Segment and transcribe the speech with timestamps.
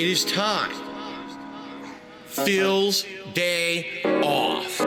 [0.00, 0.72] It is time.
[2.24, 4.80] Phil's day off.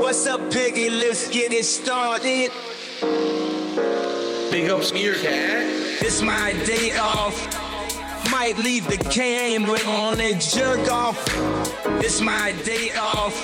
[0.00, 0.88] What's up, Piggy?
[0.88, 2.50] Let's get it started.
[4.50, 5.66] Big ups Meerkat.
[6.00, 7.36] It's my day off.
[8.30, 11.22] Might leave the camera on and jerk off.
[12.02, 13.34] It's my day off.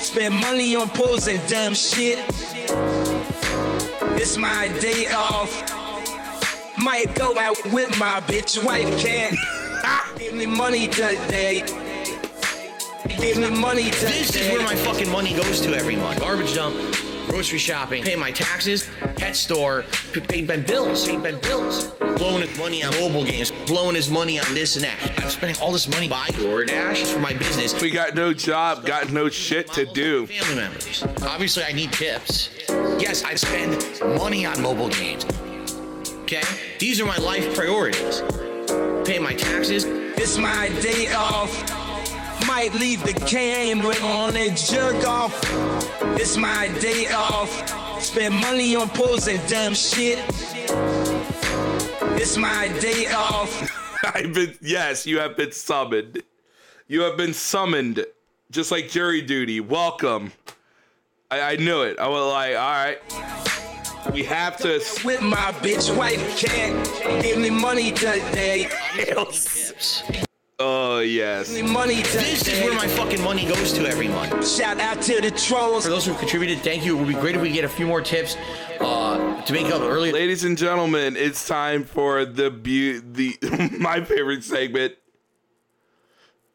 [0.00, 2.24] Spend money on pose and dumb shit.
[4.16, 5.52] It's my day off.
[6.78, 8.98] Might go out with my bitch wife
[9.84, 11.64] can Give me money today.
[13.08, 14.18] Give me money today.
[14.22, 16.20] This is where my fucking money goes to every month.
[16.20, 16.74] Garbage dump,
[17.28, 21.88] grocery shopping, pay my taxes, pet store, p- pay my bills, pay my bills.
[22.16, 25.22] Blowing his money on mobile games, blowing his money on this and that.
[25.22, 27.80] I'm spending all this money buying DoorDash for my business.
[27.80, 30.26] We got no job, got no shit to do.
[30.26, 31.04] Family members.
[31.22, 32.50] Obviously, I need tips.
[32.98, 35.24] Yes, I spend money on mobile games.
[36.22, 36.42] Okay?
[36.78, 38.22] These are my life priorities.
[39.04, 41.52] Pay my taxes, It's my day off.
[42.46, 45.38] Might leave the camera on and jerk off.
[46.18, 48.02] It's my day off.
[48.02, 50.18] Spend money on pose and dumb shit.
[52.16, 53.70] It's my day off.
[54.14, 56.22] I've been yes, you have been summoned.
[56.86, 58.04] You have been summoned,
[58.50, 59.60] just like jury duty.
[59.60, 60.32] Welcome.
[61.30, 61.98] I, I knew it.
[61.98, 62.98] I was like, all right,
[64.12, 64.82] we have to.
[65.04, 68.68] With my bitch wife can't give me money today.
[70.60, 71.60] Oh yes.
[71.62, 74.48] Money This is where my fucking money goes to every month.
[74.48, 75.84] Shout out to the trolls.
[75.84, 76.96] For those who contributed, thank you.
[76.96, 78.36] It would be great if we get a few more tips
[78.80, 80.12] uh, to make up early.
[80.12, 83.36] Ladies and gentlemen, it's time for the bu- the
[83.80, 84.94] my favorite segment.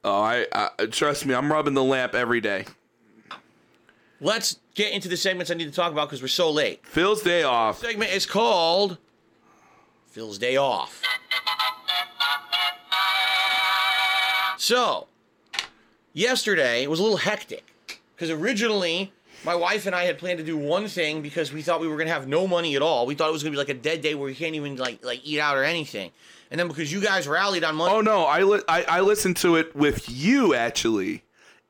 [0.05, 2.65] Oh, I, I trust me, I'm rubbing the lamp every day.
[4.21, 6.85] Let's get into the segments I need to talk about because we're so late.
[6.85, 7.79] Phil's day off.
[7.79, 8.97] Segment is called
[10.07, 11.01] Phil's Day Off.
[14.57, 15.07] So,
[16.13, 17.63] yesterday it was a little hectic
[18.15, 19.11] because originally
[19.45, 21.95] my wife and I had planned to do one thing because we thought we were
[21.97, 23.05] gonna have no money at all.
[23.05, 25.03] We thought it was gonna be like a dead day where we can't even like
[25.03, 26.11] like eat out or anything.
[26.51, 29.37] And then because you guys rallied on Monday, Oh no, I, li- I I listened
[29.37, 31.23] to it with you actually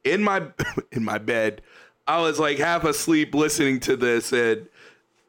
[0.03, 0.44] in my
[0.91, 1.62] in my bed.
[2.09, 4.68] I was like half asleep listening to this, and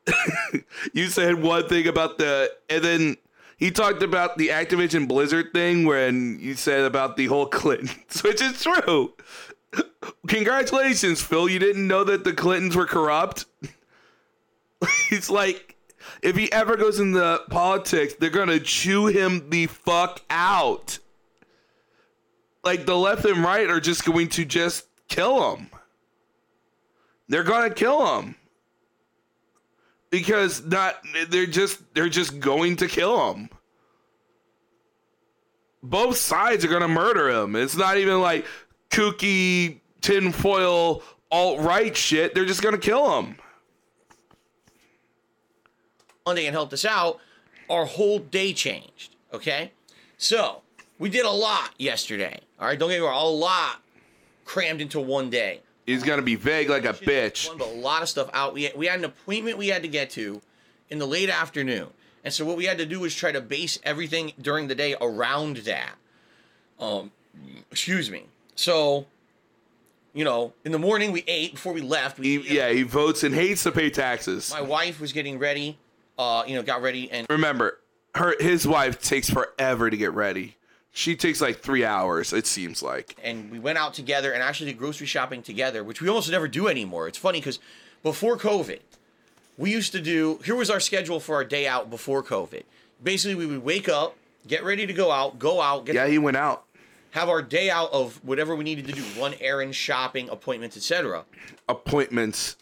[0.95, 3.17] you said one thing about the, and then
[3.59, 8.41] he talked about the Activision Blizzard thing when you said about the whole Clintons, which
[8.41, 9.13] is true.
[10.27, 11.51] Congratulations, Phil.
[11.51, 13.45] You didn't know that the Clintons were corrupt.
[15.11, 15.77] He's like,
[16.23, 20.99] if he ever goes into politics, they're gonna chew him the fuck out.
[22.65, 25.69] Like the left and right are just going to just kill him.
[27.31, 28.35] They're gonna kill him
[30.11, 30.97] because not
[31.29, 33.49] they're just they're just going to kill him.
[35.81, 37.55] Both sides are gonna murder him.
[37.55, 38.47] It's not even like
[38.91, 42.35] kooky tinfoil alt right shit.
[42.35, 43.37] They're just gonna kill him.
[46.27, 47.21] Monday and helped us out,
[47.71, 49.15] our whole day changed.
[49.33, 49.71] Okay,
[50.19, 50.62] so
[50.99, 52.41] we did a lot yesterday.
[52.59, 53.81] All right, don't get me wrong, a lot
[54.45, 55.61] crammed into one day.
[55.87, 57.49] He's gonna be vague like a bitch.
[57.49, 58.55] A lot of stuff out.
[58.55, 60.41] We had, we had an appointment we had to get to
[60.89, 61.89] in the late afternoon,
[62.25, 64.95] and so what we had to do was try to base everything during the day
[65.01, 65.93] around that.
[66.79, 67.11] Um,
[67.71, 68.25] excuse me.
[68.55, 69.07] So,
[70.13, 72.19] you know, in the morning we ate before we left.
[72.19, 74.53] We, He, yeah, he votes and hates to pay taxes.
[74.53, 75.79] My wife was getting ready.
[76.19, 77.79] Uh, you know, got ready and Remember,
[78.15, 80.57] her his wife takes forever to get ready.
[80.93, 82.33] She takes like three hours.
[82.33, 83.17] It seems like.
[83.23, 86.49] and we went out together and actually did grocery shopping together, which we almost never
[86.49, 87.06] do anymore.
[87.09, 87.59] It's funny because
[88.03, 88.81] before COVID,
[89.56, 90.41] we used to do.
[90.45, 92.65] Here was our schedule for our day out before COVID.
[93.03, 96.19] Basically, we would wake up, get ready to go out, go out, get Yeah, he
[96.19, 96.65] went out.
[97.12, 101.25] have our day out of whatever we needed to do, run errands, shopping, appointments, etc.
[101.69, 102.56] Appointments.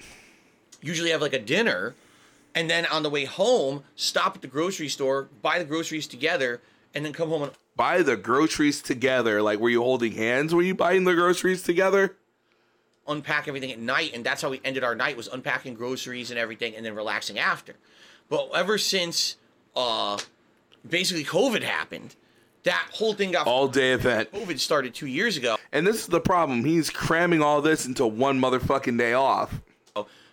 [0.82, 1.94] Usually have like a dinner,
[2.54, 6.60] and then on the way home, stop at the grocery store, buy the groceries together,
[6.94, 9.40] and then come home and Buy the groceries together.
[9.40, 10.52] Like, were you holding hands?
[10.52, 12.16] Were you buying the groceries together?
[13.06, 16.38] unpack everything at night and that's how we ended our night was unpacking groceries and
[16.38, 17.74] everything and then relaxing after
[18.28, 19.36] but ever since
[19.74, 20.18] uh
[20.86, 22.14] basically covid happened
[22.64, 24.30] that whole thing got All day event.
[24.30, 26.66] covid started two years ago And this is the problem.
[26.66, 29.58] He's cramming all this into one motherfucking day off.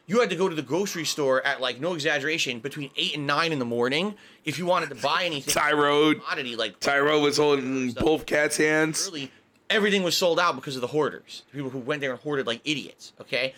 [0.07, 3.27] You had to go to the grocery store at like no exaggeration between 8 and
[3.27, 6.19] 9 in the morning if you wanted to buy anything Tyrode.
[6.21, 9.07] commodity like Tyro was holding both cats' hands.
[9.07, 9.31] early
[9.69, 12.61] everything was sold out because of the hoarders people who went there and hoarded like
[12.65, 13.53] idiots okay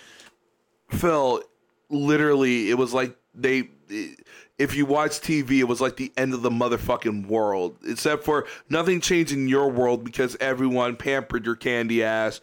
[0.89, 1.43] Phil,
[1.89, 3.69] literally, it was like they
[4.57, 7.77] if you watch TV, it was like the end of the motherfucking world.
[7.85, 12.41] Except for nothing changed in your world because everyone pampered your candy ass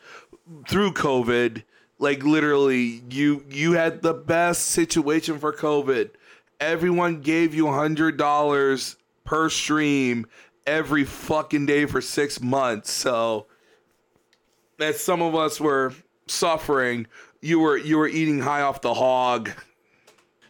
[0.68, 1.64] through COVID.
[2.04, 6.10] Like literally, you you had the best situation for COVID.
[6.60, 10.26] Everyone gave you hundred dollars per stream
[10.66, 12.90] every fucking day for six months.
[12.90, 13.46] So
[14.76, 15.94] that some of us were
[16.26, 17.06] suffering,
[17.40, 19.52] you were you were eating high off the hog.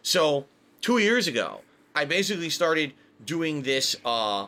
[0.01, 0.47] So
[0.81, 1.61] two years ago,
[1.95, 2.91] I basically started
[3.25, 4.47] doing this uh,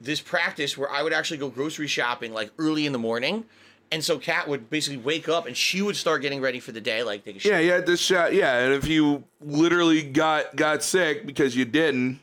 [0.00, 3.44] this practice where I would actually go grocery shopping like early in the morning.
[3.92, 6.80] And so Kat would basically wake up and she would start getting ready for the
[6.80, 8.32] day, like take a Yeah, you had this shot.
[8.32, 12.18] Yeah, and if you literally got got sick because you didn't,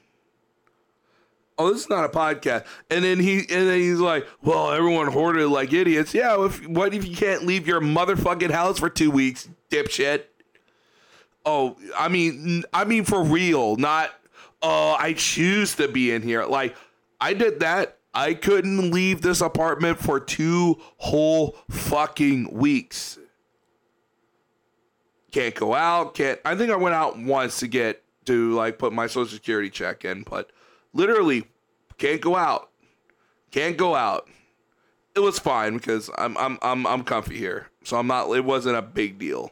[1.60, 2.66] oh, this is not a podcast.
[2.90, 6.12] And then he and then he's like, well, everyone hoarded like idiots.
[6.12, 10.24] Yeah, if what if you can't leave your motherfucking house for two weeks, dipshit?
[11.46, 14.10] Oh, I mean, I mean for real, not.
[14.64, 16.46] Oh, I choose to be in here.
[16.46, 16.76] Like
[17.22, 17.99] I did that.
[18.14, 23.20] I couldn't leave this apartment for two whole fucking weeks.
[25.32, 26.16] Can't go out.
[26.16, 26.40] Can't.
[26.44, 30.06] I think I went out once to get to like put my social security check
[30.06, 30.52] in, but
[30.94, 31.46] literally
[31.98, 32.72] can't go out.
[33.52, 34.28] Can't go out.
[35.16, 38.32] It was fine because I'm I'm I'm I'm comfy here, so I'm not.
[38.32, 39.52] It wasn't a big deal.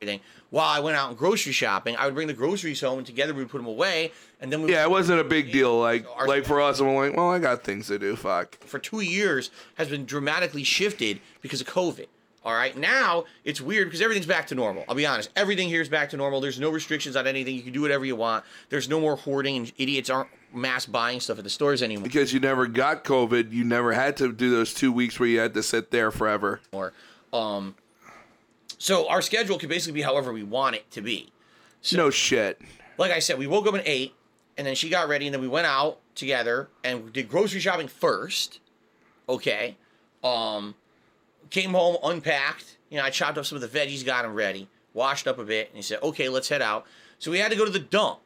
[0.00, 0.20] everything.
[0.52, 3.32] While I went out and grocery shopping, I would bring the groceries home and together
[3.32, 4.12] we would put them away.
[4.38, 5.80] And then we Yeah, it wasn't a big deal.
[5.80, 8.16] Like Our- like for us, I'm like, well, I got things to do.
[8.16, 8.58] Fuck.
[8.66, 12.06] for two years has been dramatically shifted because of COVID.
[12.44, 14.84] All right, now it's weird because everything's back to normal.
[14.90, 16.40] I'll be honest, everything here is back to normal.
[16.42, 17.54] There's no restrictions on anything.
[17.54, 18.44] You can do whatever you want.
[18.68, 22.02] There's no more hoarding, and idiots aren't mass buying stuff at the stores anymore.
[22.04, 25.38] Because you never got COVID, you never had to do those two weeks where you
[25.38, 26.60] had to sit there forever.
[26.72, 26.92] Or,
[27.32, 27.74] Um,
[28.82, 31.30] so our schedule could basically be however we want it to be.
[31.92, 32.60] No shit.
[32.98, 34.12] Like I said, we woke up at eight,
[34.58, 37.60] and then she got ready, and then we went out together and we did grocery
[37.60, 38.58] shopping first.
[39.28, 39.76] Okay.
[40.24, 40.74] Um,
[41.50, 42.76] came home, unpacked.
[42.90, 45.44] You know, I chopped up some of the veggies, got them ready, washed up a
[45.44, 46.84] bit, and he said, "Okay, let's head out."
[47.20, 48.18] So we had to go to the dump.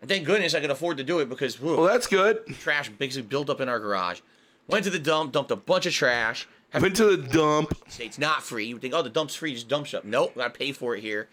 [0.00, 2.46] And thank goodness I could afford to do it because whew, Well, that's good.
[2.58, 4.20] trash basically built up in our garage.
[4.66, 6.48] Went to the dump, dumped a bunch of trash.
[6.70, 7.76] Have Went to the dump.
[7.88, 8.66] say it's not free.
[8.66, 10.04] You would think, oh, the dump's free, just dump stuff.
[10.04, 11.28] Nope, gotta pay for it here.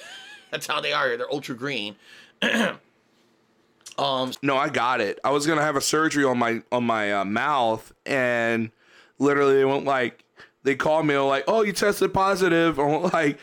[0.50, 1.16] That's how they are here.
[1.16, 1.96] They're ultra green.
[3.98, 5.18] um, No, I got it.
[5.24, 8.70] I was gonna have a surgery on my on my uh, mouth, and
[9.18, 10.24] literally they went like
[10.62, 13.38] they called me like, "Oh, you tested positive." I'm like,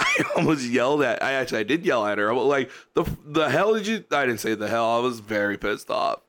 [0.00, 1.22] I almost yelled at.
[1.22, 2.30] I actually I did yell at her.
[2.30, 4.96] I was like, "The the hell did you?" I didn't say the hell.
[4.96, 6.20] I was very pissed off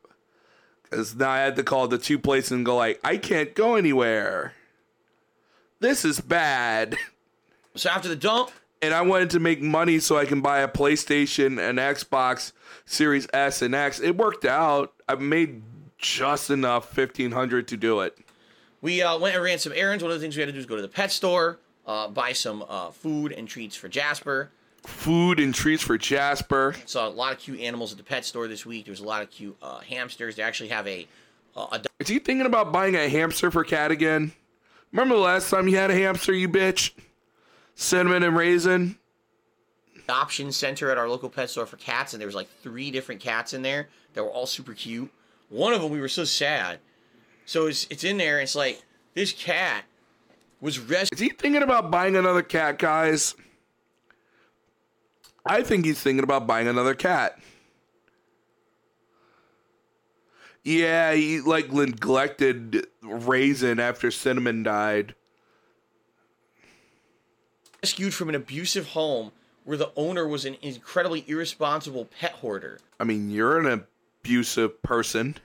[0.83, 3.75] because now I had to call the two places and go like, "I can't go
[3.75, 4.53] anywhere.
[5.79, 6.97] This is bad."
[7.75, 10.67] so after the dump, and I wanted to make money so I can buy a
[10.67, 12.51] PlayStation and Xbox
[12.85, 13.99] Series S and X.
[13.99, 14.93] It worked out.
[15.07, 15.61] I made
[15.97, 18.17] just enough fifteen hundred to do it.
[18.81, 20.03] we uh, went and ran some errands.
[20.03, 22.07] One of the things we had to do is go to the pet store, uh,
[22.07, 24.49] buy some uh, food and treats for Jasper.
[24.85, 26.73] Food and treats for Jasper.
[26.85, 28.85] Saw a lot of cute animals at the pet store this week.
[28.85, 30.37] There was a lot of cute uh, hamsters.
[30.37, 31.05] They actually have a,
[31.55, 34.31] uh, a Is he thinking about buying a hamster for Kat again?
[34.91, 36.91] Remember the last time you had a hamster, you bitch?
[37.75, 38.97] Cinnamon and raisin.
[40.03, 43.21] adoption center at our local pet store for cats, and there was like three different
[43.21, 45.11] cats in there that were all super cute.
[45.49, 46.79] One of them, we were so sad.
[47.45, 48.37] So it's it's in there.
[48.37, 48.81] And it's like
[49.13, 49.83] this cat
[50.61, 51.13] was rescued.
[51.13, 53.35] Is he thinking about buying another cat, guys?
[55.45, 57.39] I think he's thinking about buying another cat.
[60.69, 65.15] Yeah, he like neglected Raisin after Cinnamon died.
[67.81, 69.31] rescued from an abusive home
[69.63, 72.79] where the owner was an incredibly irresponsible pet hoarder.
[72.99, 73.83] I mean, you're an
[74.21, 75.37] abusive person.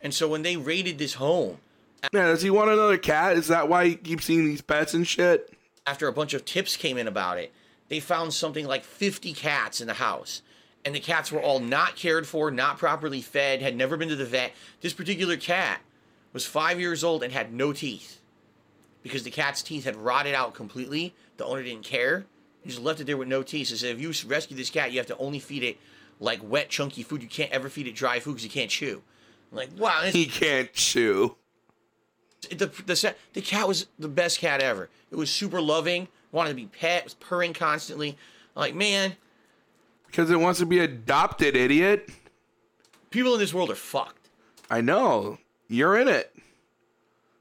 [0.00, 1.58] And so when they raided this home,
[2.14, 3.36] Yeah, does he want another cat?
[3.36, 5.52] Is that why he keeps seeing these pets and shit?
[5.84, 7.52] after a bunch of tips came in about it,
[7.88, 10.40] they found something like 50 cats in the house.
[10.84, 14.16] And the cats were all not cared for, not properly fed, had never been to
[14.16, 14.52] the vet.
[14.80, 15.80] This particular cat
[16.32, 18.20] was five years old and had no teeth
[19.02, 21.14] because the cat's teeth had rotted out completely.
[21.36, 22.26] The owner didn't care.
[22.62, 23.68] He just left it there with no teeth.
[23.68, 25.78] So said, if you rescue this cat, you have to only feed it
[26.18, 27.22] like wet, chunky food.
[27.22, 29.02] You can't ever feed it dry food because you can't chew.
[29.50, 31.36] I'm like, wow, He can't chew.
[32.50, 34.88] the, the the cat was the best cat ever.
[35.10, 38.16] It was super loving, wanted to be pet, was purring constantly.
[38.56, 39.16] I'm like, man,
[40.12, 42.10] Because it wants to be adopted, idiot.
[43.08, 44.28] people in this world are fucked.
[44.70, 45.38] I know.
[45.68, 46.36] You're in it.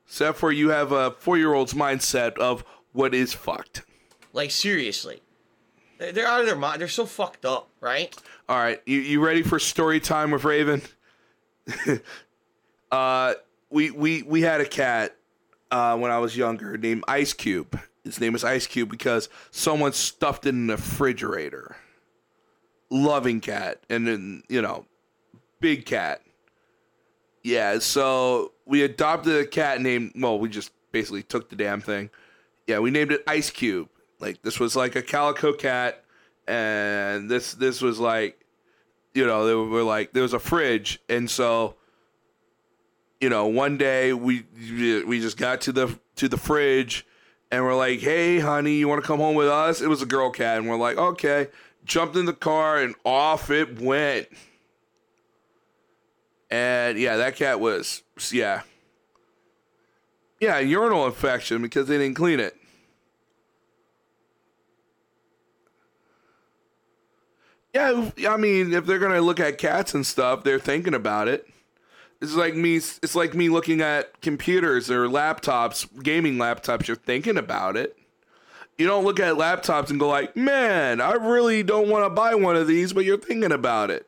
[0.07, 2.63] Except for you have a four year old's mindset of
[2.93, 3.83] what is fucked.
[4.31, 5.21] Like seriously,
[5.97, 6.79] They're out of their mind.
[6.79, 8.15] They're so fucked up, right?
[8.47, 10.81] All right, you, you ready for story time with Raven?
[12.91, 13.33] uh,
[13.69, 15.17] we we we had a cat
[15.71, 17.77] uh, when I was younger named Ice Cube.
[18.05, 21.75] His name is Ice Cube because someone stuffed it in the refrigerator.
[22.93, 24.85] Loving cat, and then you know,
[25.61, 26.21] big cat.
[27.41, 30.11] Yeah, so we adopted a cat named.
[30.15, 32.09] Well, we just basically took the damn thing.
[32.67, 33.87] Yeah, we named it Ice Cube.
[34.19, 36.03] Like this was like a calico cat,
[36.47, 38.45] and this this was like,
[39.13, 41.75] you know, they were like there was a fridge, and so,
[43.21, 44.45] you know, one day we
[45.07, 47.07] we just got to the to the fridge,
[47.51, 49.81] and we're like, hey, honey, you want to come home with us?
[49.81, 51.47] It was a girl cat, and we're like, okay.
[51.91, 54.29] Jumped in the car, and off it went.
[56.49, 58.61] And yeah, that cat was yeah.
[60.39, 62.55] Yeah, urinal infection because they didn't clean it.
[67.73, 71.45] Yeah, I mean, if they're gonna look at cats and stuff, they're thinking about it.
[72.21, 72.77] It's like me.
[72.77, 76.87] It's like me looking at computers or laptops, gaming laptops.
[76.87, 77.97] You're thinking about it.
[78.81, 82.33] You don't look at laptops and go like, "Man, I really don't want to buy
[82.33, 84.07] one of these," but you're thinking about it.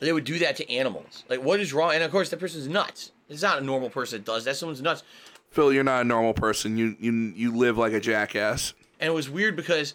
[0.00, 1.22] They would do that to animals.
[1.28, 1.94] Like, what is wrong?
[1.94, 3.12] And of course, that person's nuts.
[3.28, 4.56] It's not a normal person that does that.
[4.56, 5.04] Someone's nuts.
[5.52, 6.76] Phil, you're not a normal person.
[6.76, 8.74] You you you live like a jackass.
[8.98, 9.94] And it was weird because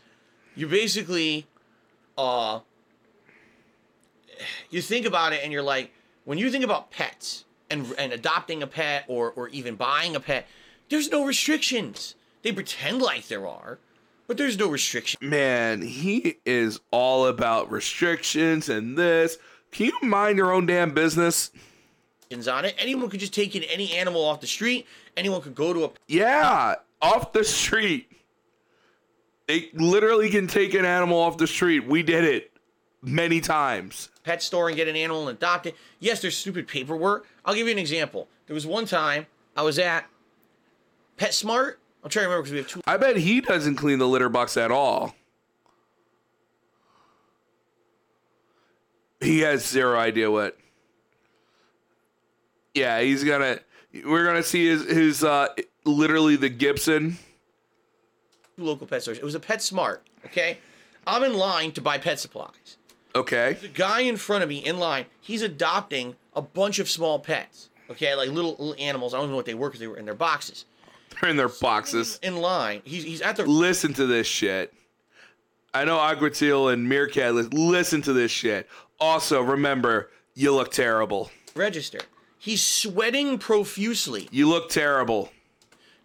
[0.56, 1.46] you basically,
[2.18, 2.62] uh,
[4.70, 5.92] you think about it and you're like,
[6.24, 10.22] when you think about pets and and adopting a pet or or even buying a
[10.22, 10.48] pet,
[10.88, 12.16] there's no restrictions.
[12.44, 13.80] They pretend like there are,
[14.28, 15.18] but there's no restriction.
[15.22, 19.38] Man, he is all about restrictions and this.
[19.72, 21.52] Can you mind your own damn business?
[22.48, 22.74] on it.
[22.80, 24.88] Anyone could just take in any animal off the street.
[25.16, 28.12] Anyone could go to a Yeah, off the street.
[29.48, 31.86] They literally can take an animal off the street.
[31.86, 32.52] We did it
[33.04, 34.10] many times.
[34.24, 35.76] pet store and get an animal and adopt it.
[36.00, 37.28] Yes, there's stupid paperwork.
[37.46, 38.28] I'll give you an example.
[38.48, 40.06] There was one time I was at
[41.18, 41.76] PetSmart.
[42.04, 42.82] I'm trying to remember because we have two.
[42.86, 45.16] I bet he doesn't clean the litter box at all.
[49.22, 50.58] He has zero idea what.
[52.74, 53.60] Yeah, he's gonna.
[54.06, 55.48] We're gonna see his his uh
[55.86, 57.18] literally the Gibson.
[58.58, 59.18] local pet stores.
[59.18, 60.00] It was a PetSmart.
[60.26, 60.58] Okay,
[61.08, 62.78] I'm in line to buy pet supplies.
[63.16, 63.54] Okay.
[63.62, 67.70] The guy in front of me in line, he's adopting a bunch of small pets.
[67.90, 69.14] Okay, like little little animals.
[69.14, 70.66] I don't know what they were because they were in their boxes.
[71.22, 72.20] They're in their boxes.
[72.22, 74.74] In line, he's he's at the Listen to this shit.
[75.74, 77.34] I know Aguatil and Meerkat.
[77.54, 78.68] Listen to this shit.
[79.00, 81.32] Also, remember, you look terrible.
[81.56, 82.00] register.
[82.38, 84.28] He's sweating profusely.
[84.32, 85.32] You look terrible.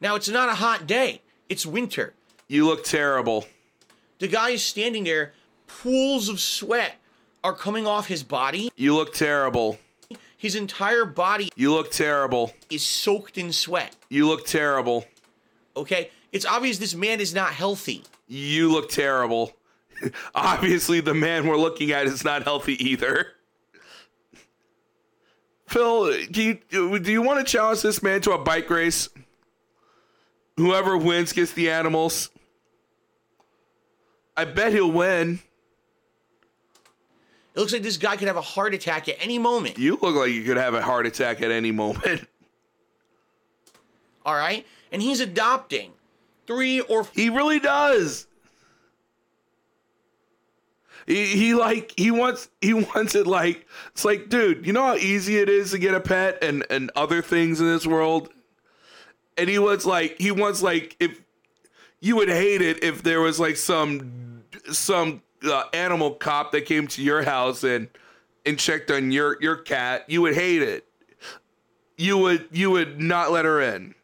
[0.00, 1.20] Now it's not a hot day.
[1.48, 2.14] It's winter.
[2.46, 3.44] You look terrible.
[4.20, 5.32] The guy is standing there.
[5.66, 6.94] Pools of sweat
[7.44, 8.70] are coming off his body.
[8.76, 9.78] You look terrible.
[10.38, 12.54] His entire body You look terrible.
[12.70, 13.94] is soaked in sweat.
[14.08, 15.04] You look terrible.
[15.76, 16.10] Okay?
[16.32, 18.04] It's obvious this man is not healthy.
[18.28, 19.52] You look terrible.
[20.34, 23.26] Obviously, the man we're looking at is not healthy either.
[25.66, 29.08] Phil, can you, do you want to challenge this man to a bike race?
[30.56, 32.30] Whoever wins gets the animals.
[34.36, 35.40] I bet he'll win.
[37.58, 39.78] It looks like this guy could have a heart attack at any moment.
[39.78, 42.24] You look like you could have a heart attack at any moment.
[44.24, 44.64] All right?
[44.92, 45.90] And he's adopting
[46.46, 48.28] three or He really does.
[51.04, 54.94] He, he like he wants he wants it like it's like dude you know how
[54.94, 58.28] easy it is to get a pet and and other things in this world
[59.36, 61.22] and he wants like he wants like if
[62.00, 66.86] you would hate it if there was like some some uh, animal cop that came
[66.88, 67.88] to your house and
[68.46, 70.86] and checked on your your cat you would hate it.
[71.96, 73.94] You would you would not let her in.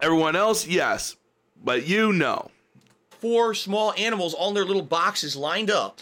[0.00, 1.16] Everyone else yes
[1.62, 2.50] but you know
[3.10, 6.00] four small animals all in their little boxes lined up.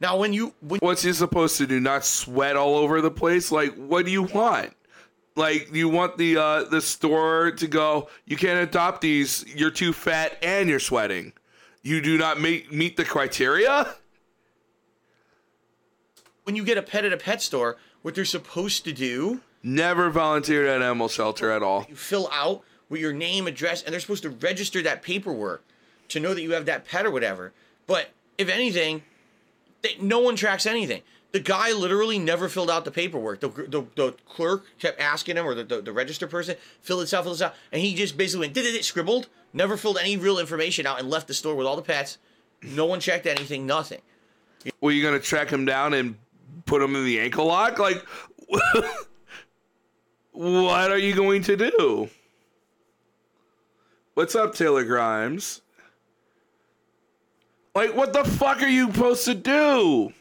[0.00, 1.80] Now, when you when what's he supposed to do?
[1.80, 3.50] Not sweat all over the place?
[3.50, 4.74] Like what do you want?
[5.34, 9.92] Like you want the uh the store to go you can't adopt these you're too
[9.92, 11.32] fat and you're sweating
[11.88, 13.94] you do not meet meet the criteria
[16.48, 20.08] when you get a pet at a pet store, what they're supposed to do, never
[20.08, 24.00] volunteered at animal shelter at all you fill out with your name, address, and they're
[24.00, 25.62] supposed to register that paperwork
[26.08, 27.52] to know that you have that pet or whatever.
[27.86, 29.02] But if anything,
[29.82, 31.02] they, no one tracks anything.
[31.32, 33.40] The guy literally never filled out the paperwork.
[33.40, 37.12] The, the, the clerk kept asking him, or the, the, the register person, fill this
[37.12, 37.54] out, fill this out.
[37.72, 41.08] And he just basically went, did it, scribbled, Never filled any real information out and
[41.08, 42.18] left the store with all the pets.
[42.62, 44.00] No one checked anything, nothing.
[44.80, 46.16] Were you gonna track him down and
[46.66, 47.78] put him in the ankle lock?
[47.78, 48.04] Like,
[50.32, 52.08] what are you going to do?
[54.14, 55.62] What's up, Taylor Grimes?
[57.74, 60.12] Like, what the fuck are you supposed to do?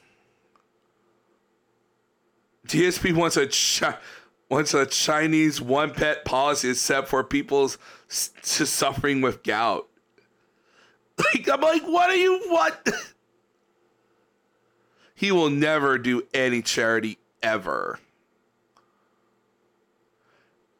[2.67, 3.97] DSP wants a chi-
[4.49, 7.77] wants a Chinese one pet policy except for people's
[8.09, 9.87] s- suffering with gout.
[11.17, 12.87] Like, I'm like, what are you what?
[15.15, 17.99] he will never do any charity ever.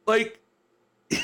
[0.06, 0.40] Like,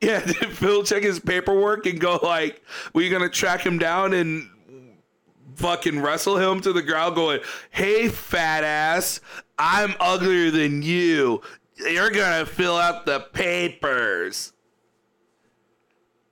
[0.00, 2.62] yeah, did Phil check his paperwork and go like,
[2.94, 4.48] "We're gonna track him down and
[5.56, 9.20] fucking wrestle him to the ground?" Going, "Hey, fat ass,
[9.60, 11.42] I'm uglier than you.
[11.76, 14.52] You're gonna fill out the papers."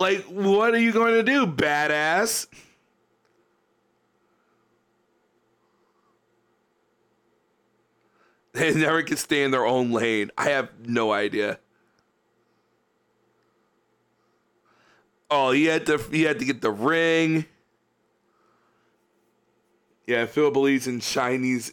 [0.01, 2.47] Like, what are you going to do, badass?
[8.55, 10.33] They never can stay in their own lane.
[10.37, 11.61] I have no idea.
[15.31, 17.45] Oh, he had to he had to get the ring.
[20.09, 21.73] Yeah, Phil believes in Chinese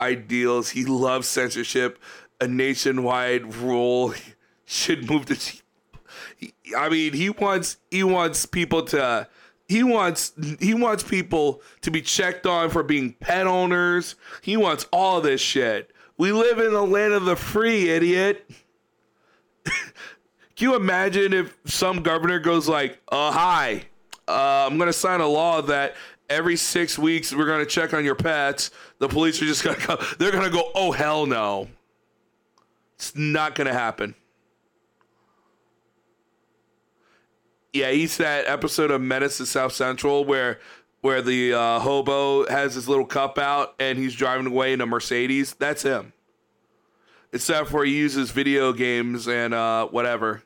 [0.00, 0.70] ideals.
[0.70, 1.98] He loves censorship.
[2.40, 4.14] A nationwide rule
[4.64, 5.62] should move to.
[6.76, 9.28] I mean, he wants he wants people to
[9.66, 14.14] he wants he wants people to be checked on for being pet owners.
[14.42, 15.92] He wants all this shit.
[16.16, 18.48] We live in the land of the free, idiot.
[19.64, 23.84] Can you imagine if some governor goes like, "Uh, hi,
[24.26, 25.94] uh, I'm gonna sign a law that
[26.28, 29.96] every six weeks we're gonna check on your pets." The police are just gonna go.
[30.18, 31.68] They're gonna go, "Oh hell no."
[32.96, 34.14] It's not gonna happen.
[37.72, 40.58] Yeah, he's that episode of Menace to South Central where
[41.00, 44.86] where the uh, hobo has his little cup out and he's driving away in a
[44.86, 45.54] Mercedes.
[45.54, 46.12] That's him.
[47.32, 50.42] Except for he uses video games and uh, whatever.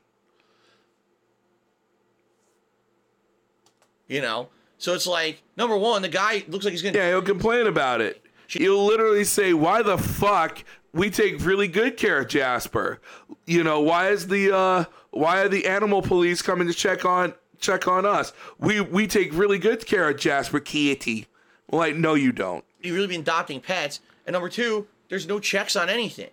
[4.09, 4.48] You know?
[4.82, 8.00] So it's like, number one, the guy looks like he's gonna Yeah, he'll complain about
[8.00, 8.20] it.
[8.48, 13.00] He'll literally say, "Why the fuck we take really good care of Jasper?
[13.46, 17.32] You know, why is the uh, why are the animal police coming to check on
[17.60, 18.32] check on us?
[18.58, 21.28] We we take really good care of Jasper Kitty."
[21.68, 22.64] Well, like, no, you don't.
[22.82, 24.00] you really be adopting pets.
[24.26, 26.30] And number two, there's no checks on anything.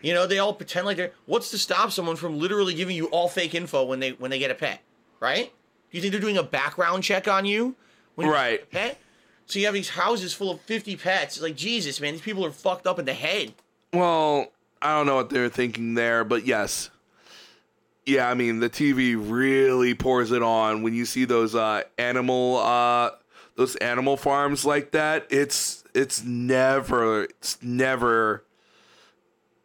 [0.00, 3.06] You know, they all pretend like they're what's to stop someone from literally giving you
[3.06, 4.80] all fake info when they when they get a pet,
[5.18, 5.52] right?
[5.90, 7.74] Do you think they're doing a background check on you?
[8.14, 8.68] When Right.
[8.70, 8.98] pet?
[9.46, 11.40] So you have these houses full of 50 pets.
[11.40, 13.52] Like, Jesus, man, these people are fucked up in the head.
[13.92, 16.90] Well, I don't know what they're thinking there, but yes.
[18.06, 22.56] Yeah, I mean, the TV really pours it on when you see those uh animal
[22.58, 23.10] uh
[23.56, 25.26] those animal farms like that.
[25.30, 28.44] It's it's never it's never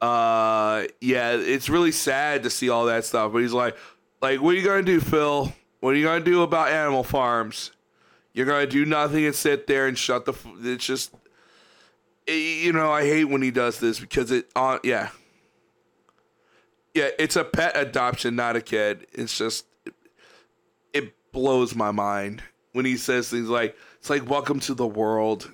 [0.02, 3.76] uh yeah, it's really sad to see all that stuff, but he's like
[4.22, 5.54] like what are you going to do, Phil?
[5.80, 7.72] What are you going to do about animal farms?
[8.34, 11.12] You're going to do nothing and sit there and shut the f- it's just
[12.28, 15.10] you know, I hate when he does this because it on yeah.
[16.94, 19.06] Yeah, it's a pet adoption, not a kid.
[19.12, 19.94] It's just it,
[20.94, 25.52] it blows my mind when he says things like it's like welcome to the world.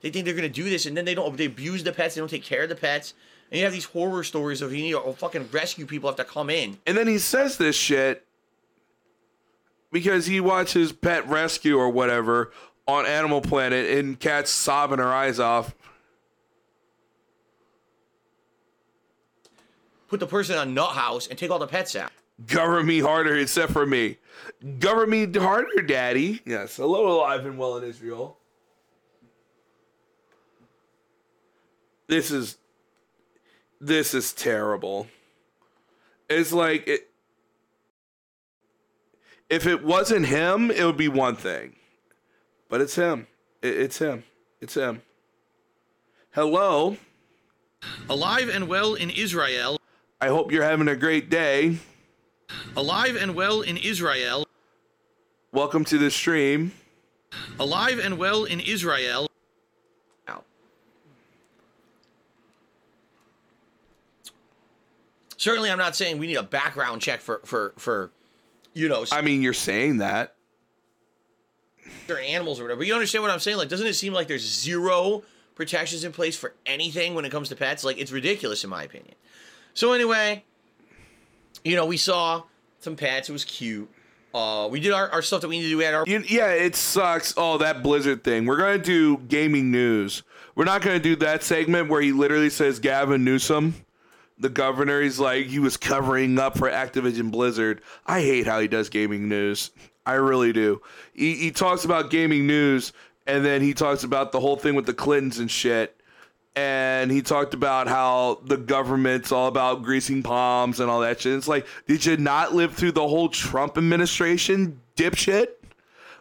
[0.00, 1.36] They think they're gonna do this, and then they don't.
[1.36, 2.14] They abuse the pets.
[2.14, 3.14] They don't take care of the pets.
[3.50, 6.24] And you have these horror stories of you need to fucking rescue people have to
[6.24, 6.78] come in.
[6.84, 8.25] And then he says this shit
[9.92, 12.52] because he watches Pet Rescue or whatever
[12.86, 15.74] on Animal Planet and Kat's sobbing her eyes off.
[20.08, 22.12] Put the person on nut house and take all the pets out.
[22.46, 24.18] Govern me harder except for me.
[24.78, 26.40] Govern me harder, daddy.
[26.44, 28.36] Yes, hello, alive and well in Israel.
[32.08, 32.58] This is
[33.80, 35.08] this is terrible.
[36.28, 37.10] It's like it
[39.48, 41.76] if it wasn't him, it would be one thing.
[42.68, 43.26] But it's him.
[43.62, 44.24] It, it's him.
[44.60, 45.02] It's him.
[46.32, 46.96] Hello.
[48.08, 49.78] Alive and well in Israel.
[50.20, 51.78] I hope you're having a great day.
[52.76, 54.46] Alive and well in Israel.
[55.52, 56.72] Welcome to the stream.
[57.58, 59.28] Alive and well in Israel.
[60.28, 60.42] Ow.
[65.36, 68.10] Certainly, I'm not saying we need a background check for for for,
[68.76, 70.34] you know, I mean, you're saying that.
[72.06, 72.78] They're animals or whatever.
[72.80, 73.56] But you understand what I'm saying?
[73.56, 75.22] Like, doesn't it seem like there's zero
[75.56, 77.82] protections in place for anything when it comes to pets.
[77.82, 79.14] Like it's ridiculous in my opinion.
[79.74, 80.44] So anyway,
[81.64, 82.44] you know, we saw
[82.78, 83.28] some pets.
[83.28, 83.90] It was cute.
[84.32, 85.78] Uh, we did our, our stuff that we need to do.
[85.78, 87.34] Had our You- yeah, it sucks.
[87.36, 88.44] Oh, that Blizzard thing.
[88.44, 90.22] We're gonna do gaming news.
[90.54, 93.74] We're not gonna do that segment where he literally says Gavin Newsom,
[94.38, 95.00] the governor.
[95.00, 97.82] He's like he was covering up for Activision Blizzard.
[98.06, 99.70] I hate how he does gaming news.
[100.04, 100.82] I really do.
[101.14, 102.92] He, he talks about gaming news,
[103.26, 105.92] and then he talks about the whole thing with the Clintons and shit.
[106.54, 111.34] And he talked about how the government's all about greasing palms and all that shit.
[111.34, 115.48] It's like, did you not live through the whole Trump administration, dipshit?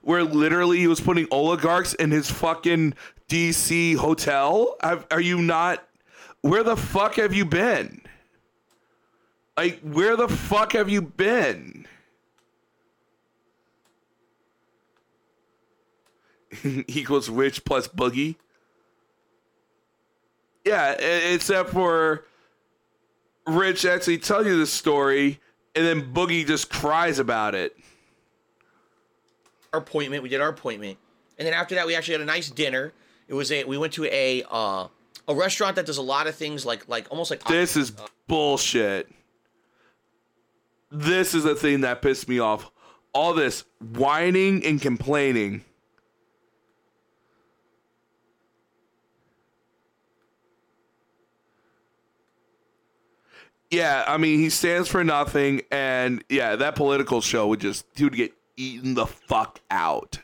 [0.05, 2.93] where literally he was putting oligarchs in his fucking
[3.27, 4.77] DC hotel?
[4.81, 5.85] Have, are you not?
[6.41, 8.01] Where the fuck have you been?
[9.57, 11.85] Like, where the fuck have you been?
[16.87, 18.35] Equals rich plus boogie.
[20.65, 22.25] Yeah, except for
[23.45, 25.39] Rich actually tells you the story,
[25.75, 27.77] and then Boogie just cries about it.
[29.73, 30.23] our appointment.
[30.23, 30.97] We did our appointment,
[31.37, 32.93] and then after that, we actually had a nice dinner.
[33.27, 34.87] It was a we went to a uh,
[35.27, 37.93] a restaurant that does a lot of things like like almost like This is
[38.27, 39.11] bullshit.
[40.91, 42.71] This is the thing that pissed me off.
[43.13, 45.63] All this whining and complaining.
[53.71, 58.03] Yeah, I mean, he stands for nothing, and yeah, that political show would just he
[58.03, 60.19] would get eaten the fuck out.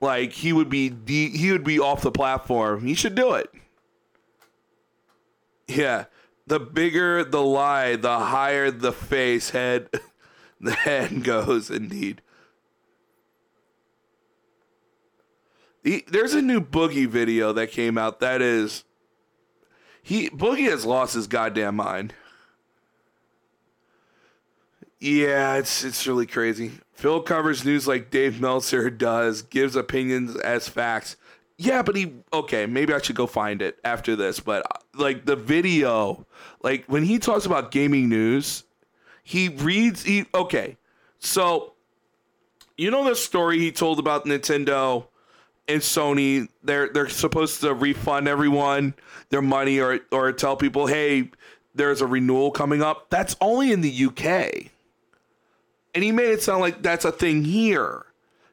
[0.00, 2.86] Like he would be de- he would be off the platform.
[2.86, 3.50] He should do it.
[5.68, 6.06] Yeah.
[6.50, 9.88] The bigger the lie, the higher the face head
[10.60, 12.22] the head goes indeed.
[15.84, 18.82] The, there's a new Boogie video that came out that is
[20.02, 22.14] he Boogie has lost his goddamn mind.
[24.98, 26.72] Yeah, it's it's really crazy.
[26.94, 31.16] Phil covers news like Dave Meltzer does, gives opinions as facts.
[31.58, 35.26] Yeah, but he okay, maybe I should go find it after this, but uh, like
[35.26, 36.26] the video,
[36.62, 38.64] like when he talks about gaming news,
[39.22, 40.76] he reads he okay.
[41.18, 41.72] So
[42.76, 45.06] you know the story he told about Nintendo
[45.68, 48.94] and Sony, they're they're supposed to refund everyone
[49.30, 51.30] their money or or tell people, "Hey,
[51.74, 54.70] there's a renewal coming up." That's only in the UK.
[55.94, 58.06] And he made it sound like that's a thing here.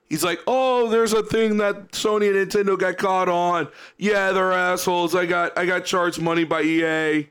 [0.09, 3.67] He's like, "Oh, there's a thing that Sony and Nintendo got caught on.
[3.97, 5.15] Yeah, they're assholes.
[5.15, 7.29] I got I got charged money by EA."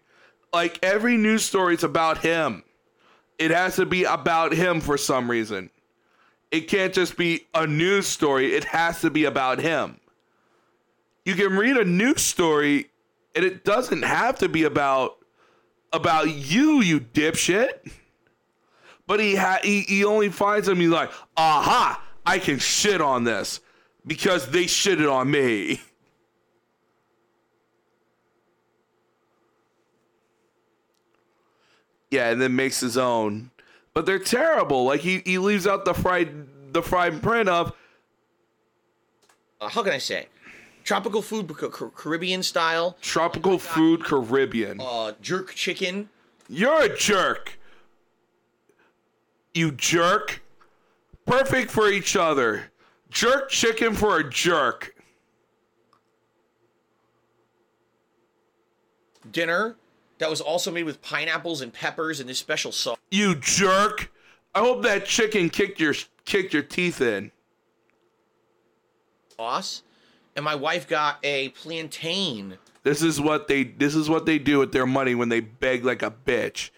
[0.53, 2.63] Like every news story is about him.
[3.39, 5.71] It has to be about him for some reason.
[6.51, 8.55] It can't just be a news story.
[8.55, 10.01] It has to be about him.
[11.25, 12.87] You can read a news story
[13.35, 15.19] and it doesn't have to be about
[15.93, 17.91] about you, you dipshit.
[19.07, 20.81] But he ha- he, he only finds them.
[20.81, 23.61] He's like, aha, I can shit on this
[24.07, 25.81] because they shitted on me.
[32.17, 33.51] Yeah, and then makes his own.
[33.93, 34.85] But they're terrible.
[34.87, 37.73] Like he, he leaves out the fried the fried print of
[39.61, 40.29] uh, how can I say
[40.83, 44.81] tropical food Ca- Ca- Caribbean style tropical food Caribbean.
[44.81, 46.09] uh, jerk chicken.
[46.49, 47.59] You're a jerk.
[49.53, 50.43] You jerk.
[51.27, 52.71] Perfect for each other.
[53.11, 54.95] Jerk chicken for a jerk.
[59.33, 59.77] dinner
[60.19, 62.99] that was also made with pineapples and peppers and this special sauce.
[63.11, 64.11] You jerk.
[64.55, 67.31] I hope that chicken kicked your kicked your teeth in.
[69.37, 69.83] Sauce,
[70.35, 72.57] and my wife got a plantain.
[72.83, 75.85] This is what they this is what they do with their money when they beg
[75.85, 76.71] like a bitch.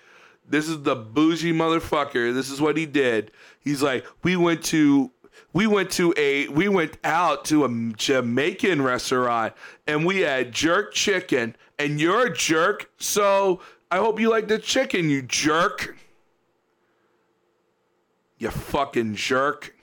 [0.48, 2.32] This is the bougie motherfucker.
[2.32, 3.30] This is what he did.
[3.60, 5.12] He's like, we went to
[5.52, 9.54] we went to a we went out to a Jamaican restaurant
[9.86, 13.60] and we had jerk chicken and you're a jerk, so
[13.90, 15.96] I hope you like the chicken, you jerk.
[18.38, 19.74] You fucking jerk.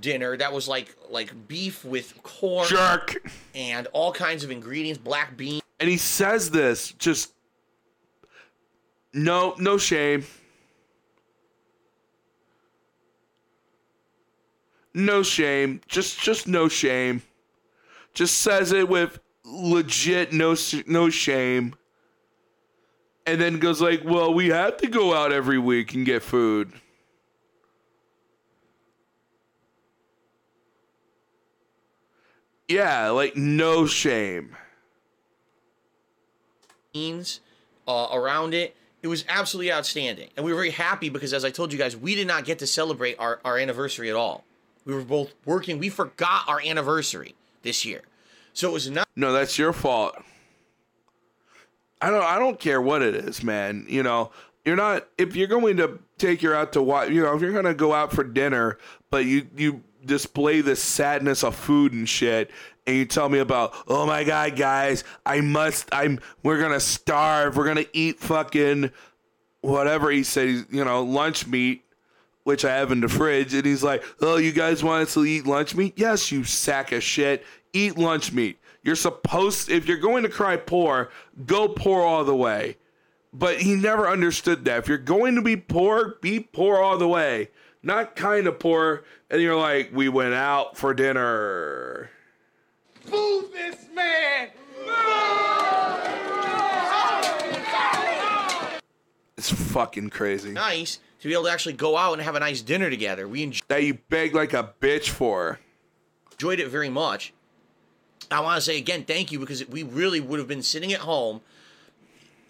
[0.00, 3.16] dinner that was like like beef with corn Jerk.
[3.54, 5.62] and all kinds of ingredients, black beans.
[5.80, 7.32] And he says this just
[9.12, 10.24] no no shame.
[14.94, 15.80] No shame.
[15.88, 17.22] Just just no shame.
[18.14, 20.56] Just says it with legit no
[20.86, 21.74] no shame.
[23.26, 26.72] And then goes like, "Well, we have to go out every week and get food."
[32.68, 34.56] Yeah, like no shame.
[36.94, 37.40] scenes
[37.86, 38.76] uh, around it.
[39.02, 40.30] It was absolutely outstanding.
[40.36, 42.58] And we were very happy because, as I told you guys, we did not get
[42.60, 44.44] to celebrate our, our anniversary at all.
[44.84, 45.78] We were both working.
[45.78, 48.02] We forgot our anniversary this year.
[48.52, 50.16] So it was not No, that's your fault.
[52.00, 53.86] I don't I don't care what it is, man.
[53.88, 54.30] You know,
[54.64, 57.52] you're not if you're going to take her out to watch, you know, if you're
[57.52, 58.78] going to go out for dinner,
[59.10, 62.50] but you you display the sadness of food and shit
[62.88, 67.56] and you tell me about, "Oh my god, guys, I must I'm we're to starve.
[67.56, 68.90] We're to eat fucking
[69.60, 71.84] whatever he said, you know, lunch meat."
[72.44, 75.24] Which I have in the fridge, and he's like, "Oh, you guys want us to
[75.26, 75.92] eat lunch meat?
[75.96, 77.44] Yes, you sack of shit.
[77.72, 78.58] Eat lunch meat.
[78.82, 81.10] You're supposed, if you're going to cry poor,
[81.46, 82.76] go poor all the way.
[83.32, 84.78] But he never understood that.
[84.78, 87.50] If you're going to be poor, be poor all the way.
[87.82, 92.10] Not kind of poor, and you're like, we went out for dinner.
[93.10, 94.48] Move this man!
[99.36, 100.50] It's fucking crazy.
[100.50, 103.28] nice to be able to actually go out and have a nice dinner together.
[103.28, 105.60] We That you begged like a bitch for.
[106.32, 107.32] enjoyed it very much.
[108.30, 111.00] I want to say again, thank you because we really would have been sitting at
[111.00, 111.40] home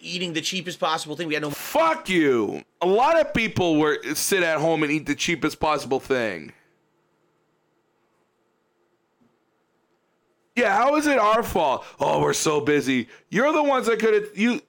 [0.00, 1.28] eating the cheapest possible thing.
[1.28, 2.62] We had no Fuck you.
[2.80, 6.52] A lot of people were sit at home and eat the cheapest possible thing.
[10.56, 11.84] Yeah, how is it our fault?
[12.00, 13.08] Oh, we're so busy.
[13.30, 14.60] You're the ones that could have you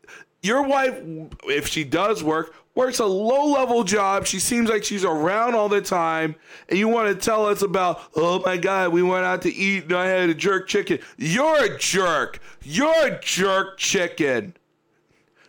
[0.41, 1.01] your wife
[1.45, 4.25] if she does work works a low-level job.
[4.25, 6.35] She seems like she's around all the time
[6.69, 9.83] and you want to tell us about, "Oh my god, we went out to eat
[9.83, 12.39] and I had a jerk chicken." You're a jerk.
[12.63, 14.55] You're a jerk chicken.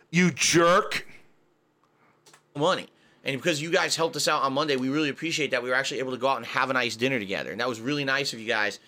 [0.09, 1.07] You jerk.
[2.53, 2.87] money.
[3.23, 5.63] And because you guys helped us out on Monday, we really appreciate that.
[5.63, 7.51] We were actually able to go out and have a nice dinner together.
[7.51, 8.79] And that was really nice of you guys.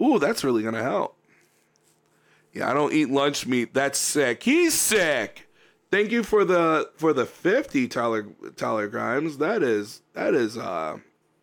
[0.00, 1.16] Ooh, that's really gonna help.
[2.52, 3.74] Yeah, I don't eat lunch meat.
[3.74, 4.44] That's sick.
[4.44, 5.49] He's sick.
[5.90, 8.26] Thank you for the for the fifty Tyler
[8.56, 9.38] Tyler Grimes.
[9.38, 10.98] That is that is uh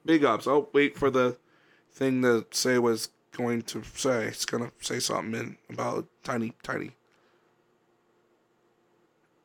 [0.06, 0.48] big ups.
[0.48, 1.38] I'll wait for the
[1.92, 4.26] thing to say was going to say.
[4.28, 6.92] It's gonna say something in about tiny tiny.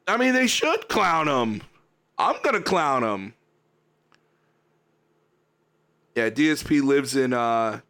[0.07, 1.63] I mean, they should clown him.
[2.19, 3.35] I'm gonna clown him.
[6.15, 7.81] Yeah, DSP lives in uh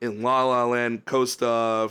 [0.00, 1.90] in La La Land, Costa.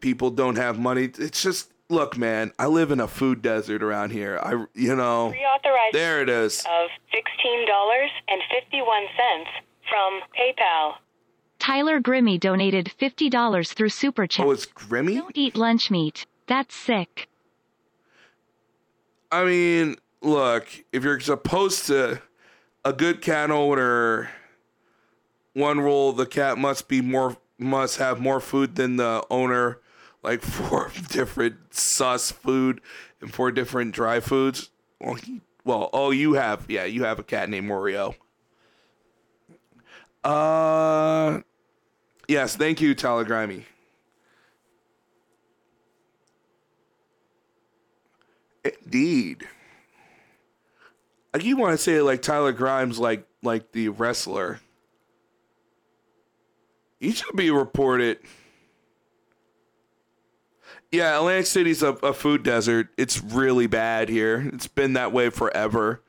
[0.00, 1.04] People don't have money.
[1.04, 2.52] It's just look, man.
[2.58, 4.38] I live in a food desert around here.
[4.42, 6.60] I, you know, Reauthorized there it is.
[6.60, 9.44] of $16.51
[9.88, 10.94] from PayPal.
[11.58, 14.44] Tyler Grimmy donated $50 through Super Chat.
[14.44, 15.16] Oh, it's Grimmy.
[15.16, 16.26] Don't eat lunch meat.
[16.46, 17.28] That's sick.
[19.32, 22.20] I mean, look, if you're supposed to,
[22.84, 24.28] a good cat owner,
[25.54, 29.78] one rule: the cat must be more must have more food than the owner,
[30.24, 32.80] like four different sus food
[33.20, 34.70] and four different dry foods.
[35.00, 38.14] Well, he, well, oh, you have, yeah, you have a cat named Morio.
[40.24, 41.40] Uh,
[42.26, 43.64] yes, thank you, Telegrimy.
[48.64, 49.46] Indeed.
[51.34, 54.60] Like you want to say like Tyler Grimes, like like the wrestler.
[57.00, 58.18] He should be reported.
[60.94, 62.88] Yeah, Atlantic City's a, a food desert.
[62.96, 64.48] It's really bad here.
[64.52, 66.02] It's been that way forever.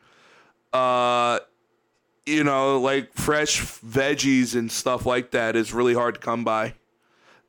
[0.71, 1.39] Uh,
[2.27, 6.75] you know, like fresh veggies and stuff like that is really hard to come by.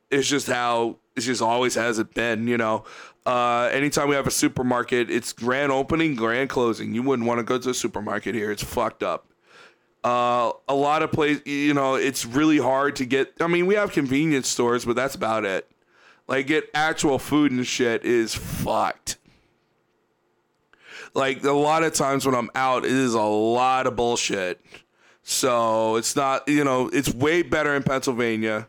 [0.09, 2.47] It's just how it just always has it been.
[2.47, 2.85] You know,
[3.27, 6.95] uh, anytime we have a supermarket, it's grand opening, grand closing.
[6.95, 8.51] You wouldn't want to go to a supermarket here.
[8.51, 9.27] It's fucked up.
[10.03, 13.33] Uh, a lot of places, you know, it's really hard to get.
[13.39, 15.69] I mean, we have convenience stores, but that's about it.
[16.27, 19.17] Like, get actual food and shit is fucked.
[21.13, 24.61] Like, a lot of times when I'm out, it is a lot of bullshit.
[25.23, 28.67] So it's not, you know, it's way better in Pennsylvania.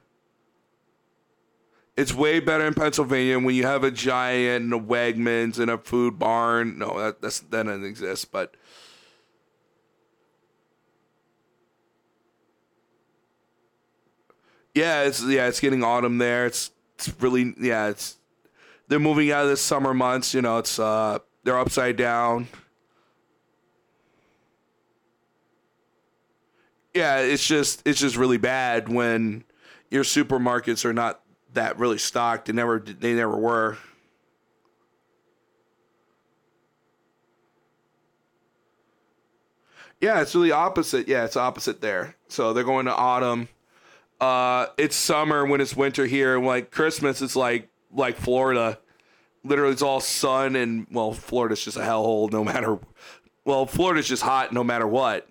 [1.96, 5.78] It's way better in Pennsylvania when you have a giant and a Wegmans and a
[5.78, 6.78] food barn.
[6.78, 8.54] No, that that's, that doesn't exist, but.
[14.74, 16.46] Yeah, it's yeah, it's getting autumn there.
[16.46, 18.16] It's it's really yeah, it's
[18.88, 22.48] they're moving out of the summer months, you know, it's uh they're upside down.
[26.94, 29.44] Yeah, it's just it's just really bad when
[29.90, 31.20] your supermarkets are not
[31.54, 32.46] that really stocked.
[32.46, 33.78] They never they never were.
[40.00, 41.08] Yeah, it's really opposite.
[41.08, 42.16] Yeah, it's opposite there.
[42.28, 43.48] So they're going to autumn.
[44.20, 48.78] Uh, it's summer when it's winter here, and like Christmas, it's like like Florida.
[49.44, 52.78] Literally, it's all sun and well, Florida's just a hellhole no matter.
[53.44, 55.28] Well, Florida's just hot no matter what.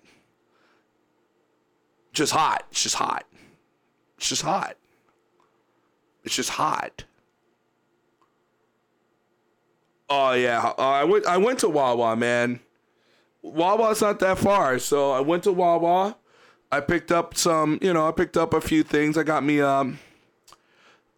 [2.12, 2.64] Just hot.
[2.70, 3.24] It's just hot.
[4.16, 4.76] It's just hot.
[6.24, 7.04] It's just hot.
[10.10, 11.26] Oh yeah, uh, I went.
[11.26, 12.60] I went to Wawa, man.
[13.42, 16.16] Wawa's not that far, so I went to Wawa.
[16.70, 19.16] I picked up some, you know, I picked up a few things.
[19.16, 19.98] I got me, um,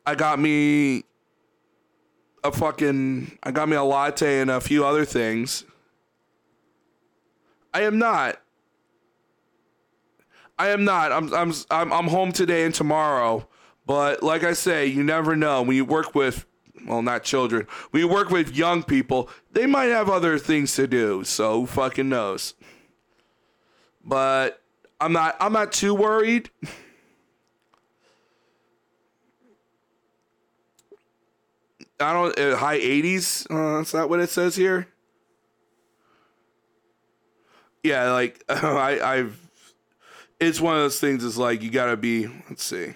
[0.07, 1.05] I got me
[2.45, 5.65] a fucking, I got me a latte and a few other things.
[7.75, 8.41] I am not.
[10.59, 11.11] I am not.
[11.11, 13.49] I'm, I'm, I'm, I'm home today and tomorrow.
[13.87, 15.63] But like I say, you never know.
[15.63, 16.47] When you work with,
[16.87, 20.87] well, not children, when you work with young people, they might have other things to
[20.87, 21.25] do.
[21.25, 22.55] So who fucking knows?
[24.05, 24.63] But
[25.01, 26.51] I'm not I'm not too worried.
[31.99, 33.51] I don't uh, high 80s.
[33.51, 34.89] Uh, is that what it says here?
[37.83, 39.51] Yeah, like I I've
[40.39, 42.95] it's one of those things is like you got to be let's see.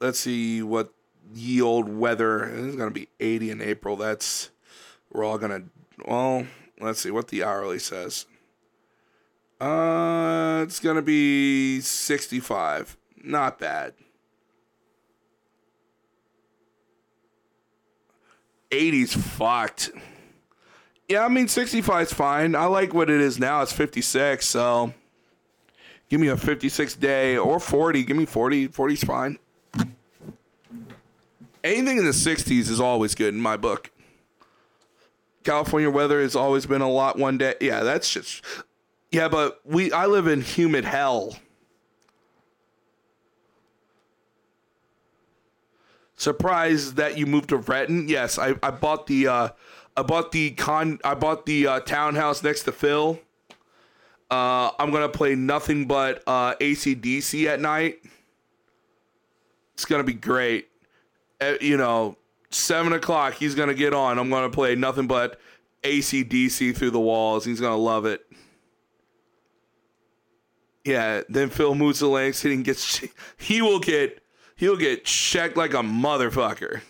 [0.00, 0.92] Let's see what
[1.34, 2.44] ye old weather.
[2.44, 3.96] It's going to be 80 in April.
[3.96, 4.50] That's
[5.10, 5.68] we're all going to
[6.08, 6.46] well,
[6.80, 8.26] let's see what the hourly says.
[9.60, 12.96] Uh, it's gonna be sixty-five.
[13.22, 13.94] Not bad.
[18.70, 19.90] Eighties fucked.
[21.08, 22.54] Yeah, I mean sixty-five is fine.
[22.54, 23.62] I like what it is now.
[23.62, 24.92] It's fifty-six, so
[26.10, 28.04] give me a fifty-six day or forty.
[28.04, 28.68] Give me 40.
[28.68, 29.38] 40's fine.
[31.64, 33.90] Anything in the sixties is always good in my book.
[35.44, 37.54] California weather has always been a lot one day.
[37.60, 38.44] Yeah, that's just
[39.10, 41.36] yeah, but we I live in humid hell.
[46.16, 48.08] Surprised that you moved to Renton?
[48.08, 49.48] Yes, I, I bought the uh,
[49.96, 53.20] I bought the con I bought the uh, townhouse next to Phil.
[54.30, 57.98] Uh, I'm gonna play nothing but uh, ACDC at night.
[59.74, 60.68] It's gonna be great.
[61.40, 62.16] Uh, you know,
[62.50, 63.34] seven o'clock.
[63.34, 64.18] He's gonna get on.
[64.18, 65.38] I'm gonna play nothing but
[65.82, 67.44] ACDC through the walls.
[67.44, 68.25] He's gonna love it.
[70.86, 73.02] Yeah, then Phil Langston and gets
[73.36, 74.22] he will get
[74.54, 76.80] he'll get checked like a motherfucker.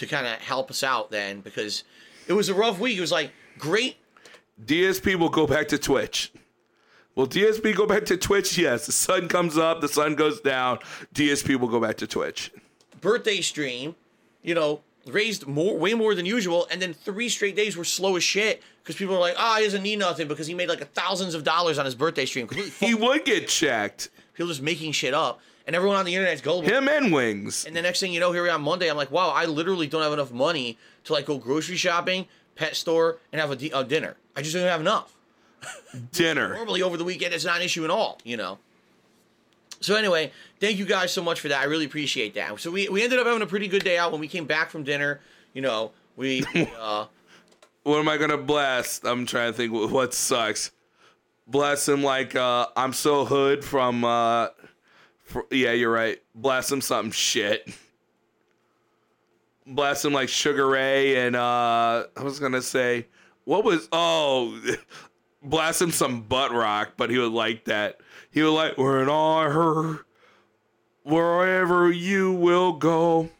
[0.00, 1.84] to kind of help us out then because
[2.26, 2.96] it was a rough week.
[2.96, 3.96] It was like great.
[4.64, 6.32] DSP will go back to Twitch.
[7.14, 8.56] Will DSP go back to Twitch?
[8.56, 8.86] Yes.
[8.86, 10.78] The sun comes up, the sun goes down.
[11.14, 12.50] DSP will go back to Twitch.
[13.02, 13.94] Birthday stream,
[14.42, 18.16] you know, raised more, way more than usual, and then three straight days were slow
[18.16, 20.68] as shit because people are like, "Ah, oh, he doesn't need nothing" because he made
[20.68, 22.48] like thousands of dollars on his birthday stream.
[22.80, 24.10] He would get checked.
[24.34, 26.68] People just making shit up, and everyone on the internet's gullible.
[26.68, 27.64] Him and Wings.
[27.64, 28.90] And the next thing you know, here we are on Monday.
[28.90, 32.74] I'm like, wow, I literally don't have enough money to like go grocery shopping, pet
[32.76, 34.16] store, and have a, a dinner.
[34.36, 35.14] I just don't have enough.
[36.12, 36.54] Dinner.
[36.54, 38.18] Normally over the weekend, it's not an issue at all.
[38.24, 38.58] You know.
[39.80, 41.60] So anyway, thank you guys so much for that.
[41.60, 42.60] I really appreciate that.
[42.60, 44.70] So we, we ended up having a pretty good day out when we came back
[44.70, 45.20] from dinner.
[45.54, 46.44] You know, we
[46.78, 47.06] uh,
[47.82, 49.04] what am I gonna blast?
[49.04, 50.70] I'm trying to think what sucks.
[51.46, 54.04] Blast him like uh, I'm so hood from.
[54.04, 54.48] Uh,
[55.24, 56.18] for, yeah, you're right.
[56.34, 57.68] Blast him something shit.
[59.66, 63.06] Blast him like Sugar Ray and uh, I was gonna say
[63.44, 64.60] what was oh,
[65.42, 68.00] blast him some butt rock, but he would like that.
[68.30, 70.00] He would like when I heard
[71.02, 73.30] wherever you will go.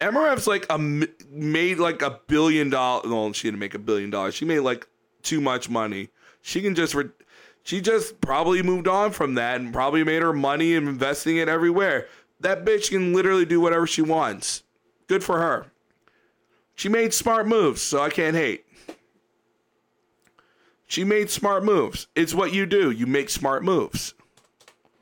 [0.00, 3.10] MRF's like a made like a billion dollars.
[3.10, 4.34] Well, she didn't make a billion dollars.
[4.34, 4.86] She made like
[5.22, 6.10] too much money.
[6.40, 7.10] She can just re-
[7.64, 11.48] she just probably moved on from that and probably made her money and investing it
[11.48, 12.06] everywhere.
[12.40, 14.62] That bitch can literally do whatever she wants.
[15.08, 15.66] Good for her.
[16.76, 18.64] She made smart moves, so I can't hate.
[20.86, 22.06] She made smart moves.
[22.14, 22.92] It's what you do.
[22.92, 24.14] You make smart moves.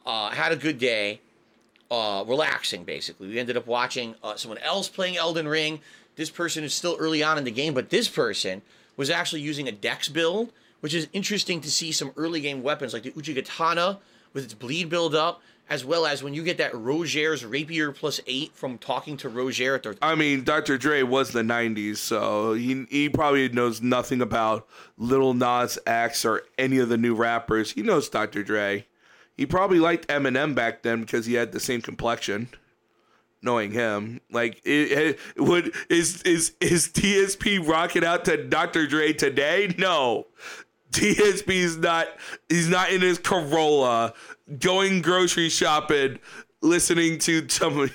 [0.06, 1.20] Uh, had a good day
[1.90, 3.28] uh, relaxing, basically.
[3.28, 5.80] We ended up watching uh, someone else playing Elden Ring.
[6.16, 8.62] This person is still early on in the game, but this person
[8.96, 12.92] was actually using a dex build, which is interesting to see some early game weapons
[12.92, 13.98] like the Uchigatana
[14.32, 18.20] with its bleed build up, as well as when you get that Rogier's Rapier plus
[18.26, 19.94] eight from talking to Rogier at their.
[20.00, 20.78] I mean, Dr.
[20.78, 24.66] Dre was the 90s, so he, he probably knows nothing about
[24.96, 27.72] Lil Nas X or any of the new rappers.
[27.72, 28.42] He knows Dr.
[28.42, 28.86] Dre.
[29.36, 32.48] He probably liked Eminem back then because he had the same complexion.
[33.42, 34.20] knowing him.
[34.30, 38.86] Like, it, it would is is is DSP rocking out to Dr.
[38.86, 39.74] Dre today?
[39.78, 40.26] No,
[40.92, 42.08] DSP is not.
[42.48, 44.14] He's not in his Corolla
[44.58, 46.18] going grocery shopping,
[46.62, 47.92] listening to somebody.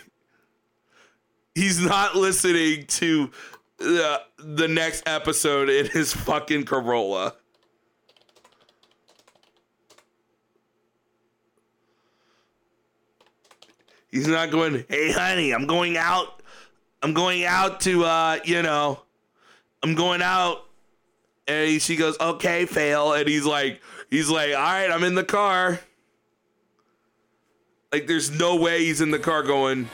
[1.55, 3.31] He's not listening to
[3.77, 7.33] the the next episode in his fucking Corolla.
[14.11, 16.41] He's not going, hey honey, I'm going out.
[17.01, 19.01] I'm going out to uh, you know,
[19.81, 20.65] I'm going out.
[21.47, 23.13] And he, she goes, okay, fail.
[23.13, 25.79] And he's like, he's like, all right, I'm in the car.
[27.91, 29.89] Like, there's no way he's in the car going.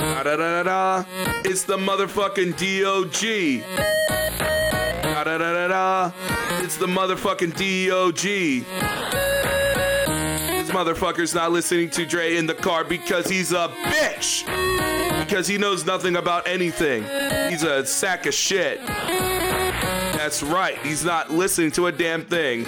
[0.00, 1.04] Da da da da.
[1.44, 4.53] It's the motherfucking DOG.
[5.24, 6.12] Da da da da.
[6.62, 8.20] It's the motherfucking DOG.
[10.50, 14.44] This motherfucker's not listening to Dre in the car because he's a bitch.
[15.20, 17.04] Because he knows nothing about anything.
[17.50, 18.86] He's a sack of shit.
[18.86, 20.76] That's right.
[20.78, 22.66] He's not listening to a damn thing.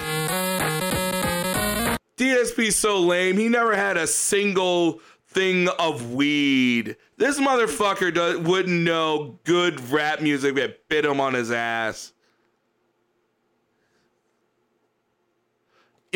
[2.17, 3.37] DSP's so lame.
[3.37, 6.97] He never had a single thing of weed.
[7.19, 12.15] This motherfucker does, wouldn't know good rap music that bit him on his ass.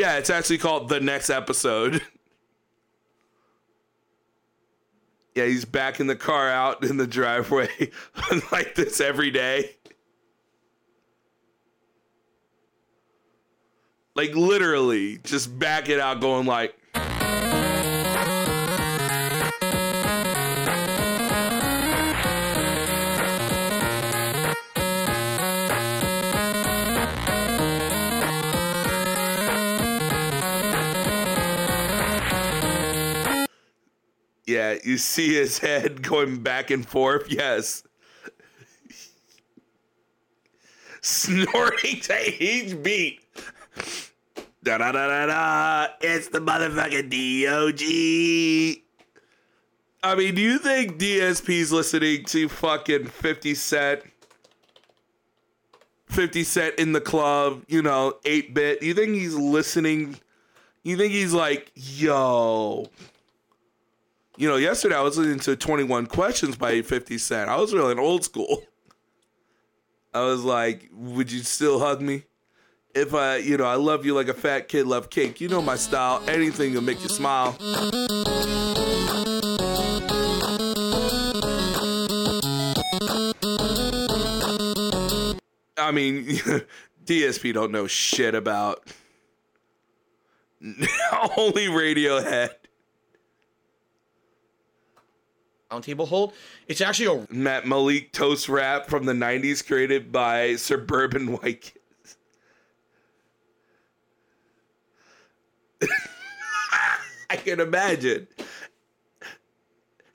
[0.00, 2.00] Yeah, it's actually called The Next Episode.
[5.34, 7.68] yeah, he's backing the car out in the driveway
[8.50, 9.76] like this every day.
[14.14, 16.74] Like literally, just back it out, going like.
[34.50, 37.30] Yeah, you see his head going back and forth.
[37.30, 37.84] Yes.
[41.00, 43.20] Snorting to each beat.
[44.64, 45.86] Da da da da da.
[46.00, 47.10] It's the motherfucking
[47.44, 48.82] DOG.
[50.02, 54.02] I mean, do you think DSP's listening to fucking 50 Cent?
[56.06, 58.82] 50 Cent in the club, you know, 8 bit.
[58.82, 60.16] You think he's listening?
[60.82, 62.88] You think he's like, yo.
[64.36, 67.50] You know, yesterday I was listening to 21 Questions by 50 Cent.
[67.50, 68.62] I was really old school.
[70.14, 72.24] I was like, would you still hug me?
[72.94, 75.40] If I, you know, I love you like a fat kid love cake.
[75.40, 76.22] You know my style.
[76.28, 77.56] Anything will make you smile.
[85.76, 86.26] I mean,
[87.04, 88.82] DSP don't know shit about
[91.36, 92.50] only Radiohead.
[95.70, 96.32] Round table hold.
[96.66, 102.16] It's actually a Matt Malik toast rap from the 90s created by Suburban White Kids.
[107.30, 108.26] I can imagine.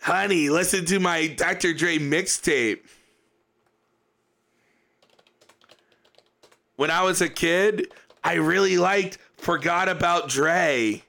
[0.01, 1.74] Honey, listen to my Dr.
[1.74, 2.82] Dre mixtape.
[6.76, 7.88] When I was a kid,
[8.26, 11.05] I really liked Forgot About Dre.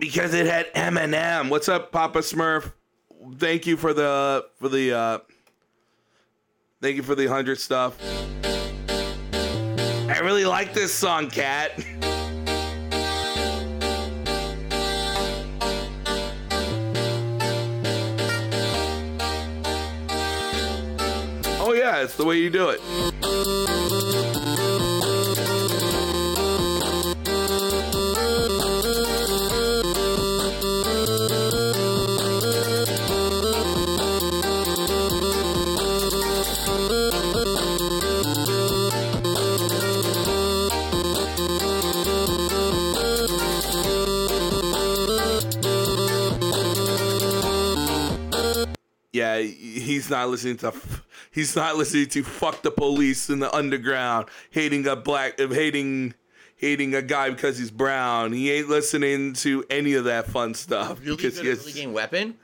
[0.00, 1.50] Because it had Eminem.
[1.50, 2.72] What's up, Papa Smurf?
[3.36, 5.18] Thank you for the for the uh
[6.80, 7.98] thank you for the hundred stuff.
[10.08, 11.72] I really like this song, Kat.
[21.60, 22.80] Oh yeah, it's the way you do it.
[49.20, 50.72] Yeah, he's not listening to.
[51.32, 56.14] He's not listening to "fuck the police" in the underground, hating a black, hating,
[56.56, 58.32] hating a guy because he's brown.
[58.32, 62.36] He ain't listening to any of that fun stuff really because he, early game weapon.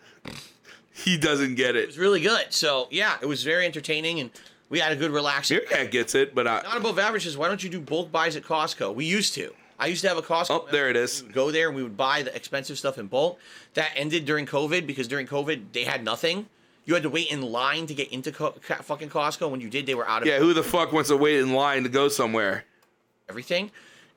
[0.93, 1.87] he doesn't get It it.
[1.89, 2.47] was really good.
[2.53, 4.31] So yeah, it was very entertaining, and
[4.69, 5.59] we had a good relaxing.
[5.59, 8.37] Beercat gets it, but I, Not above average is why don't you do bulk buys
[8.37, 8.95] at Costco?
[8.95, 9.53] We used to.
[9.79, 10.47] I used to have a Costco.
[10.51, 11.21] Oh, there it is.
[11.23, 13.39] Go there and we would buy the expensive stuff in bulk.
[13.75, 16.47] That ended during COVID because during COVID they had nothing.
[16.87, 19.51] You had to wait in line to get into co- ca- fucking Costco.
[19.51, 21.53] When you did, they were out of Yeah, who the fuck wants to wait in
[21.53, 22.65] line to go somewhere?
[23.29, 23.73] everything.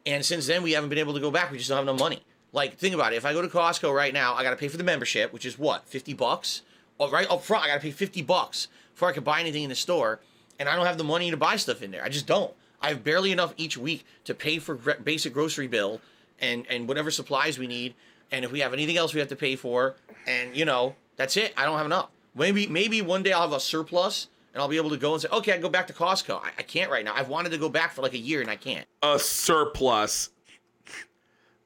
[0.05, 1.51] And since then, we haven't been able to go back.
[1.51, 2.21] We just don't have no money.
[2.53, 3.15] Like, think about it.
[3.15, 5.45] If I go to Costco right now, I got to pay for the membership, which
[5.47, 6.61] is what, 50 bucks?
[6.99, 9.63] Oh, right up front, I got to pay 50 bucks before I can buy anything
[9.63, 10.19] in the store.
[10.59, 12.03] And I don't have the money to buy stuff in there.
[12.03, 12.53] I just don't.
[12.83, 16.01] I have barely enough each week to pay for gr- basic grocery bill
[16.39, 17.95] and, and whatever supplies we need.
[18.31, 19.95] And if we have anything else we have to pay for,
[20.27, 21.51] and you know, that's it.
[21.57, 22.09] I don't have enough.
[22.39, 25.21] Maybe maybe one day I'll have a surplus and I'll be able to go and
[25.21, 26.41] say, okay, I can go back to Costco.
[26.41, 27.13] I, I can't right now.
[27.13, 28.87] I've wanted to go back for like a year and I can't.
[29.03, 30.29] A surplus.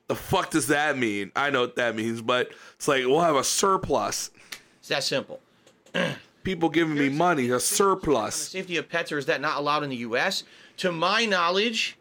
[0.07, 1.31] The fuck does that mean?
[1.35, 4.31] I know what that means, but it's like we'll have a surplus.
[4.79, 5.39] It's that simple.
[6.43, 8.35] People giving me money, a surplus.
[8.35, 10.43] safety of pets, or is that not allowed in the U.S.?
[10.77, 11.97] To my knowledge,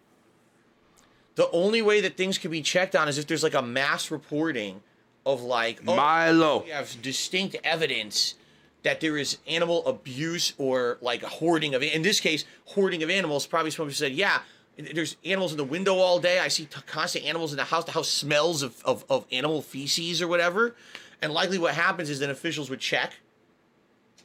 [1.37, 4.11] the only way that things can be checked on is if there's like a mass
[4.11, 4.83] reporting
[5.25, 6.65] of like, oh, Milo.
[6.65, 8.35] we have distinct evidence
[8.83, 11.83] that there is animal abuse or like a hoarding of.
[11.83, 13.47] In this case, hoarding of animals.
[13.47, 14.41] Probably someone said, yeah.
[14.77, 16.39] There's animals in the window all day.
[16.39, 17.85] I see t- constant animals in the house.
[17.85, 20.75] The house smells of, of, of animal feces or whatever.
[21.21, 23.13] And likely what happens is then officials would check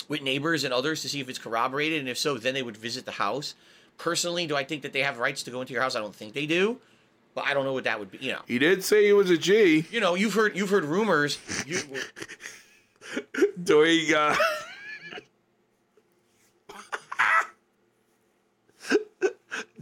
[0.08, 2.78] with neighbors and others to see if it's corroborated, and if so, then they would
[2.78, 3.56] visit the house.
[3.98, 5.96] Personally, do I think that they have rights to go into your house?
[5.96, 6.80] I don't think they do,
[7.36, 8.20] but I don't know what that would be.
[8.20, 10.86] You know, He did say he was a G you know, you've heard you've heard
[10.86, 11.40] rumors.
[11.66, 11.80] You,
[13.64, 14.36] doing uh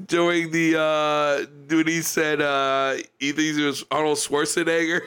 [0.06, 5.02] doing the uh dude he said uh he thinks it was Arnold Schwarzenegger.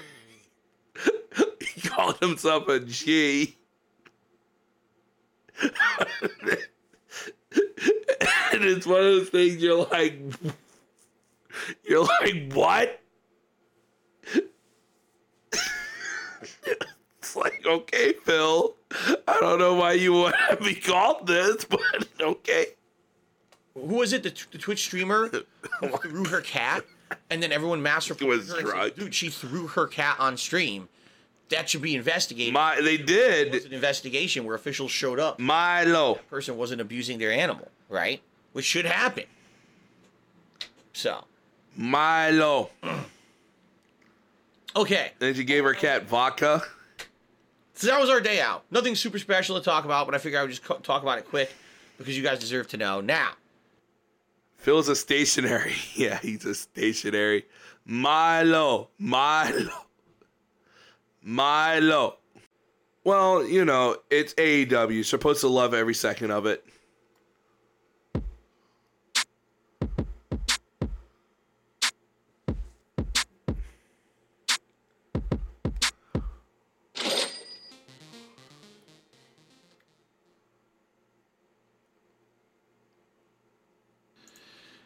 [1.61, 3.57] he called himself a G.
[5.61, 5.73] and
[8.53, 10.21] it's one of those things you're like
[11.85, 13.01] you're like what?
[17.39, 18.75] Like, okay, Phil.
[19.27, 21.81] I don't know why you want to be called this, but
[22.21, 22.67] okay.
[23.75, 24.23] who was it?
[24.23, 25.29] The, t- the Twitch streamer
[26.03, 26.85] threw her cat,
[27.31, 28.95] and then everyone mass reported Was her and said, drunk.
[28.97, 30.89] Dude, she threw her cat on stream.
[31.51, 32.53] That should be investigated.
[32.53, 33.65] My, they It was did.
[33.67, 35.39] an investigation where officials showed up.
[35.39, 36.17] Milo.
[36.29, 38.21] person wasn't abusing their animal, right?
[38.53, 39.25] Which should happen.
[40.93, 41.25] So,
[41.75, 42.71] Milo.
[44.77, 45.13] okay.
[45.19, 46.63] Then she gave her cat vodka.
[47.79, 48.65] So that was our day out.
[48.73, 51.19] Nothing super special to talk about, but I figure I would just co- talk about
[51.19, 51.55] it quick
[51.97, 53.01] because you guys deserve to know.
[53.01, 53.31] Now,
[54.57, 55.77] Phil's a stationary.
[55.95, 57.47] Yeah, he's a stationary.
[57.85, 58.89] Milo.
[58.99, 59.71] Milo.
[61.23, 62.17] Milo.
[63.05, 65.05] Well, you know, it's AEW.
[65.05, 66.65] Supposed to love every second of it.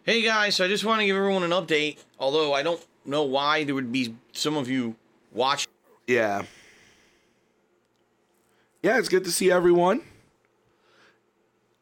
[0.04, 1.98] Hey guys, so I just want to give everyone an update.
[2.18, 4.96] Although I don't know why there would be some of you
[5.32, 5.70] watching.
[6.06, 6.42] Yeah.
[8.82, 10.02] Yeah, it's good to see everyone.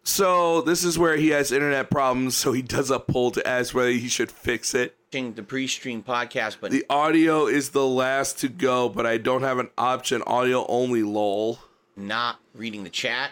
[0.03, 3.75] So this is where he has internet problems, so he does a poll to ask
[3.75, 4.97] whether he should fix it.
[5.13, 9.59] the pre-stream podcast, but The audio is the last to go, but I don't have
[9.59, 10.23] an option.
[10.27, 11.59] Audio only, lol.
[11.97, 13.31] not reading the chat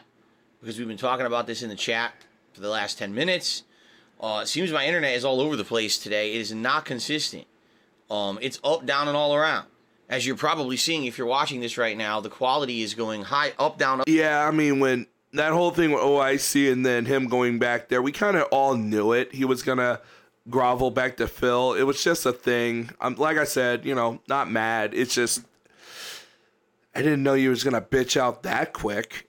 [0.61, 2.13] because we've been talking about this in the chat
[2.53, 3.65] for the last 10 minutes.
[4.21, 6.35] Uh, it seems my internet is all over the place today.
[6.35, 7.47] It is not consistent.
[8.11, 9.67] Um, it's up, down, and all around.
[10.09, 13.53] As you're probably seeing if you're watching this right now, the quality is going high,
[13.59, 14.09] up, down, up.
[14.09, 18.01] Yeah, I mean when that whole thing with OIC and then him going back there,
[18.01, 19.35] we kind of all knew it.
[19.35, 20.01] He was gonna
[20.49, 21.75] grovel back to Phil.
[21.75, 22.91] It was just a thing.
[23.01, 24.95] I'm like I said, you know, not mad.
[24.95, 25.45] It's just
[26.95, 29.29] I didn't know he was gonna bitch out that quick.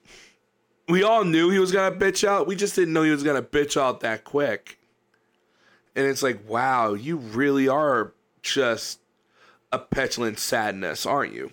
[0.87, 2.47] We all knew he was gonna bitch out.
[2.47, 4.78] We just didn't know he was gonna bitch out that quick.
[5.99, 9.01] And it's like, wow, you really are just
[9.69, 11.51] a petulant sadness, aren't you?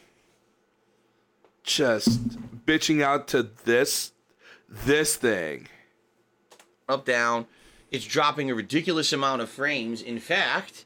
[1.65, 4.13] Just bitching out to this
[4.69, 5.67] this thing.
[6.89, 7.47] up, down.
[7.91, 10.01] It's dropping a ridiculous amount of frames.
[10.01, 10.85] In fact,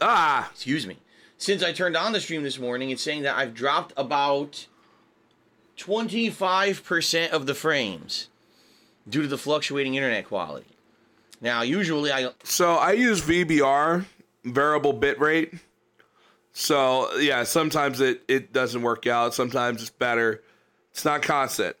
[0.00, 0.98] Ah, excuse me,
[1.36, 4.68] since I turned on the stream this morning, it's saying that I've dropped about
[5.78, 8.28] 25% of the frames
[9.08, 10.73] due to the fluctuating internet quality.
[11.40, 14.04] Now, usually I so I use VBR,
[14.44, 15.54] variable bit rate.
[16.52, 19.34] So yeah, sometimes it, it doesn't work out.
[19.34, 20.42] Sometimes it's better.
[20.92, 21.76] It's not constant.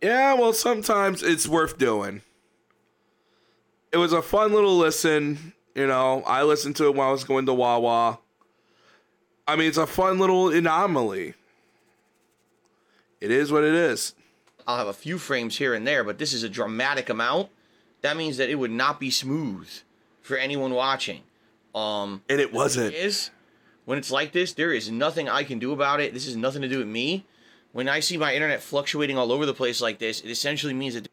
[0.00, 2.22] Yeah, well, sometimes it's worth doing.
[3.92, 5.52] it was a fun little listen.
[5.74, 8.18] You know, I listened to it while I was going to Wawa.
[9.46, 11.34] I mean, it's a fun little anomaly.
[13.20, 14.14] It is what it is.
[14.68, 17.48] I'll have a few frames here and there, but this is a dramatic amount.
[18.02, 19.66] That means that it would not be smooth
[20.20, 21.22] for anyone watching.
[21.74, 22.94] Um, And it wasn't.
[22.94, 23.30] is
[23.86, 26.12] when it's like this, there is nothing I can do about it.
[26.12, 27.24] This has nothing to do with me.
[27.72, 30.94] When I see my internet fluctuating all over the place like this, it essentially means
[30.94, 31.08] that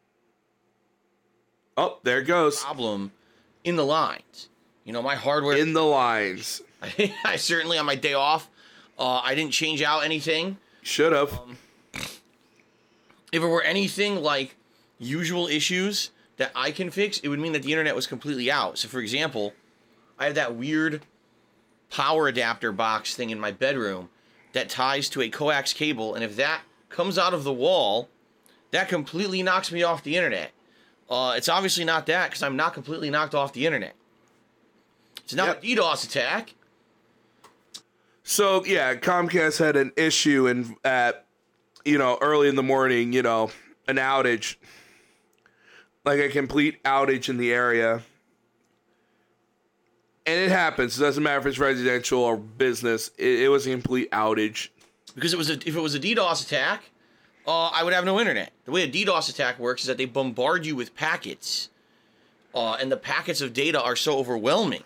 [1.77, 2.61] Oh, there it goes.
[2.61, 3.11] problem
[3.63, 4.49] in the lines.
[4.83, 5.57] You know, my hardware.
[5.57, 6.61] In the lines.
[7.25, 8.49] I certainly on my day off,
[8.99, 10.57] uh, I didn't change out anything.
[10.83, 11.39] Should have.
[13.35, 14.55] If it were anything like
[14.97, 18.77] usual issues that I can fix, it would mean that the internet was completely out.
[18.77, 19.51] So, for example,
[20.17, 21.01] I have that weird
[21.89, 24.07] power adapter box thing in my bedroom
[24.53, 28.07] that ties to a coax cable, and if that comes out of the wall,
[28.71, 30.51] that completely knocks me off the internet.
[31.09, 33.95] Uh, it's obviously not that because I'm not completely knocked off the internet.
[35.25, 36.53] It's not a DDoS attack.
[38.23, 41.24] So yeah, Comcast had an issue in at
[41.85, 43.13] you know early in the morning.
[43.13, 43.51] You know,
[43.87, 44.55] an outage,
[46.03, 48.01] like a complete outage in the area,
[50.25, 50.99] and it happens.
[50.99, 53.11] It doesn't matter if it's residential or business.
[53.17, 54.69] It, it was a complete outage.
[55.15, 56.89] because it was a, if it was a DDoS attack,
[57.47, 58.51] uh, I would have no internet.
[58.65, 61.69] The way a DDoS attack works is that they bombard you with packets,
[62.53, 64.83] uh, and the packets of data are so overwhelming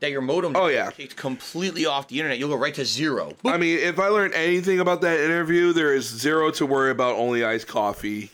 [0.00, 0.90] that your modem Oh, yeah.
[0.90, 2.38] kicked completely off the internet.
[2.38, 3.32] You'll go right to zero.
[3.42, 3.52] Boop.
[3.52, 7.16] I mean, if I learned anything about that interview, there is zero to worry about.
[7.16, 8.30] Only iced coffee.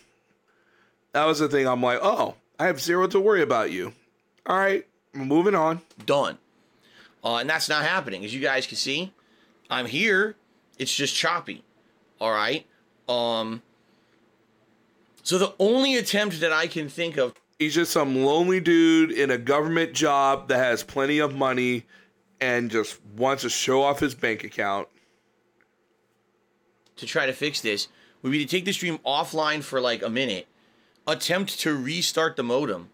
[1.13, 1.67] That was the thing.
[1.67, 3.93] I'm like, oh, I have zero to worry about you.
[4.47, 5.81] All right, moving on.
[6.05, 6.39] Done.
[7.25, 9.13] Uh, and that's not happening, as you guys can see.
[9.71, 10.37] I'm here.
[10.79, 11.63] It's just choppy.
[12.21, 12.67] All right.
[13.09, 13.63] Um.
[15.23, 19.31] So the only attempt that I can think of He's just some lonely dude in
[19.31, 21.85] a government job that has plenty of money
[22.41, 24.89] and just wants to show off his bank account.
[26.97, 27.89] to try to fix this
[28.23, 30.47] would be to take the stream offline for like a minute,
[31.07, 32.89] attempt to restart the modem,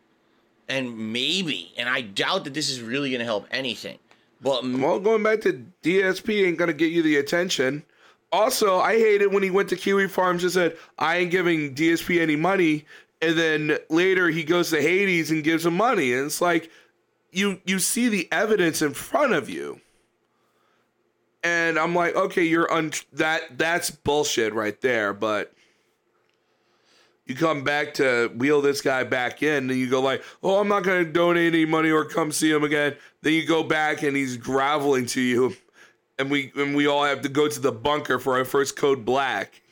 [0.69, 3.99] and maybe, and I doubt that this is really going to help anything,
[4.41, 7.85] but m- Well, going back to DSP ain't gonna get you the attention.
[8.33, 11.75] Also, I hate it when he went to Kiwi Farms and said, I ain't giving
[11.75, 12.87] DSP any money.
[13.23, 16.13] And then later he goes to Hades and gives him money.
[16.13, 16.71] And it's like
[17.31, 19.81] you you see the evidence in front of you.
[21.43, 25.53] And I'm like, okay, you're un that that's bullshit right there, but
[27.27, 30.69] you come back to wheel this guy back in and you go like, "Oh, I'm
[30.69, 34.03] not going to donate any money or come see him again." Then you go back
[34.03, 35.57] and he's groveling to you
[36.21, 39.05] and we and we all have to go to the bunker for our first code
[39.05, 39.63] black.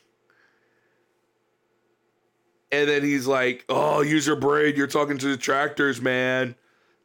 [2.71, 4.75] And then he's like, "Oh, use your brain.
[4.77, 6.55] You're talking to the tractors, man,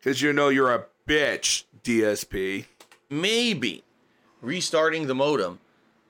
[0.04, 2.66] cuz you know you're a bitch, DSP."
[3.14, 3.84] maybe
[4.42, 5.60] restarting the modem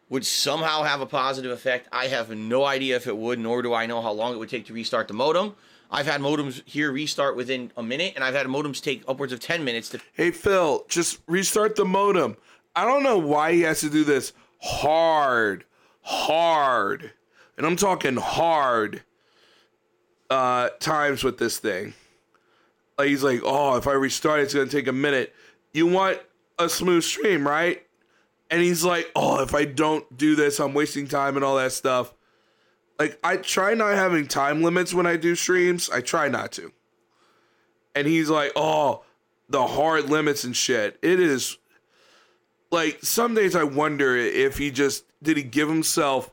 [0.09, 1.87] would somehow have a positive effect.
[1.91, 4.49] I have no idea if it would, nor do I know how long it would
[4.49, 5.55] take to restart the modem.
[5.91, 9.39] I've had modems here restart within a minute, and I've had modems take upwards of
[9.39, 12.37] 10 minutes to Hey Phil, just restart the modem.
[12.75, 15.65] I don't know why he has to do this hard,
[16.01, 17.11] hard,
[17.57, 19.03] and I'm talking hard
[20.29, 21.93] uh, times with this thing.
[22.97, 25.33] Like he's like, oh, if I restart, it's gonna take a minute.
[25.73, 26.19] You want
[26.59, 27.81] a smooth stream, right?
[28.51, 31.71] And he's like, oh, if I don't do this, I'm wasting time and all that
[31.71, 32.13] stuff.
[32.99, 35.89] Like I try not having time limits when I do streams.
[35.89, 36.71] I try not to.
[37.95, 39.03] And he's like, oh,
[39.49, 40.97] the hard limits and shit.
[41.01, 41.57] It is
[42.71, 46.31] like some days I wonder if he just did he give himself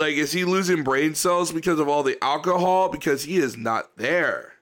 [0.00, 3.96] like is he losing brain cells because of all the alcohol because he is not
[3.96, 4.54] there.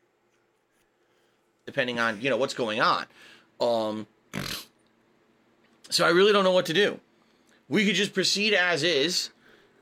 [1.64, 3.07] depending on you know what's going on.
[3.61, 4.07] Um,
[5.91, 6.99] so I really don't know what to do.
[7.68, 9.30] We could just proceed as is,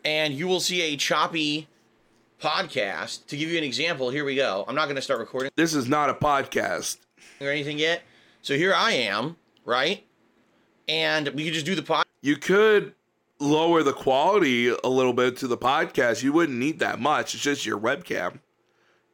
[0.05, 1.69] and you will see a choppy
[2.41, 3.27] podcast.
[3.29, 4.65] To give you an example, here we go.
[4.69, 6.99] I'm not going to start recording This is not a podcast.
[7.41, 8.03] or anything yet.
[8.43, 10.05] So here I am, right?
[10.89, 12.05] And we could just do the pod.
[12.23, 12.95] You could
[13.39, 16.23] lower the quality a little bit to the podcast.
[16.23, 17.35] You wouldn't need that much.
[17.35, 18.41] It's just your webcam.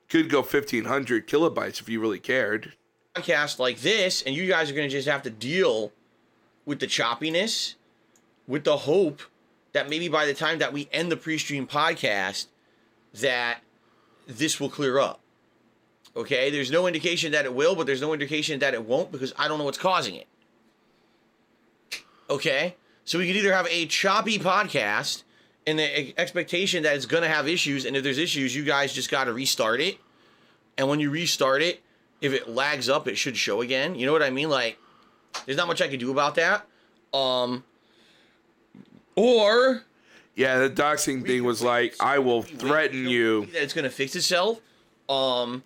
[0.08, 2.74] Could go 1500 kilobytes if you really cared.
[3.14, 5.92] podcast like this, and you guys are going to just have to deal
[6.64, 7.74] with the choppiness,
[8.46, 9.22] with the hope
[9.72, 12.46] that maybe by the time that we end the pre-stream podcast,
[13.14, 13.60] that
[14.26, 15.20] this will clear up.
[16.14, 19.32] Okay, there's no indication that it will, but there's no indication that it won't because
[19.38, 20.26] I don't know what's causing it.
[22.28, 25.22] Okay, so we could either have a choppy podcast
[25.66, 28.92] in the expectation that it's going to have issues, and if there's issues, you guys
[28.92, 29.98] just got to restart it.
[30.76, 31.82] And when you restart it,
[32.20, 33.94] if it lags up, it should show again.
[33.94, 34.48] You know what I mean?
[34.48, 34.78] Like,
[35.46, 36.66] there's not much I can do about that.
[37.12, 37.62] Um,
[39.16, 39.82] or
[40.34, 43.46] Yeah, the doxing thing was like, I will threaten you.
[43.46, 44.60] that it's gonna fix itself.
[45.08, 45.62] Um,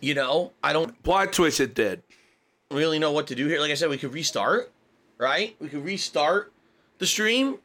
[0.00, 2.02] you know, I don't Plot twist it did.
[2.70, 3.58] really know what to do here.
[3.60, 4.70] Like I said, we could restart,
[5.20, 5.54] right?
[5.60, 6.52] We could restart
[6.98, 7.58] the stream,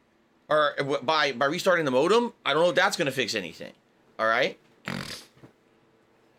[0.48, 2.32] or by by restarting the modem.
[2.44, 3.72] I don't know if that's gonna fix anything.
[4.18, 4.58] All right.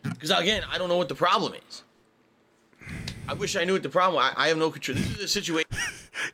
[0.02, 1.82] Because again, I don't know what the problem is.
[3.28, 4.22] I wish I knew what the problem.
[4.22, 4.96] I, I have no control.
[4.96, 5.68] This is a situation.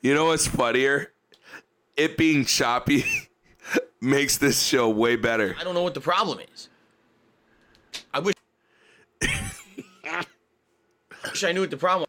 [0.00, 1.12] You know what's funnier?
[1.96, 3.04] It being choppy
[4.00, 5.56] makes this show way better.
[5.58, 6.68] I don't know what the problem is.
[8.12, 8.34] I wish.
[11.24, 12.08] wish I knew what the problem.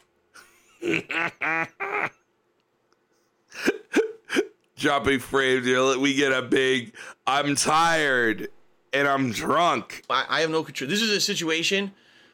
[4.77, 6.93] Dropping frames, you know, we get a big,
[7.25, 8.49] I'm tired
[8.93, 10.03] and I'm drunk.
[10.09, 10.89] I, I have no control.
[10.89, 11.91] This is a situation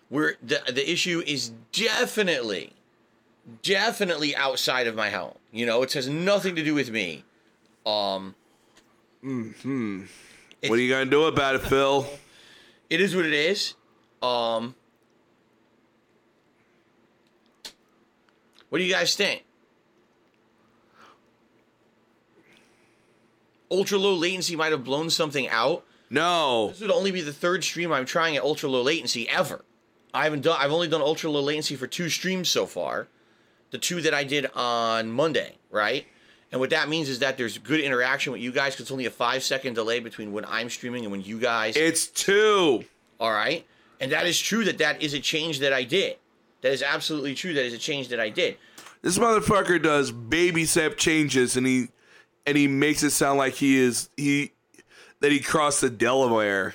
[0.10, 2.74] where the the issue is definitely,
[3.64, 5.36] definitely outside of my home.
[5.52, 7.24] You know, it has nothing to do with me.
[7.86, 8.36] Um,
[9.22, 10.04] Hmm.
[10.66, 12.08] What are you gonna do about it, Phil?
[12.90, 13.76] it is what it is.
[14.22, 14.76] Um,
[18.70, 19.44] what do you guys think?
[23.72, 25.86] Ultra low latency might have blown something out.
[26.10, 26.68] No.
[26.70, 29.64] This would only be the third stream I'm trying at ultra low latency ever.
[30.14, 30.58] I haven't done.
[30.60, 33.08] I've only done ultra low latency for two streams so far.
[33.72, 36.06] The two that I did on Monday, right?
[36.52, 39.06] And what that means is that there's good interaction with you guys because it's only
[39.06, 41.78] a five second delay between when I'm streaming and when you guys.
[41.78, 42.84] It's two.
[43.22, 43.66] all right,
[44.02, 44.66] and that is true.
[44.66, 46.18] That that is a change that I did.
[46.60, 47.54] That is absolutely true.
[47.54, 48.58] That is a change that I did.
[49.02, 51.88] This motherfucker does baby step changes and he
[52.46, 54.52] and he makes it sound like he is he
[55.20, 56.74] that he crossed the Delaware.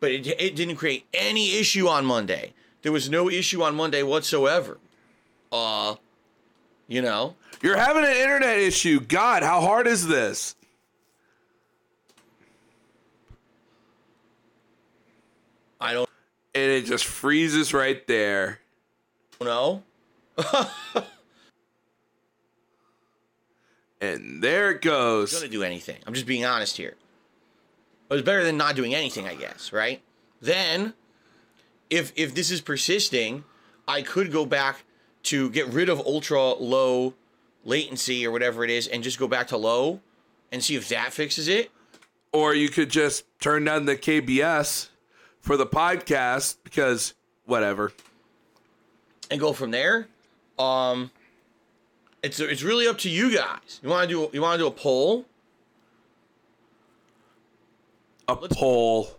[0.00, 2.52] But it, it didn't create any issue on Monday.
[2.82, 4.78] There was no issue on Monday whatsoever.
[5.50, 5.96] Uh,
[6.86, 7.34] you know.
[7.62, 9.00] You're having an internet issue.
[9.00, 10.54] God, how hard is this?
[15.80, 16.08] I don't
[16.54, 18.60] And it just freezes right there.
[19.40, 19.82] know.
[24.04, 25.32] And there it goes.
[25.32, 25.98] gonna do anything.
[26.06, 26.94] I'm just being honest here.
[28.08, 30.02] But it's better than not doing anything, I guess, right?
[30.40, 30.92] Then,
[31.90, 33.44] if if this is persisting,
[33.88, 34.84] I could go back
[35.24, 37.14] to get rid of ultra low
[37.64, 40.00] latency or whatever it is, and just go back to low,
[40.52, 41.70] and see if that fixes it.
[42.32, 44.88] Or you could just turn down the KBS
[45.40, 47.14] for the podcast because
[47.46, 47.92] whatever.
[49.30, 50.08] and go from there.
[50.58, 51.10] Um,
[52.24, 53.80] it's it's really up to you guys.
[53.82, 55.26] You want to do you want to do a poll?
[58.26, 59.18] A poll.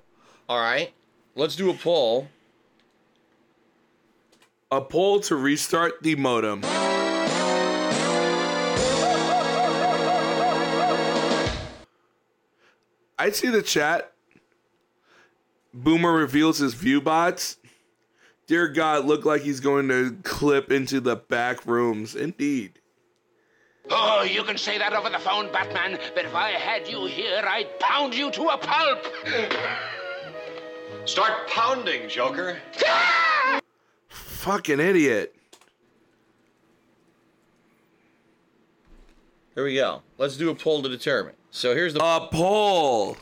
[0.50, 0.92] All right,
[1.36, 2.28] let's do a poll.
[4.72, 6.62] A poll to restart the modem.
[13.18, 14.12] I see the chat.
[15.74, 17.58] Boomer reveals his view bots.
[18.48, 22.16] Dear God, look like he's going to clip into the back rooms.
[22.16, 22.80] Indeed.
[23.90, 27.44] Oh, you can say that over the phone, Batman, but if I had you here,
[27.46, 29.06] I'd pound you to a pulp.
[31.06, 32.58] Start pounding, Joker.
[34.10, 35.36] Fucking idiot.
[39.54, 40.02] Here we go.
[40.18, 41.34] Let's do a poll to determine.
[41.50, 43.16] So here's the A poll.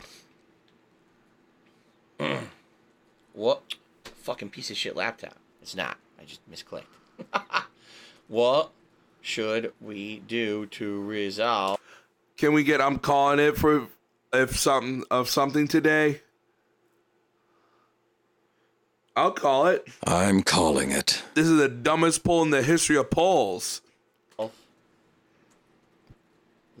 [3.32, 3.62] what
[4.04, 5.36] fucking piece of shit laptop.
[5.62, 5.98] It's not.
[6.20, 6.84] I just misclicked.
[8.28, 8.70] what
[9.24, 11.78] should we do to resolve?
[12.36, 13.88] Can we get I'm calling it for
[14.32, 16.20] if something of something today?
[19.16, 19.86] I'll call it.
[20.06, 21.22] I'm calling it.
[21.34, 23.80] This is the dumbest poll in the history of polls.
[24.38, 24.50] Oh.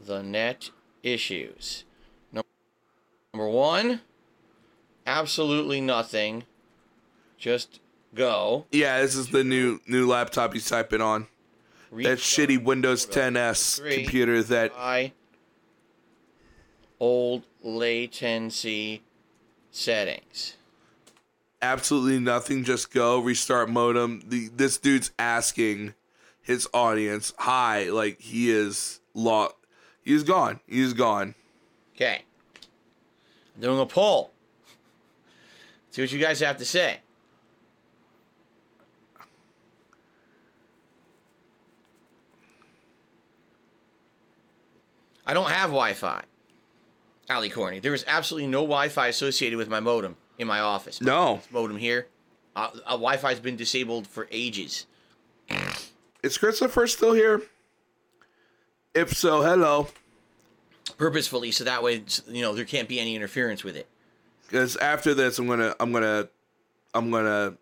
[0.04, 0.70] the net
[1.02, 1.84] issues.
[2.32, 2.44] Num-
[3.32, 4.00] Number one,
[5.06, 6.44] absolutely nothing.
[7.38, 7.80] Just
[8.14, 8.66] go.
[8.70, 11.28] Yeah, this is the new new laptop he's typing on.
[12.02, 15.12] That shitty Windows 10s computer that High
[17.00, 19.02] old latency
[19.70, 20.54] settings.
[21.62, 22.64] absolutely nothing.
[22.64, 24.22] Just go restart modem.
[24.26, 25.94] The this dude's asking
[26.40, 29.54] his audience, "Hi," like he is lost.
[30.02, 30.60] He's gone.
[30.66, 31.34] He's gone.
[31.94, 32.22] Okay.
[33.54, 34.32] I'm doing a poll.
[35.90, 36.98] See what you guys have to say.
[45.26, 46.22] I don't have Wi-Fi.
[47.30, 47.78] Ali Corny.
[47.80, 51.00] There is absolutely no Wi-Fi associated with my modem in my office.
[51.00, 51.40] No.
[51.50, 52.06] Modem here.
[52.54, 54.86] Uh, uh, Wi-Fi's been disabled for ages.
[56.22, 57.42] Is Christopher still here?
[58.94, 59.88] If so, hello.
[60.98, 63.88] purposefully so that way you know there can't be any interference with it
[64.46, 66.28] Because after this, I'm gonna, I'm gonna,
[66.94, 67.54] I'm gonna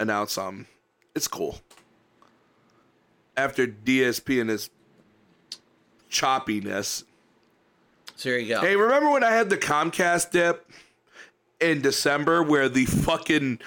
[0.00, 0.66] announce something.
[1.14, 1.60] It's cool.
[3.36, 4.70] After DSP and his
[6.12, 7.04] choppiness.
[8.16, 10.70] so there you go Hey, remember when I had the Comcast dip
[11.60, 13.58] in December where the fucking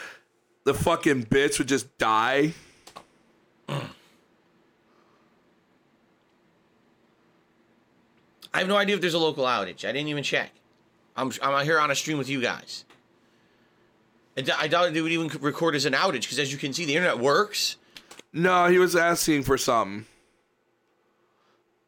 [0.63, 2.53] the fucking bits would just die?
[8.53, 10.51] i have no idea if there's a local outage i didn't even check
[11.15, 12.85] i'm, I'm out here on a stream with you guys
[14.37, 16.73] I d- I doubt they would even record as an outage because as you can
[16.73, 17.77] see the internet works
[18.33, 20.05] No, he was asking for something.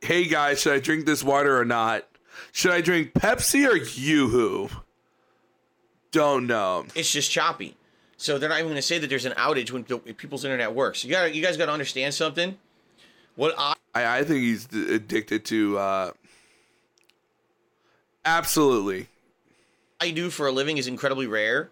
[0.02, 2.06] Hey guys, should I drink this water or not?
[2.52, 4.70] Should I drink Pepsi or Yoo-Hoo?
[6.12, 6.86] Don't know.
[6.95, 7.76] it's just choppy
[8.16, 10.74] so they're not even going to say that there's an outage when the, people's internet
[10.74, 12.58] works you got you guys got to understand something
[13.36, 15.78] what i I, I think he's d- addicted to.
[15.78, 16.12] uh
[18.26, 19.08] Absolutely.
[20.02, 21.70] I do for a living is incredibly rare.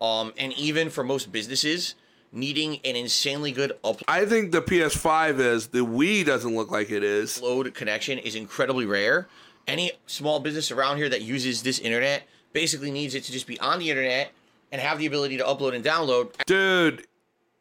[0.00, 1.94] Um, and even for most businesses,
[2.32, 4.02] needing an insanely good upload.
[4.08, 5.68] I think the PS5 is.
[5.68, 7.38] The Wii doesn't look like it is.
[7.38, 9.28] upload connection is incredibly rare.
[9.66, 13.58] Any small business around here that uses this internet basically needs it to just be
[13.60, 14.32] on the internet
[14.72, 16.32] and have the ability to upload and download.
[16.46, 17.06] Dude,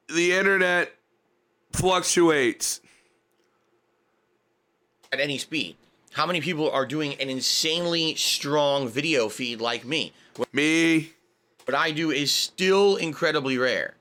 [0.08, 0.94] the internet
[1.74, 2.82] fluctuates.
[5.12, 5.76] at any speed.
[6.14, 10.14] How many people are doing an insanely strong video feed like me?
[10.52, 11.12] Me.
[11.66, 13.97] What I do is still incredibly rare.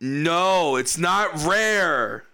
[0.00, 2.24] No, it's not rare.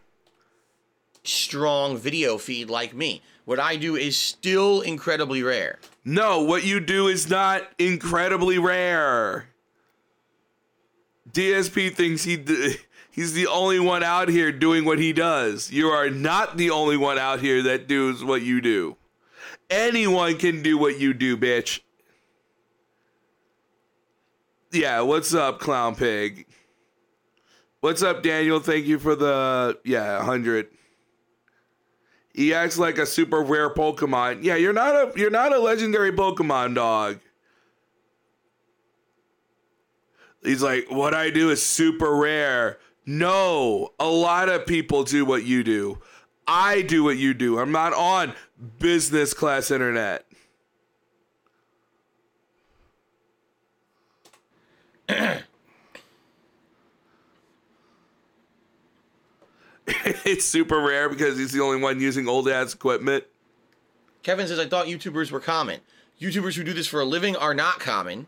[1.23, 3.23] Strong video feed like me.
[3.45, 5.79] What I do is still incredibly rare.
[6.05, 9.49] No, what you do is not incredibly rare.
[11.33, 12.77] DSP thinks he d-
[13.11, 15.71] he's the only one out here doing what he does.
[15.71, 18.97] You are not the only one out here that does what you do.
[19.69, 21.81] Anyone can do what you do, bitch.
[24.73, 26.47] Yeah, what's up, clown pig?
[27.81, 28.61] What's up, Daniel?
[28.61, 30.69] Thank you for the yeah, 100.
[32.35, 34.43] He acts like a super rare Pokemon.
[34.43, 37.21] Yeah, you're not a you're not a legendary Pokemon dog.
[40.43, 42.79] He's like, what I do is super rare.
[43.07, 46.01] No, a lot of people do what you do.
[46.47, 47.59] I do what you do.
[47.59, 48.35] I'm not on
[48.79, 50.27] business class internet.
[60.25, 63.25] it's super rare because he's the only one using old ass equipment.
[64.23, 65.81] Kevin says, I thought YouTubers were common.
[66.21, 68.27] YouTubers who do this for a living are not common.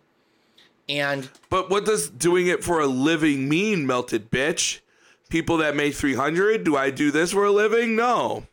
[0.88, 4.80] And But what does doing it for a living mean, melted bitch?
[5.28, 7.94] People that make 300, do I do this for a living?
[7.96, 8.46] No.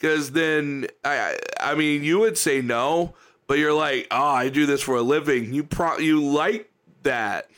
[0.00, 3.14] Cuz then I I I mean, you would say no,
[3.46, 6.70] but you're like, "Oh, I do this for a living." You pro you like
[7.02, 7.48] that.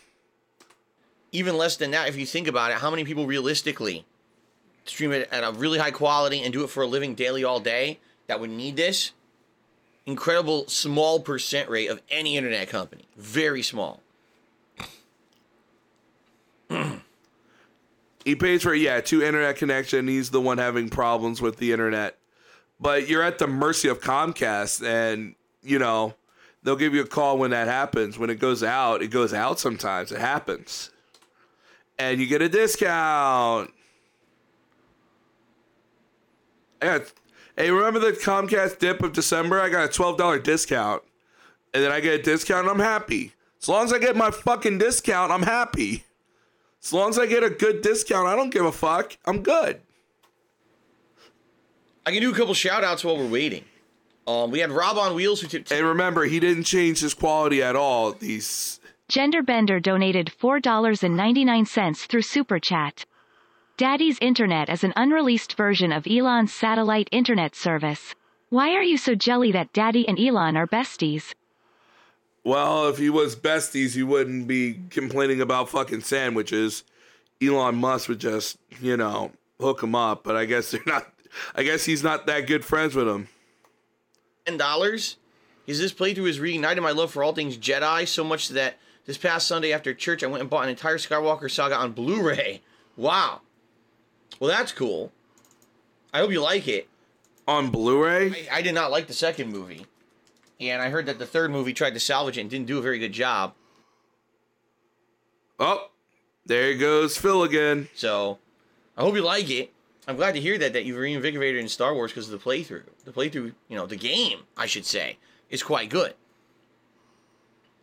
[1.32, 4.04] even less than that, if you think about it, how many people realistically
[4.86, 7.60] stream it at a really high quality and do it for a living daily all
[7.60, 9.12] day that would need this?
[10.06, 13.04] Incredible small percent rate of any internet company.
[13.16, 14.00] Very small.
[18.24, 20.08] He pays for yeah, two internet connection.
[20.08, 22.16] He's the one having problems with the internet.
[22.80, 26.14] But you're at the mercy of Comcast and, you know,
[26.64, 28.18] they'll give you a call when that happens.
[28.18, 30.10] When it goes out, it goes out sometimes.
[30.10, 30.90] It happens.
[31.98, 33.72] And you get a discount.
[36.82, 37.00] Yeah.
[37.56, 39.60] Hey, remember the Comcast dip of December?
[39.60, 41.02] I got a $12 discount.
[41.72, 43.32] And then I get a discount and I'm happy.
[43.60, 46.04] As long as I get my fucking discount, I'm happy.
[46.82, 49.16] As long as I get a good discount, I don't give a fuck.
[49.24, 49.80] I'm good.
[52.04, 53.64] I can do a couple shout outs while we're waiting.
[54.26, 57.62] Um, we had Rob on Wheels who tipped And remember, he didn't change his quality
[57.62, 58.12] at all.
[58.12, 63.04] These Genderbender donated $4.99 through Super Chat.
[63.76, 68.14] Daddy's Internet is an unreleased version of Elon's satellite internet service.
[68.48, 71.34] Why are you so jelly that Daddy and Elon are besties?
[72.42, 76.84] well, if he was besties, he wouldn't be complaining about fucking sandwiches.
[77.42, 80.22] Elon Musk would just, you know, hook him up.
[80.24, 81.12] But I guess they're not.
[81.54, 83.28] I guess he's not that good friends with him.
[84.46, 85.16] ten dollars.
[85.66, 89.18] Is this playthrough has reignited my love for all things Jedi so much that this
[89.18, 92.62] past Sunday after church I went and bought an entire Skywalker saga on Blu-ray.
[92.96, 93.42] Wow.
[94.40, 95.12] Well, that's cool.
[96.12, 96.88] I hope you like it.
[97.48, 99.86] On Blu-ray, I, I did not like the second movie,
[100.60, 102.82] and I heard that the third movie tried to salvage it and didn't do a
[102.82, 103.54] very good job.
[105.60, 105.90] oh,
[106.44, 107.88] There goes Phil again.
[107.94, 108.38] So
[108.96, 109.72] I hope you like it.
[110.08, 112.82] I'm glad to hear that that you've reinvigorated in Star Wars because of the playthrough.
[113.04, 115.18] The playthrough, you know, the game, I should say,
[115.48, 116.14] is quite good.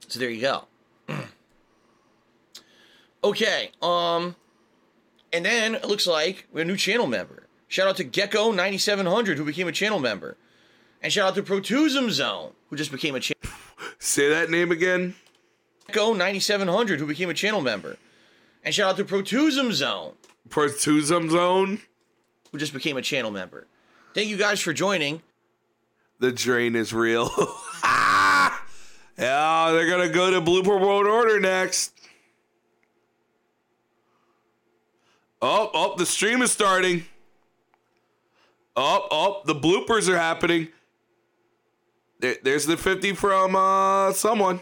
[0.07, 0.65] So there you go.
[3.23, 4.35] okay, um,
[5.33, 7.47] and then it looks like we have a new channel member.
[7.67, 10.37] Shout out to Gecko9700 who became a channel member,
[11.01, 13.41] and shout out to Protusum Zone who just became a channel.
[13.99, 15.15] Say that name again.
[15.91, 17.97] Gecko9700 who became a channel member,
[18.63, 20.13] and shout out to Protusum Zone
[20.49, 21.81] Protusum Zone.
[22.51, 23.67] who just became a channel member.
[24.13, 25.23] Thank you guys for joining.
[26.19, 27.29] The drain is real.
[27.83, 28.63] ah!
[29.17, 31.91] Yeah, they're gonna go to Blooper World Order next.
[35.45, 37.03] Oh, oh, the stream is starting.
[38.77, 40.69] Oh, oh, the bloopers are happening.
[42.21, 44.61] There, there's the 50 from uh someone.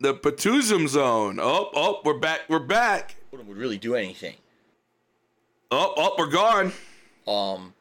[0.00, 1.38] The Patuzum zone.
[1.40, 2.40] Oh, oh, we're back.
[2.48, 3.14] We're back.
[3.30, 4.34] Would really do anything.
[5.70, 6.72] Oh, oh, we're gone.
[7.28, 7.74] Um,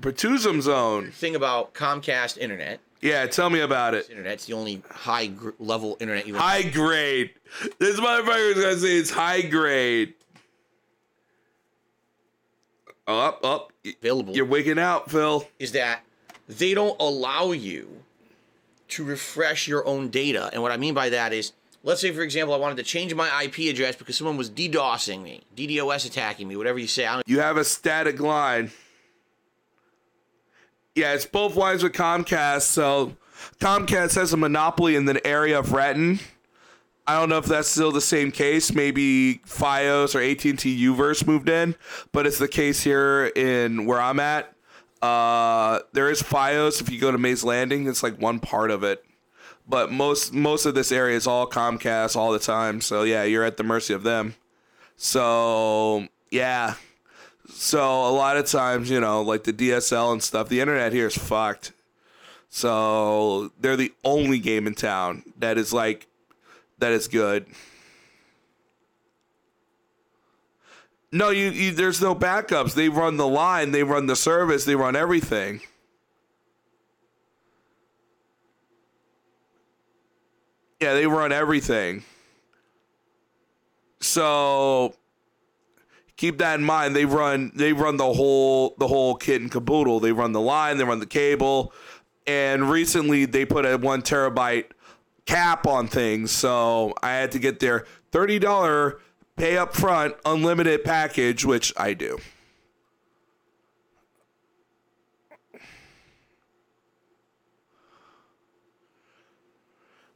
[0.00, 1.12] The Patuzum zone.
[1.12, 2.80] thing about Comcast internet.
[3.02, 4.08] Yeah, tell me about it.
[4.10, 6.42] Internet's the only high gr- level internet you have.
[6.42, 7.30] High grade.
[7.78, 10.14] This motherfucker is gonna say it's high grade.
[13.06, 13.72] Up, up.
[14.02, 14.34] available.
[14.34, 15.46] You're wigging out, Phil.
[15.60, 16.00] is that
[16.48, 18.02] they don't allow you
[18.88, 20.50] to refresh your own data.
[20.52, 21.52] And what I mean by that is,
[21.84, 25.22] let's say, for example, I wanted to change my IP address because someone was DDoSing
[25.22, 27.06] me, DDoS attacking me, whatever you say.
[27.06, 28.72] I don't, You have a static line.
[30.96, 32.62] Yeah, it's both lines with Comcast.
[32.62, 33.16] So
[33.60, 36.20] Comcast has a monopoly in the area of Renton.
[37.06, 38.72] I don't know if that's still the same case.
[38.72, 41.74] Maybe FiOS or AT&T Uverse moved in,
[42.12, 44.54] but it's the case here in where I'm at.
[45.02, 47.86] Uh, there is FiOS if you go to Maze Landing.
[47.86, 49.04] It's like one part of it,
[49.68, 52.80] but most most of this area is all Comcast all the time.
[52.80, 54.34] So yeah, you're at the mercy of them.
[54.96, 56.74] So yeah,
[57.48, 61.06] so a lot of times, you know, like the DSL and stuff, the internet here
[61.06, 61.72] is fucked.
[62.48, 66.06] So they're the only game in town that is like
[66.78, 67.46] that is good.
[71.12, 72.74] No, you, you there's no backups.
[72.74, 75.60] They run the line, they run the service, they run everything.
[80.80, 82.04] Yeah, they run everything.
[84.00, 84.94] So
[86.16, 86.96] keep that in mind.
[86.96, 90.00] They run they run the whole the whole kit and caboodle.
[90.00, 91.72] They run the line, they run the cable,
[92.26, 94.66] and recently they put a one terabyte
[95.26, 96.30] cap on things.
[96.30, 99.00] So I had to get their thirty dollar
[99.36, 102.18] pay up front unlimited package, which I do.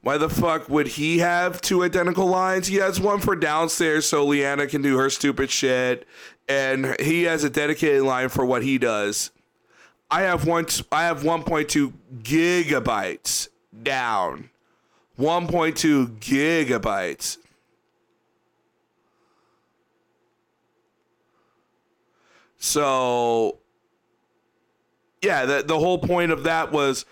[0.03, 2.69] Why the fuck would he have two identical lines?
[2.69, 6.07] He has one for downstairs so Leanna can do her stupid shit,
[6.49, 9.31] and he has a dedicated line for what he does.
[10.11, 10.67] I have one.
[10.91, 11.93] I have 1.2
[12.23, 13.49] gigabytes
[13.83, 14.51] down.
[15.19, 17.37] 1.2 gigabytes.
[22.57, 23.59] So,
[25.23, 27.05] yeah, the the whole point of that was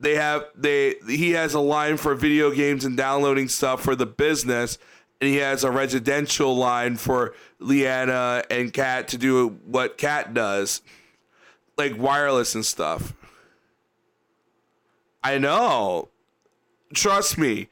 [0.00, 4.06] they have they he has a line for video games and downloading stuff for the
[4.06, 4.78] business
[5.20, 10.82] and he has a residential line for Leanna and Kat to do what Kat does
[11.76, 13.14] like wireless and stuff.
[15.22, 16.08] I know.
[16.94, 17.68] Trust me.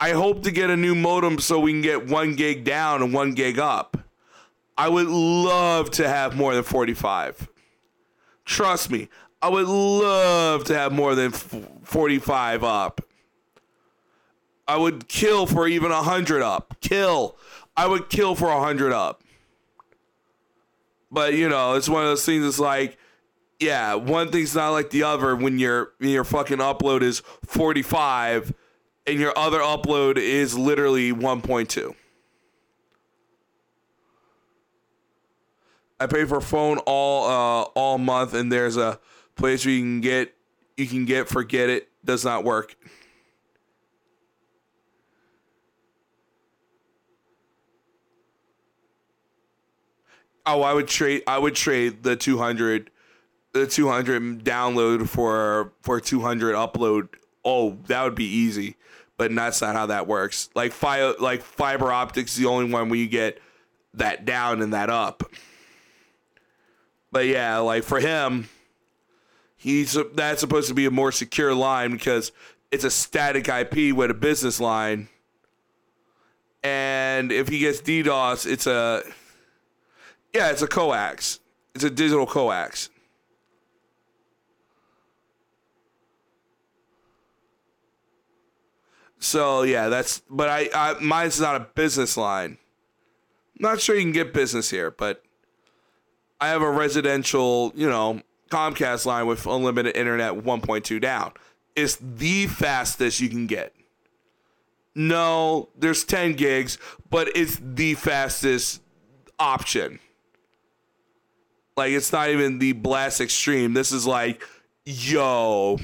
[0.00, 3.14] I hope to get a new modem so we can get 1 gig down and
[3.14, 3.96] 1 gig up.
[4.76, 7.48] I would love to have more than 45
[8.44, 9.08] trust me
[9.42, 13.00] I would love to have more than 45 up.
[14.68, 16.76] I would kill for even 100 up.
[16.80, 17.36] Kill.
[17.76, 19.24] I would kill for 100 up.
[21.10, 22.96] But, you know, it's one of those things that's like,
[23.58, 28.54] yeah, one thing's not like the other when your when your fucking upload is 45
[29.06, 31.94] and your other upload is literally 1.2.
[36.00, 38.98] I pay for phone all uh, all month and there's a
[39.42, 40.34] place where you can get
[40.76, 42.76] you can get forget it does not work.
[50.46, 52.90] Oh, I would trade I would trade the 200
[53.52, 57.08] the 200 download for for 200 upload.
[57.44, 58.76] Oh, that would be easy.
[59.16, 60.50] But that's not how that works.
[60.54, 63.40] Like fi- like fiber optics is the only one where you get
[63.94, 65.24] that down and that up.
[67.10, 68.48] But yeah, like for him,
[69.62, 72.32] he's that's supposed to be a more secure line because
[72.72, 75.08] it's a static IP with a business line.
[76.64, 79.02] and if he gets DDoS, it's a
[80.34, 81.38] yeah, it's a coax.
[81.74, 82.90] It's a digital coax.
[89.18, 92.58] So yeah, that's but I, I mine's not a business line.
[93.60, 95.22] not sure you can get business here, but
[96.40, 98.22] I have a residential, you know,
[98.52, 101.32] Comcast line with unlimited internet 1.2 down.
[101.74, 103.74] It's the fastest you can get.
[104.94, 106.76] No, there's 10 gigs,
[107.08, 108.82] but it's the fastest
[109.38, 110.00] option.
[111.78, 113.72] Like it's not even the blast extreme.
[113.72, 114.42] This is like,
[114.84, 115.78] yo.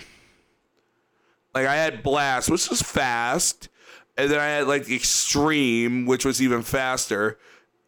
[1.55, 3.71] Like I had blast, which was fast,
[4.19, 7.39] and then I had like extreme, which was even faster.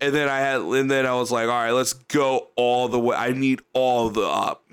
[0.01, 2.99] And then I had and then I was like, all right, let's go all the
[2.99, 3.17] way.
[3.17, 4.65] I need all the up.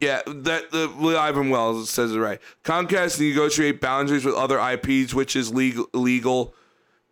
[0.00, 2.40] Yeah, that the Ivan Wells says it right.
[2.64, 5.88] Comcast negotiate boundaries with other IPs, which is legal.
[5.94, 6.54] Legal.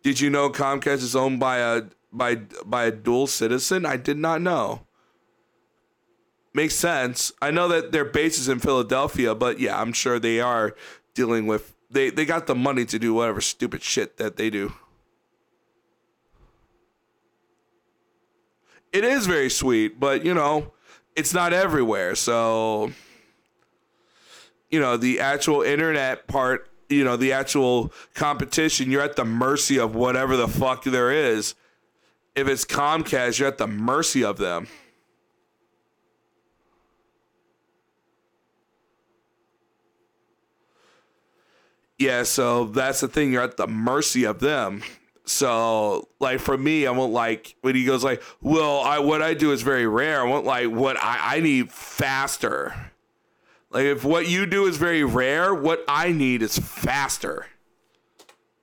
[0.03, 3.85] Did you know Comcast is owned by a by by a dual citizen?
[3.85, 4.85] I did not know.
[6.53, 7.33] Makes sense.
[7.41, 10.75] I know that their base is in Philadelphia, but yeah, I'm sure they are
[11.13, 14.73] dealing with they they got the money to do whatever stupid shit that they do.
[18.91, 20.71] It is very sweet, but you know,
[21.15, 22.15] it's not everywhere.
[22.15, 22.91] So,
[24.69, 29.79] you know, the actual internet part, you know, the actual competition, you're at the mercy
[29.79, 31.55] of whatever the fuck there is.
[32.35, 34.67] If it's Comcast, you're at the mercy of them.
[41.97, 43.31] Yeah, so that's the thing.
[43.31, 44.83] You're at the mercy of them.
[45.25, 49.33] So, like for me, I want like when he goes like, "Well, I what I
[49.33, 50.21] do is very rare.
[50.21, 52.91] I want like what I I need faster.
[53.71, 57.47] Like if what you do is very rare, what I need is faster."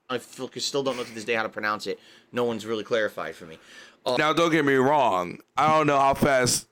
[0.09, 1.99] I feel, still don't know to this day how to pronounce it.
[2.33, 3.59] No one's really clarified for me.
[4.05, 5.39] Uh, Now, don't get me wrong.
[5.57, 6.69] I don't know how fast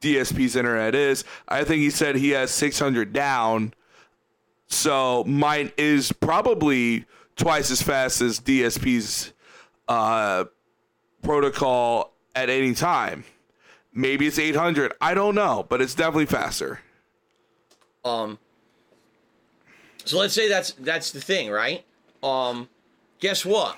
[0.00, 1.24] DSP's internet is.
[1.46, 3.74] I think he said he has 600 down.
[4.70, 7.04] So mine is probably
[7.36, 9.32] twice as fast as DSP's
[9.88, 10.44] uh,
[11.22, 13.24] protocol at any time.
[13.92, 14.92] Maybe it's 800.
[15.00, 16.80] I don't know, but it's definitely faster.
[18.04, 18.38] Um.
[20.04, 21.84] So let's say that's that's the thing, right?
[22.22, 22.68] Um,
[23.18, 23.76] guess what?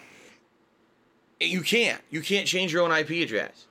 [1.40, 2.00] You can't.
[2.10, 3.66] You can't change your own IP address.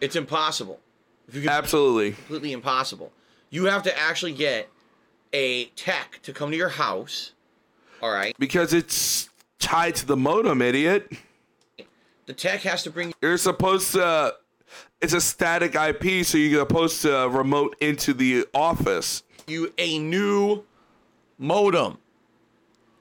[0.00, 0.78] It's impossible.
[1.26, 2.12] If you can, Absolutely.
[2.12, 3.10] completely impossible.
[3.50, 4.68] You have to actually get
[5.34, 7.32] a tech to come to your house.
[8.00, 8.34] All right.
[8.38, 9.28] Because it's
[9.58, 11.12] tied to the modem, idiot.
[12.26, 14.34] The tech has to bring You're supposed to.
[15.02, 19.22] It's a static IP, so you're supposed to remote into the office.
[19.46, 20.64] you a new
[21.36, 21.98] modem.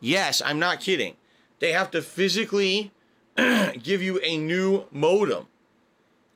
[0.02, 1.16] Yes, I'm not kidding.
[1.60, 2.92] They have to physically
[3.38, 5.48] give you a new modem.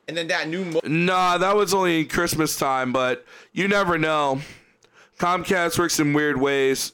[0.06, 4.40] And then that new mo- Nah, that was only Christmas time, but you never know.
[5.18, 6.92] Comcast works in weird ways.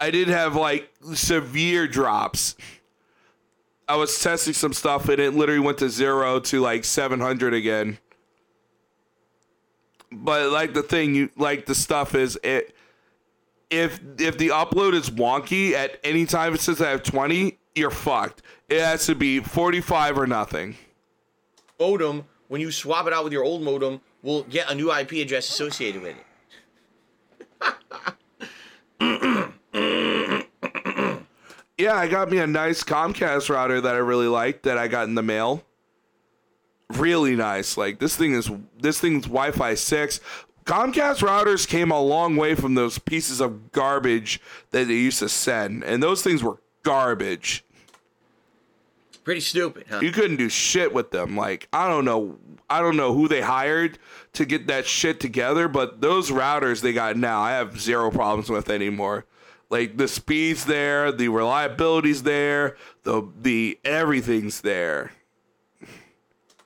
[0.00, 2.56] I did have like severe drops.
[3.88, 7.98] I was testing some stuff and it literally went to zero to like 700 again.
[10.12, 12.74] But like the thing, you like the stuff is it.
[13.68, 17.90] If if the upload is wonky at any time it says I have 20, you're
[17.90, 18.42] fucked.
[18.68, 20.76] It has to be 45 or nothing.
[21.78, 25.12] modem, when you swap it out with your old modem, will get a new IP
[25.12, 26.26] address associated with it.
[31.80, 35.08] Yeah, I got me a nice Comcast router that I really liked that I got
[35.08, 35.64] in the mail.
[36.90, 37.78] Really nice.
[37.78, 40.20] Like this thing is this thing's Wi-Fi 6.
[40.64, 44.42] Comcast routers came a long way from those pieces of garbage
[44.72, 47.64] that they used to send, and those things were garbage.
[49.24, 50.00] Pretty stupid, huh?
[50.00, 51.36] You couldn't do shit with them.
[51.36, 52.38] Like I don't know,
[52.68, 53.98] I don't know who they hired
[54.34, 58.48] to get that shit together, but those routers they got now, I have zero problems
[58.48, 59.26] with anymore.
[59.68, 65.12] Like the speed's there, the reliability's there, the the everything's there.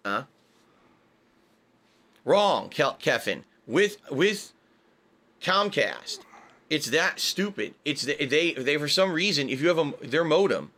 [0.04, 0.24] Huh?
[2.24, 3.44] Wrong, Kel- Kevin.
[3.66, 4.52] With with
[5.42, 6.20] Comcast,
[6.70, 7.74] it's that stupid.
[7.84, 10.70] It's the, they they for some reason if you have a their modem,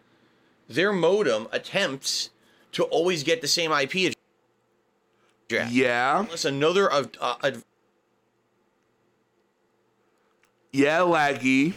[0.69, 2.31] their modem attempts
[2.73, 4.13] to always get the same IP
[5.51, 5.71] address.
[5.73, 7.53] Yeah, Unless another of uh,
[10.73, 11.75] yeah, laggy.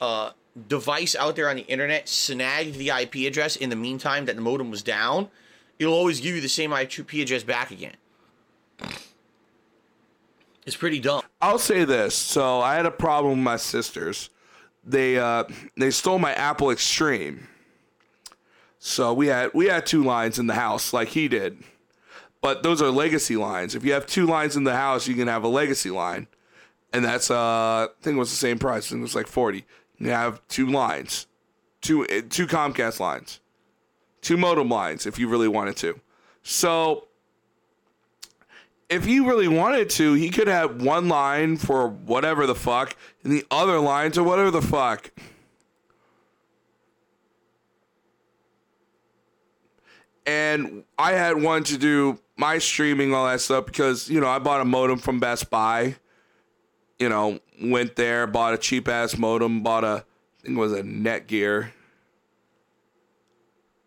[0.00, 0.30] uh,
[0.68, 4.42] device out there on the internet snagged the IP address in the meantime that the
[4.42, 5.28] modem was down,
[5.78, 7.94] it'll always give you the same IP address back again.
[10.64, 11.22] It's pretty dumb.
[11.40, 12.14] I'll say this.
[12.14, 14.30] So I had a problem with my sisters.
[14.84, 15.44] They uh
[15.76, 17.46] they stole my Apple Extreme.
[18.84, 21.62] So we had we had two lines in the house like he did.
[22.40, 23.76] But those are legacy lines.
[23.76, 26.26] If you have two lines in the house, you can have a legacy line.
[26.92, 28.88] And that's uh I think it was the same price.
[28.88, 29.64] I think it was like 40.
[29.98, 31.28] You have two lines.
[31.80, 33.38] Two eh, two Comcast lines.
[34.20, 36.00] Two modem lines if you really wanted to.
[36.42, 37.06] So
[38.90, 43.32] if he really wanted to, he could have one line for whatever the fuck and
[43.32, 45.12] the other line to whatever the fuck.
[50.24, 54.38] And I had one to do my streaming, all that stuff, because, you know, I
[54.38, 55.96] bought a modem from Best Buy.
[56.98, 60.04] You know, went there, bought a cheap ass modem, bought a,
[60.38, 61.72] I think it was a Netgear.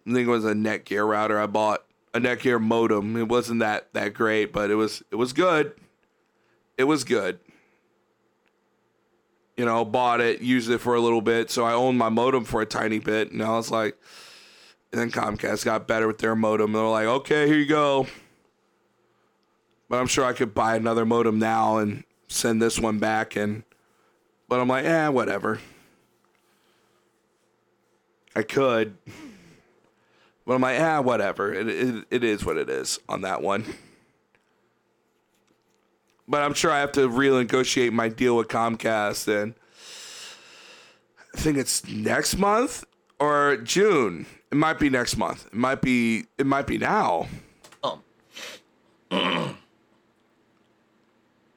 [0.08, 1.84] I think it was a Netgear router I bought
[2.14, 3.18] a Netgear modem.
[3.18, 5.74] It wasn't that that great, but it was it was good.
[6.78, 7.40] It was good.
[9.58, 12.44] You know, bought it, used it for a little bit, so I owned my modem
[12.44, 13.98] for a tiny bit, and I was like,
[14.96, 16.72] and then Comcast got better with their modem.
[16.72, 18.08] They were like, okay, here you go.
[19.90, 23.64] But I'm sure I could buy another modem now and send this one back, and
[24.48, 25.60] but I'm like, eh, whatever.
[28.38, 28.96] I could.
[30.46, 31.54] But I'm like, ah, whatever.
[31.54, 33.66] It, it, it is what it is on that one.
[36.26, 39.56] But I'm sure I have to renegotiate my deal with Comcast, and
[41.34, 42.86] I think it's next month
[43.20, 44.26] or June.
[44.52, 45.48] It might be next month.
[45.48, 46.26] It might be.
[46.38, 47.28] It might be now.
[47.84, 48.02] Um.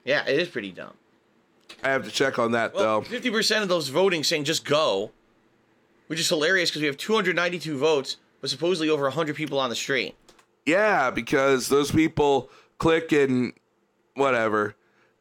[0.04, 0.94] yeah, it is pretty dumb.
[1.82, 3.06] I have to check on that Well, though.
[3.08, 5.12] fifty percent of those voting saying just go,
[6.08, 9.76] which is hilarious because we have 292 votes, but supposedly over 100 people on the
[9.76, 10.16] street.
[10.66, 13.52] Yeah, because those people click and
[14.14, 14.74] whatever.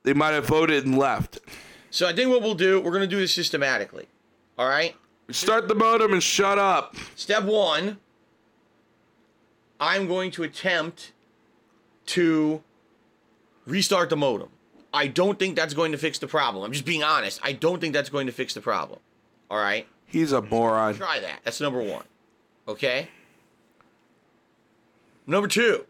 [0.03, 1.39] They might have voted and left.
[1.91, 4.07] So I think what we'll do, we're gonna do this systematically.
[4.57, 4.95] All right.
[5.29, 6.95] Start the modem and shut up.
[7.15, 7.97] Step one,
[9.79, 11.11] I'm going to attempt
[12.07, 12.63] to
[13.65, 14.49] restart the modem.
[14.93, 16.63] I don't think that's going to fix the problem.
[16.63, 17.39] I'm just being honest.
[17.43, 18.99] I don't think that's going to fix the problem.
[19.51, 19.85] All right.
[20.05, 20.95] He's a moron.
[20.95, 21.41] Try that.
[21.43, 22.05] That's number one.
[22.67, 23.09] Okay.
[25.25, 25.85] Number two,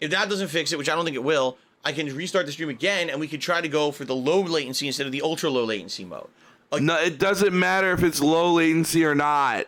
[0.00, 2.52] if that doesn't fix it, which I don't think it will, I can restart the
[2.52, 5.20] stream again and we could try to go for the low latency instead of the
[5.20, 6.28] ultra low latency mode.
[6.72, 9.66] No, it doesn't matter if it's low latency or not.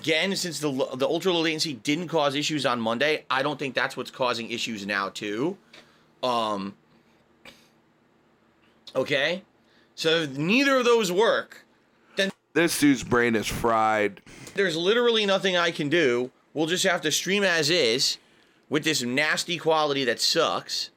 [0.00, 3.74] Again, since the the ultra low latency didn't cause issues on Monday, I don't think
[3.74, 5.56] that's what's causing issues now too.
[6.22, 6.74] Um.
[8.94, 9.42] Okay,
[9.94, 11.64] so if neither of those work,
[12.16, 14.20] Then This dude's brain is fried.
[14.54, 16.30] there's literally nothing I can do.
[16.52, 18.18] We'll just have to stream as is
[18.68, 20.90] with this nasty quality that sucks.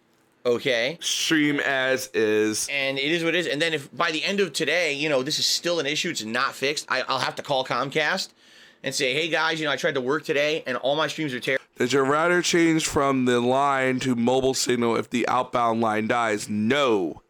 [0.45, 0.97] Okay.
[1.01, 2.67] Stream as is.
[2.71, 3.47] And it is what it is.
[3.47, 6.09] And then if by the end of today, you know, this is still an issue,
[6.09, 8.29] it's not fixed, I, I'll have to call Comcast
[8.83, 11.33] and say, hey guys, you know, I tried to work today and all my streams
[11.33, 11.63] are terrible.
[11.77, 16.47] Does your router change from the line to mobile signal if the outbound line dies?
[16.47, 17.21] No.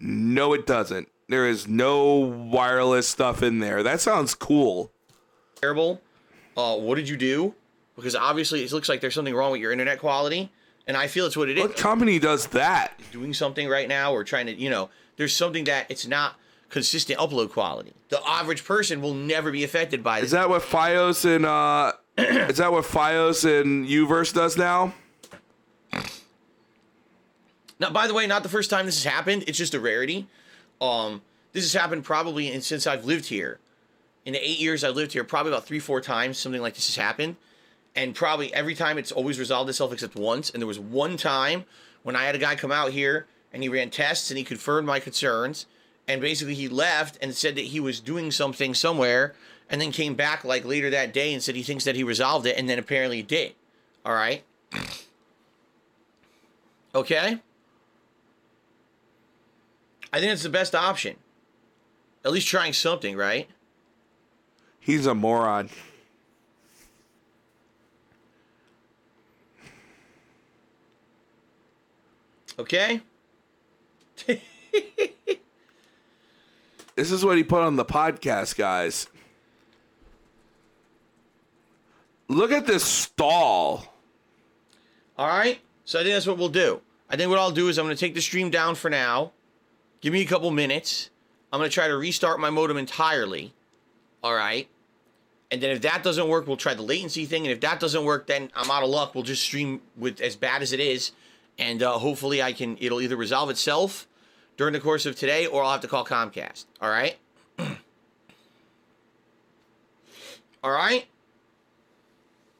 [0.00, 1.08] No, it doesn't.
[1.28, 3.82] There is no wireless stuff in there.
[3.82, 4.90] That sounds cool.
[5.60, 6.00] terrible.
[6.56, 7.54] Uh, what did you do?
[7.94, 10.50] Because obviously it looks like there's something wrong with your internet quality.
[10.88, 11.62] And I feel it's what it is.
[11.62, 12.98] What company does that?
[13.12, 14.88] Doing something right now or trying to, you know,
[15.18, 16.36] there's something that it's not
[16.70, 17.92] consistent upload quality.
[18.08, 20.28] The average person will never be affected by this.
[20.28, 24.94] Is that what FiOS and uh is that what FiOS and Uverse does now?
[27.80, 29.44] Now, by the way, not the first time this has happened.
[29.46, 30.26] It's just a rarity.
[30.80, 33.60] Um, this has happened probably in, since I've lived here.
[34.24, 36.88] In the eight years I've lived here, probably about three, four times something like this
[36.88, 37.36] has happened.
[37.94, 40.50] And probably every time it's always resolved itself except once.
[40.50, 41.64] And there was one time
[42.02, 44.86] when I had a guy come out here and he ran tests and he confirmed
[44.86, 45.66] my concerns.
[46.06, 49.34] And basically he left and said that he was doing something somewhere
[49.68, 52.46] and then came back like later that day and said he thinks that he resolved
[52.46, 52.56] it.
[52.56, 53.54] And then apparently did.
[54.04, 54.42] All right.
[56.94, 57.38] Okay.
[60.12, 61.16] I think it's the best option.
[62.24, 63.48] At least trying something, right?
[64.80, 65.68] He's a moron.
[72.58, 73.00] Okay?
[76.96, 79.06] This is what he put on the podcast, guys.
[82.26, 83.86] Look at this stall.
[85.16, 85.60] All right.
[85.84, 86.80] So I think that's what we'll do.
[87.08, 89.32] I think what I'll do is I'm going to take the stream down for now.
[90.00, 91.10] Give me a couple minutes.
[91.52, 93.54] I'm going to try to restart my modem entirely.
[94.22, 94.68] All right.
[95.50, 97.44] And then if that doesn't work, we'll try the latency thing.
[97.44, 99.14] And if that doesn't work, then I'm out of luck.
[99.14, 101.12] We'll just stream with as bad as it is
[101.58, 102.76] and uh, hopefully I can.
[102.80, 104.06] It'll either resolve itself
[104.56, 106.66] during the course of today, or I'll have to call Comcast.
[106.80, 107.16] All right.
[110.62, 111.06] all right.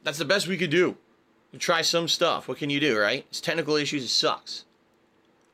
[0.05, 0.97] That's the best we could do.
[1.53, 2.49] We try some stuff.
[2.49, 3.27] What can you do, right?
[3.31, 4.05] It's technical issues.
[4.05, 4.65] It sucks.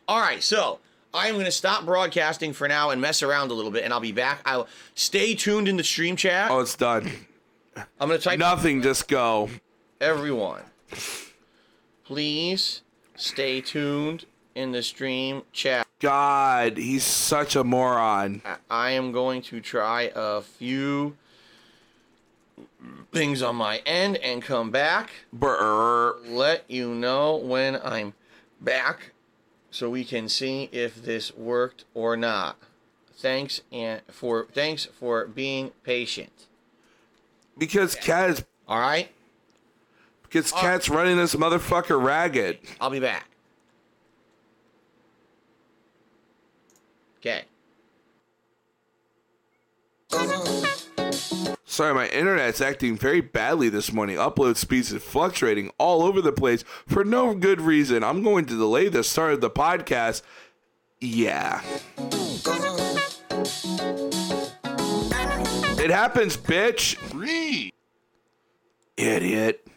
[0.06, 0.80] All right, so
[1.14, 3.92] I am going to stop broadcasting for now and mess around a little bit, and
[3.92, 4.40] I'll be back.
[4.44, 6.50] I'll stay tuned in the stream chat.
[6.50, 7.10] Oh, it's done.
[7.98, 9.48] I'm going to type Nothing, just go.
[10.00, 10.62] everyone.
[12.04, 12.82] Please
[13.16, 15.86] stay tuned in the stream chat.
[16.00, 18.42] God, he's such a moron.
[18.70, 21.16] I- am going to try a few
[23.12, 25.10] things on my end and come back.
[25.32, 26.16] Brr.
[26.26, 28.14] Let you know when I'm
[28.60, 29.12] back
[29.70, 32.58] so we can see if this worked or not.
[33.16, 36.46] Thanks and for thanks for being patient.
[37.56, 39.10] Because is All right?
[40.34, 42.58] Because Kat's running this motherfucker ragged.
[42.80, 43.28] I'll be back.
[47.18, 47.44] Okay.
[51.64, 54.16] Sorry, my internet's acting very badly this morning.
[54.16, 58.02] Upload speeds is fluctuating all over the place for no good reason.
[58.02, 60.22] I'm going to delay the start of the podcast.
[61.00, 61.62] Yeah.
[65.78, 67.70] It happens, bitch.
[68.96, 69.68] Idiot.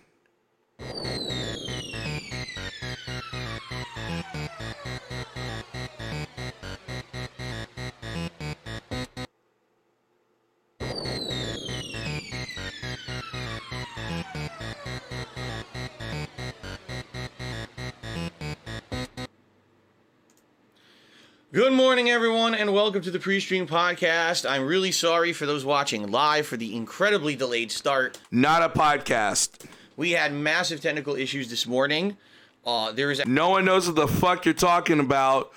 [21.53, 24.47] Good morning, everyone, and welcome to the pre-stream podcast.
[24.47, 28.19] I'm really sorry for those watching live for the incredibly delayed start.
[28.29, 29.65] Not a podcast.
[29.97, 32.17] We had massive technical issues this morning.
[32.63, 35.51] Uh, there is No one knows what the fuck you're talking about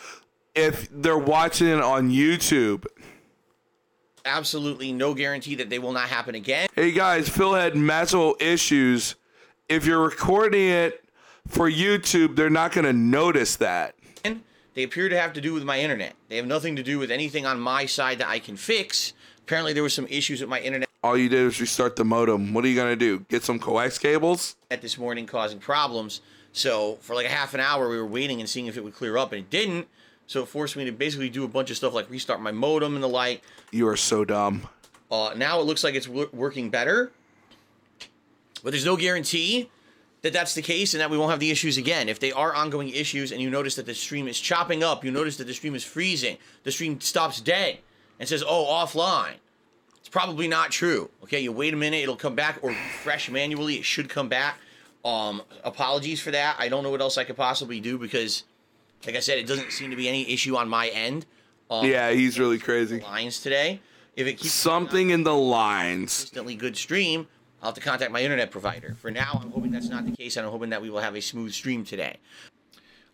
[0.55, 2.87] if they're watching it on YouTube.
[4.25, 6.69] absolutely no guarantee that they will not happen again.
[6.75, 9.15] Hey guys, Phil had massive issues.
[9.69, 11.05] If you're recording it
[11.47, 13.95] for YouTube, they're not going to notice that.
[14.75, 16.15] They appear to have to do with my internet.
[16.29, 19.13] They have nothing to do with anything on my side that I can fix.
[19.41, 22.53] Apparently, there were some issues with my internet All you did was restart the modem.
[22.53, 23.25] What are you going to do?
[23.31, 24.57] Get some coax cables?
[24.71, 26.21] At this morning causing problems.
[26.53, 28.95] So for like a half an hour, we were waiting and seeing if it would
[28.95, 29.89] clear up, and it didn't.
[30.27, 32.95] So it forced me to basically do a bunch of stuff like restart my modem
[32.95, 33.43] and the like.
[33.71, 34.69] You are so dumb.
[35.11, 37.11] Uh, now it looks like it's w- working better,
[38.63, 39.71] but there's no guarantee
[40.23, 42.09] that that's the case and that we won't have the issues again.
[42.09, 45.11] If they are ongoing issues and you notice that the stream is chopping up, you
[45.11, 47.79] notice that the stream is freezing, the stream stops dead
[48.21, 49.37] and says, "Oh, offline."
[50.11, 51.09] It's probably not true.
[51.23, 53.77] Okay, you wait a minute, it'll come back or refresh manually.
[53.77, 54.57] It should come back.
[55.05, 56.57] Um, apologies for that.
[56.59, 58.43] I don't know what else I could possibly do because,
[59.07, 61.27] like I said, it doesn't seem to be any issue on my end.
[61.71, 62.99] Um, Yeah, he's really crazy.
[63.03, 63.79] lines today.
[64.17, 66.01] If it keeps Something in the lines.
[66.13, 67.29] consistently good stream,
[67.63, 68.97] I'll have to contact my internet provider.
[69.01, 71.15] For now, I'm hoping that's not the case, and I'm hoping that we will have
[71.15, 72.17] a smooth stream today.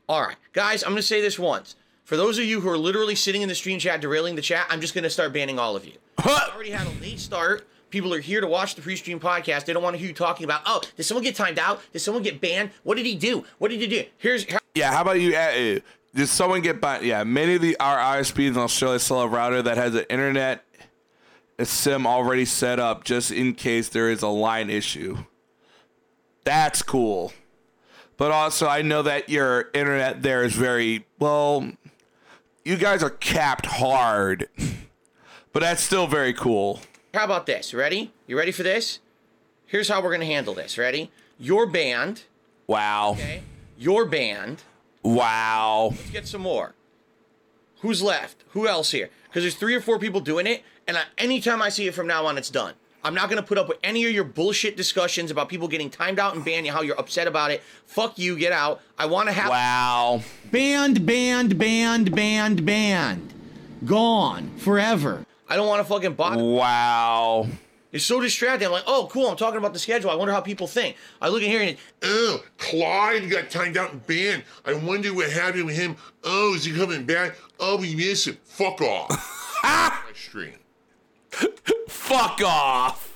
[0.09, 1.77] All right, guys, I'm going to say this once.
[2.07, 4.69] For those of you who are literally sitting in the stream chat, derailing the chat,
[4.71, 5.95] I'm just going to start banning all of you.
[6.19, 7.67] I already had a late start.
[7.91, 9.65] People are here to watch the pre-stream podcast.
[9.65, 11.81] They don't want to hear you talking about, oh, did someone get timed out?
[11.93, 12.71] Did someone get banned?
[12.85, 13.45] What did he do?
[13.59, 14.05] What did he do?
[14.19, 14.47] Here's
[14.77, 15.35] Yeah, how about you?
[15.35, 15.81] Uh,
[16.15, 17.05] did someone get banned?
[17.05, 20.65] Yeah, many of the our ISPs in Australia have a router that has an internet
[21.59, 25.17] a sim already set up just in case there is a line issue.
[26.45, 27.33] That's cool.
[28.17, 31.73] But also, I know that your internet there is very well.
[32.67, 34.49] You guys are capped hard,
[35.53, 36.81] but that's still very cool.
[37.15, 37.73] How about this?
[37.73, 38.13] Ready?
[38.27, 38.99] You ready for this?
[39.67, 40.77] Here's how we're going to handle this.
[40.77, 41.13] Ready?
[41.39, 42.25] Your banned,
[42.67, 43.43] Wow, okay?
[43.79, 44.65] Your banned.
[45.05, 45.91] wow.
[45.93, 46.75] Let's get some more.
[47.83, 48.43] Who's left?
[48.49, 49.11] Who else here?
[49.29, 52.09] Because there's three or four people doing it, and I, anytime I see it from
[52.09, 52.75] now on, it's done.
[53.07, 56.19] I'm not gonna put up with any of your bullshit discussions about people getting timed
[56.19, 56.67] out and banned.
[56.67, 57.63] And how you're upset about it?
[57.85, 58.37] Fuck you.
[58.37, 58.81] Get out.
[58.99, 59.49] I want to have.
[59.49, 60.23] Wow.
[60.51, 63.33] Banned, banned, banned, banned, banned.
[63.85, 64.57] Gone.
[64.59, 65.25] Forever.
[65.49, 66.43] I don't want to fucking bother.
[66.43, 67.47] Wow.
[67.93, 68.67] It's so distracting.
[68.67, 69.29] I'm like, oh, cool.
[69.29, 70.11] I'm talking about the schedule.
[70.11, 70.97] I wonder how people think.
[71.23, 74.43] I look in here and Oh, Clyde got timed out and banned.
[74.65, 75.97] I wonder what happened with him.
[76.25, 77.37] Oh, is he coming back?
[77.61, 78.37] Oh, we miss him.
[78.45, 79.11] Fuck off.
[79.63, 80.55] My stream.
[81.89, 83.13] Fuck off.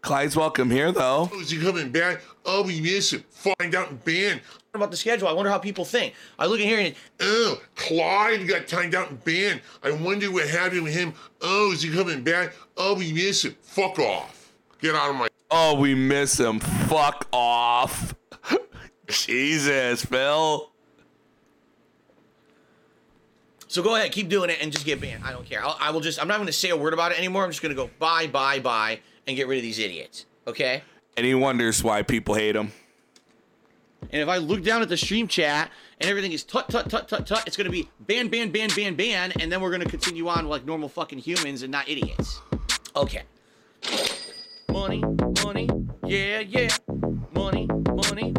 [0.00, 1.28] Clyde's welcome here, though.
[1.32, 2.20] Oh, is he coming back?
[2.44, 3.24] Oh, we miss him.
[3.30, 4.40] Find out and banned.
[4.72, 5.28] about the schedule.
[5.28, 6.14] I wonder how people think.
[6.38, 9.60] I look in here and Oh, Clyde got timed out and banned.
[9.82, 11.14] I wonder what happened with him.
[11.42, 12.52] Oh, is he coming back?
[12.76, 13.56] Oh, we miss him.
[13.62, 14.52] Fuck off.
[14.80, 15.28] Get out of my.
[15.50, 16.60] Oh, we miss him.
[16.60, 18.14] Fuck off.
[19.08, 20.70] Jesus, Phil.
[23.68, 25.22] So go ahead, keep doing it, and just get banned.
[25.24, 25.62] I don't care.
[25.64, 26.20] I'll, I will just.
[26.20, 27.44] I'm not going to say a word about it anymore.
[27.44, 30.26] I'm just going to go bye, bye, bye, and get rid of these idiots.
[30.46, 30.82] Okay.
[31.16, 32.72] And he wonders why people hate him.
[34.10, 35.70] And if I look down at the stream chat
[36.00, 38.70] and everything is tut tut tut tut tut, it's going to be ban, ban, ban,
[38.74, 41.88] ban, ban, and then we're going to continue on like normal fucking humans and not
[41.88, 42.40] idiots.
[42.96, 43.22] Okay.
[44.70, 45.02] Money,
[45.44, 45.68] money,
[46.06, 46.68] yeah, yeah.
[47.34, 48.34] Money, money.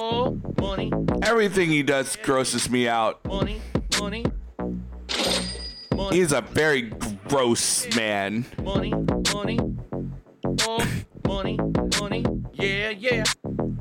[0.00, 0.92] Oh, money,
[1.22, 3.24] Everything he does grosses me out.
[3.26, 3.60] money,
[4.00, 4.24] money.
[6.10, 6.92] He's a very
[7.28, 8.44] gross man.
[8.62, 8.92] money,
[9.32, 9.58] money,
[10.62, 10.86] oh,
[11.26, 11.58] money,
[12.00, 13.24] money, yeah, yeah.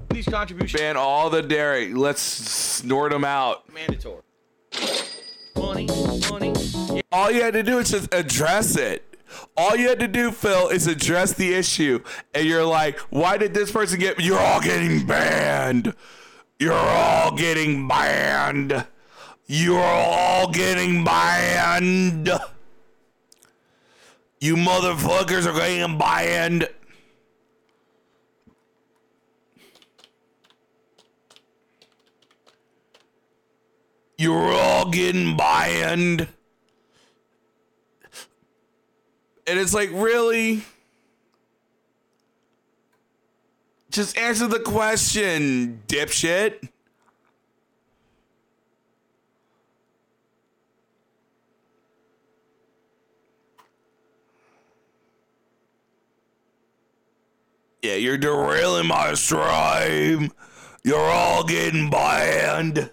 [0.10, 1.94] These contributions Ban all the dairy.
[1.94, 3.72] Let's snort him out.
[3.73, 4.22] mandatory.
[5.56, 5.88] Money,
[6.30, 6.53] money,
[6.94, 9.03] yeah, All you had to do is just address it.
[9.57, 12.03] All you had to do, Phil, is address the issue.
[12.34, 14.19] And you're like, why did this person get.
[14.19, 15.95] You're all getting banned.
[16.60, 18.85] You're all getting banned.
[19.56, 22.28] You're all getting banned.
[24.42, 26.68] You motherfuckers are getting banned.
[34.18, 36.28] You're all getting banned.
[39.46, 40.64] And it's like, really?
[43.92, 46.70] Just answer the question, dipshit.
[57.84, 60.32] Yeah, you're derailing my stream.
[60.86, 62.90] You're all getting banned.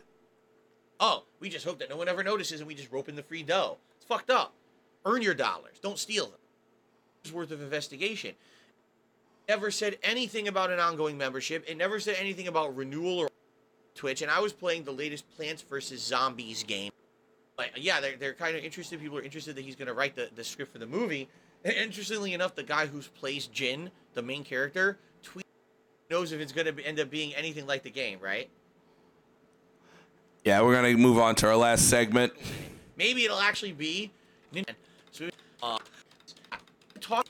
[0.98, 3.22] Oh, we just hope that no one ever notices and we just rope in the
[3.22, 3.78] free dough.
[3.96, 4.52] It's fucked up.
[5.04, 5.78] Earn your dollars.
[5.80, 6.40] Don't steal them.
[7.22, 8.34] It's worth of investigation.
[9.48, 11.64] Never said anything about an ongoing membership.
[11.68, 13.28] It never said anything about renewal or
[13.94, 14.22] Twitch.
[14.22, 16.02] And I was playing the latest Plants vs.
[16.02, 16.90] Zombies game.
[17.56, 19.00] Like, yeah, they're, they're kind of interested.
[19.00, 21.28] People are interested that he's going to write the, the script for the movie.
[21.64, 25.46] And interestingly enough, the guy who plays Jin, the main character, tweet
[26.10, 28.48] knows if it's going to end up being anything like the game, right?
[30.44, 32.32] Yeah, we're gonna move on to our last segment.
[32.96, 34.10] Maybe it'll actually be.
[35.12, 35.28] So,
[35.62, 35.76] uh,
[37.00, 37.26] talk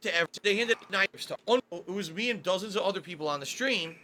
[0.00, 3.46] to every, they handed night It was me and dozens of other people on the
[3.46, 3.94] stream.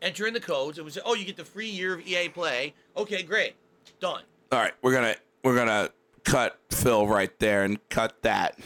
[0.00, 0.78] entering the codes.
[0.78, 2.72] It was oh, you get the free year of EA Play.
[2.96, 3.54] Okay, great,
[4.00, 4.22] done.
[4.50, 5.14] All right, we're gonna
[5.44, 5.90] we're gonna
[6.26, 8.58] cut Phil right there and cut that.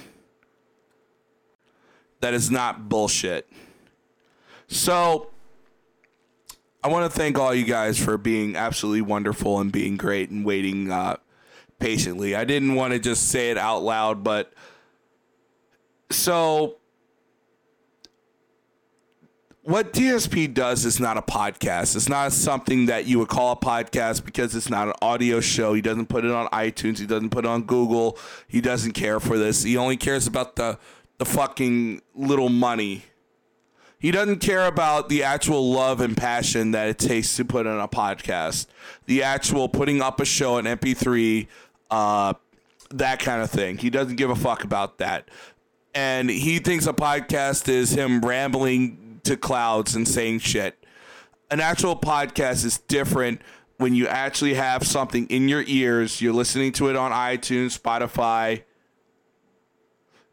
[2.21, 3.49] That is not bullshit.
[4.67, 5.31] So
[6.83, 10.45] I want to thank all you guys for being absolutely wonderful and being great and
[10.45, 11.17] waiting uh,
[11.79, 12.35] patiently.
[12.35, 14.53] I didn't want to just say it out loud, but
[16.11, 16.77] so
[19.63, 21.95] what DSP does is not a podcast.
[21.95, 25.75] It's not something that you would call a podcast because it's not an audio show.
[25.75, 26.99] He doesn't put it on iTunes.
[26.99, 28.19] He doesn't put it on Google.
[28.49, 29.63] He doesn't care for this.
[29.63, 30.79] He only cares about the
[31.19, 33.05] the fucking little money.
[33.99, 37.79] He doesn't care about the actual love and passion that it takes to put on
[37.79, 38.67] a podcast.
[39.05, 41.47] The actual putting up a show an MP3,
[41.91, 42.33] uh,
[42.93, 43.77] that kind of thing.
[43.77, 45.29] He doesn't give a fuck about that.
[45.95, 50.83] And he thinks a podcast is him rambling to clouds and saying shit.
[51.51, 53.43] An actual podcast is different
[53.79, 56.21] when you actually have something in your ears.
[56.21, 58.63] You're listening to it on iTunes, Spotify.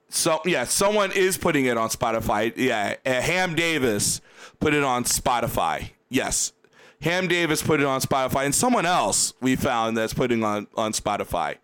[0.09, 2.53] So yeah, someone is putting it on Spotify.
[2.55, 4.22] Yeah, uh, Ham Davis
[4.59, 5.91] put it on Spotify.
[6.09, 6.53] Yes,
[7.01, 10.93] Ham Davis put it on Spotify, and someone else we found that's putting on on
[10.93, 11.55] Spotify.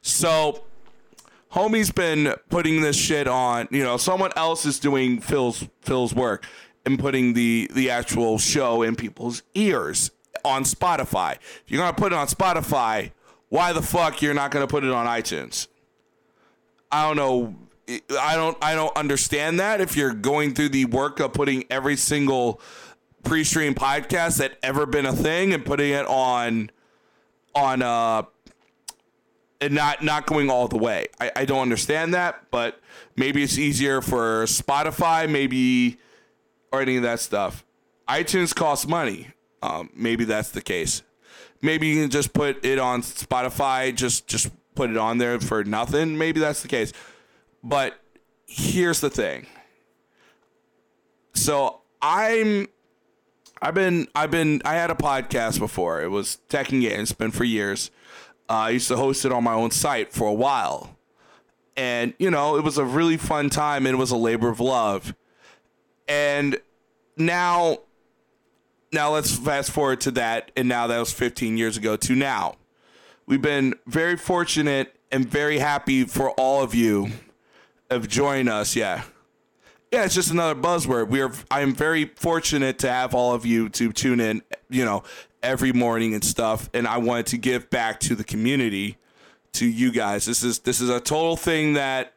[0.00, 0.64] So,
[1.52, 3.68] homie's been putting this shit on.
[3.70, 6.46] You know, someone else is doing Phil's Phil's work
[6.84, 10.10] and putting the the actual show in people's ears
[10.44, 11.34] on Spotify.
[11.34, 13.12] If you're gonna put it on Spotify,
[13.48, 15.68] why the fuck you're not gonna put it on iTunes?
[16.90, 17.54] I don't know.
[18.18, 18.56] I don't.
[18.62, 19.80] I don't understand that.
[19.80, 22.60] If you're going through the work of putting every single
[23.24, 26.70] pre-stream podcast that ever been a thing and putting it on
[27.54, 28.22] on uh
[29.62, 31.06] and not not going all the way.
[31.20, 32.80] I, I don't understand that, but
[33.16, 35.98] maybe it's easier for Spotify, maybe
[36.72, 37.64] or any of that stuff.
[38.08, 39.28] iTunes costs money.
[39.62, 41.02] Um, maybe that's the case.
[41.62, 45.62] Maybe you can just put it on Spotify, just just put it on there for
[45.62, 46.18] nothing.
[46.18, 46.92] Maybe that's the case.
[47.62, 47.94] But
[48.46, 49.46] here's the thing.
[51.34, 52.66] So I'm
[53.60, 56.02] I've been I've been I had a podcast before.
[56.02, 57.92] It was Tech and Games, been for years.
[58.52, 60.94] Uh, I used to host it on my own site for a while.
[61.74, 64.60] And, you know, it was a really fun time and it was a labor of
[64.60, 65.14] love.
[66.06, 66.58] And
[67.16, 67.78] now
[68.92, 72.56] now let's fast forward to that and now that was 15 years ago to now.
[73.24, 77.08] We've been very fortunate and very happy for all of you
[77.88, 78.76] of joining us.
[78.76, 79.04] Yeah.
[79.90, 81.08] Yeah, it's just another buzzword.
[81.08, 84.84] We are I am very fortunate to have all of you to tune in, you
[84.84, 85.04] know,
[85.42, 88.98] every morning and stuff and I wanted to give back to the community
[89.52, 90.24] to you guys.
[90.24, 92.14] This is this is a total thing that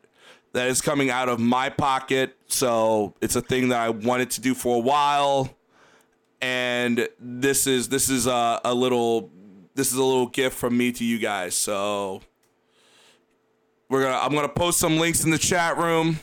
[0.53, 2.37] that is coming out of my pocket.
[2.47, 5.49] So it's a thing that I wanted to do for a while,
[6.41, 9.29] and this is this is a, a little
[9.75, 11.55] this is a little gift from me to you guys.
[11.55, 12.21] So
[13.89, 16.19] we're gonna I'm gonna post some links in the chat room.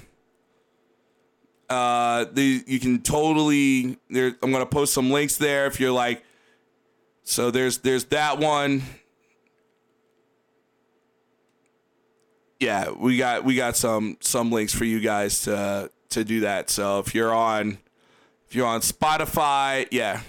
[1.69, 4.35] Uh, the you can totally there.
[4.43, 6.24] I'm gonna post some links there if you're like.
[7.24, 8.82] So there's there's that one.
[12.62, 16.70] yeah, we got we got some some links for you guys to to do that.
[16.70, 17.78] So if you're on
[18.49, 20.20] if you're on Spotify, yeah.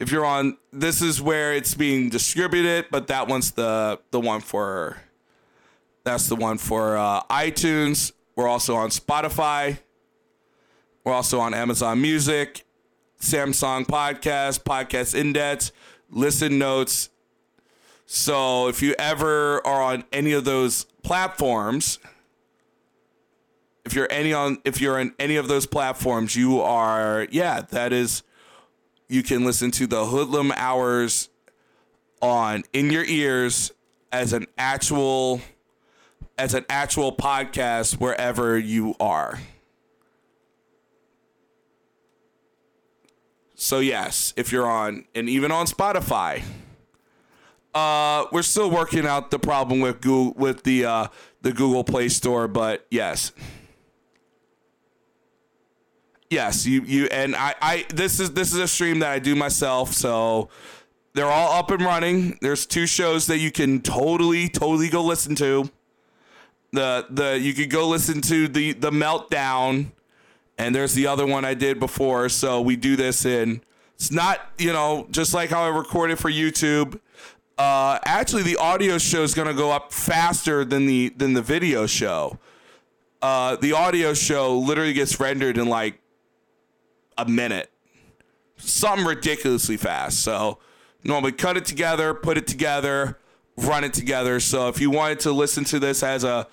[0.00, 4.40] If you're on this is where it's being distributed, but that one's the the one
[4.40, 4.96] for
[6.02, 8.10] that's the one for uh, iTunes.
[8.34, 9.78] We're also on Spotify.
[11.04, 12.66] We're also on Amazon Music,
[13.24, 15.72] Samsung Podcast, Podcast Index,
[16.10, 17.08] Listen Notes.
[18.04, 21.98] So if you ever are on any of those platforms,
[23.86, 27.94] if you're any on if you're in any of those platforms, you are yeah, that
[27.94, 28.22] is
[29.08, 31.30] you can listen to the Hoodlum Hours
[32.20, 33.72] on in your ears
[34.12, 35.40] as an actual
[36.36, 39.40] as an actual podcast wherever you are.
[43.64, 46.42] So yes, if you're on and even on Spotify,
[47.74, 51.06] uh, we're still working out the problem with Google with the uh,
[51.40, 53.32] the Google Play Store, but yes,
[56.28, 59.34] yes, you you and I I this is this is a stream that I do
[59.34, 60.50] myself, so
[61.14, 62.36] they're all up and running.
[62.42, 65.70] There's two shows that you can totally totally go listen to.
[66.72, 69.92] The the you could go listen to the the meltdown,
[70.58, 72.28] and there's the other one I did before.
[72.28, 73.62] So we do this in.
[73.94, 77.00] It's not you know just like how I recorded for YouTube
[77.56, 81.42] uh, actually the audio show is going to go up faster than the than the
[81.42, 82.38] video show.
[83.22, 86.00] Uh, the audio show literally gets rendered in like
[87.16, 87.70] a minute,
[88.56, 90.22] something ridiculously fast.
[90.22, 90.58] So
[91.04, 93.18] normally cut it together, put it together,
[93.56, 94.40] run it together.
[94.40, 96.48] So if you wanted to listen to this as a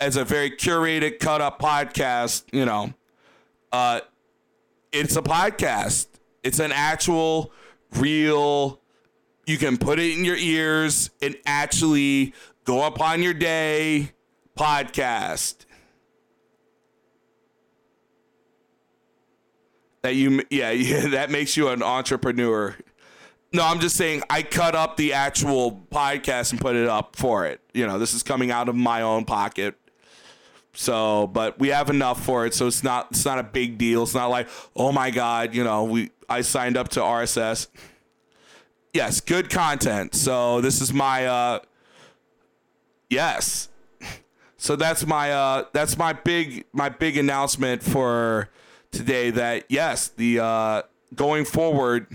[0.00, 2.92] as a very curated, cut up podcast, you know,
[3.72, 4.00] uh,
[4.92, 6.06] it's a podcast.
[6.42, 7.52] It's an actual,
[7.96, 8.80] real
[9.50, 12.34] you can put it in your ears and actually
[12.64, 14.12] go upon your day
[14.56, 15.66] podcast.
[20.02, 22.76] That you, yeah, yeah, that makes you an entrepreneur.
[23.52, 27.46] No, I'm just saying I cut up the actual podcast and put it up for
[27.46, 27.60] it.
[27.74, 29.74] You know, this is coming out of my own pocket.
[30.72, 34.04] So, but we have enough for it, so it's not it's not a big deal.
[34.04, 37.66] It's not like, oh my god, you know, we I signed up to RSS
[38.92, 40.14] yes, good content.
[40.14, 41.60] So this is my uh
[43.08, 43.68] yes.
[44.56, 48.48] So that's my uh that's my big my big announcement for
[48.90, 50.82] today that yes, the uh
[51.14, 52.06] going forward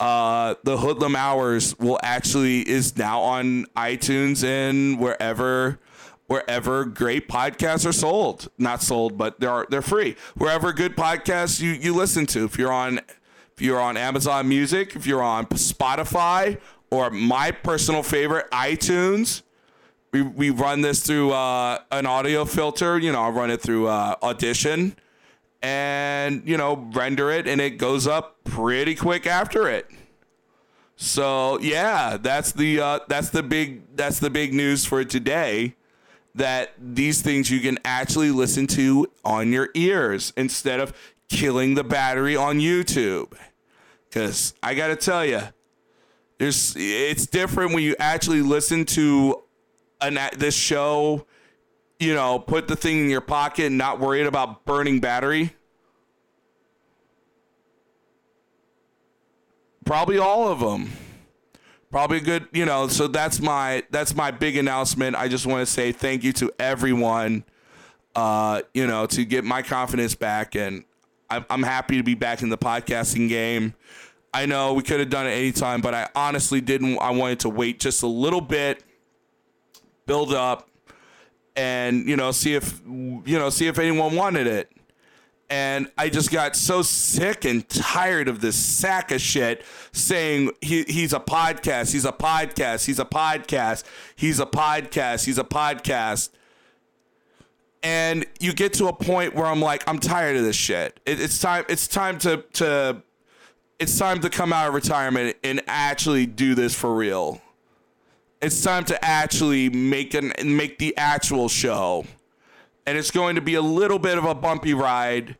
[0.00, 5.78] uh the Hoodlum Hours will actually is now on iTunes and wherever
[6.28, 8.48] wherever great podcasts are sold.
[8.56, 10.14] Not sold, but they're they're free.
[10.36, 12.44] Wherever good podcasts you you listen to.
[12.44, 16.60] If you're on if you're on Amazon Music, if you're on Spotify,
[16.90, 19.42] or my personal favorite, iTunes,
[20.12, 22.98] we, we run this through uh, an audio filter.
[22.98, 24.96] You know, I run it through uh, Audition
[25.60, 29.90] and, you know, render it, and it goes up pretty quick after it.
[30.94, 35.76] So yeah, that's the uh, that's the big that's the big news for today.
[36.38, 40.92] That these things you can actually listen to on your ears instead of
[41.28, 43.32] killing the battery on YouTube.
[44.12, 45.40] Cause I gotta tell you,
[46.38, 49.42] there's it's different when you actually listen to
[50.00, 51.26] an this show.
[51.98, 55.52] You know, put the thing in your pocket and not worried about burning battery.
[59.84, 60.92] Probably all of them.
[61.90, 62.88] Probably a good, you know.
[62.88, 65.16] So that's my that's my big announcement.
[65.16, 67.44] I just want to say thank you to everyone.
[68.14, 70.84] Uh, you know, to get my confidence back and
[71.30, 73.74] I'm happy to be back in the podcasting game.
[74.32, 76.98] I know we could have done it anytime, but I honestly didn't.
[76.98, 78.82] I wanted to wait just a little bit,
[80.06, 80.68] build up,
[81.54, 84.70] and you know, see if you know, see if anyone wanted it.
[85.50, 90.82] And I just got so sick and tired of this sack of shit saying he,
[90.82, 93.84] he's a podcast, he's a podcast, he's a podcast,
[94.14, 96.28] he's a podcast, he's a podcast.
[97.82, 101.00] And you get to a point where I'm like, I'm tired of this shit.
[101.06, 101.64] It, it's time.
[101.68, 103.02] It's time to to.
[103.78, 107.40] It's time to come out of retirement and actually do this for real.
[108.42, 112.04] It's time to actually make an make the actual show
[112.88, 115.36] and it's going to be a little bit of a bumpy ride.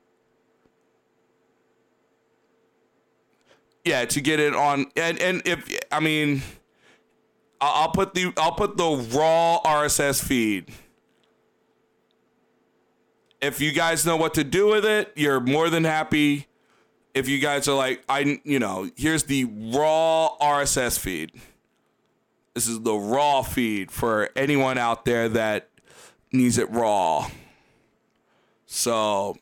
[3.86, 6.42] Yeah, to get it on, and and if I mean,
[7.58, 10.70] I'll put the I'll put the raw RSS feed.
[13.40, 16.48] If you guys know what to do with it, you're more than happy.
[17.14, 21.32] If you guys are like, I, you know, here's the raw RSS feed.
[22.54, 25.67] This is the raw feed for anyone out there that
[26.32, 27.30] needs it raw.
[28.66, 29.36] So,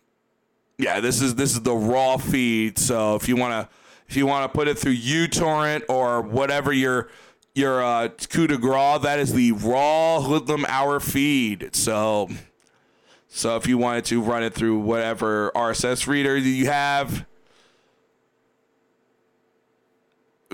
[0.78, 2.78] yeah, this is this is the raw feed.
[2.78, 3.68] So if you wanna
[4.08, 7.08] if you wanna put it through uTorrent or whatever your
[7.54, 11.74] your uh, coup de grace, that is the raw hoodlum hour feed.
[11.74, 12.28] So,
[13.28, 17.26] so if you wanted to run it through whatever RSS reader you have.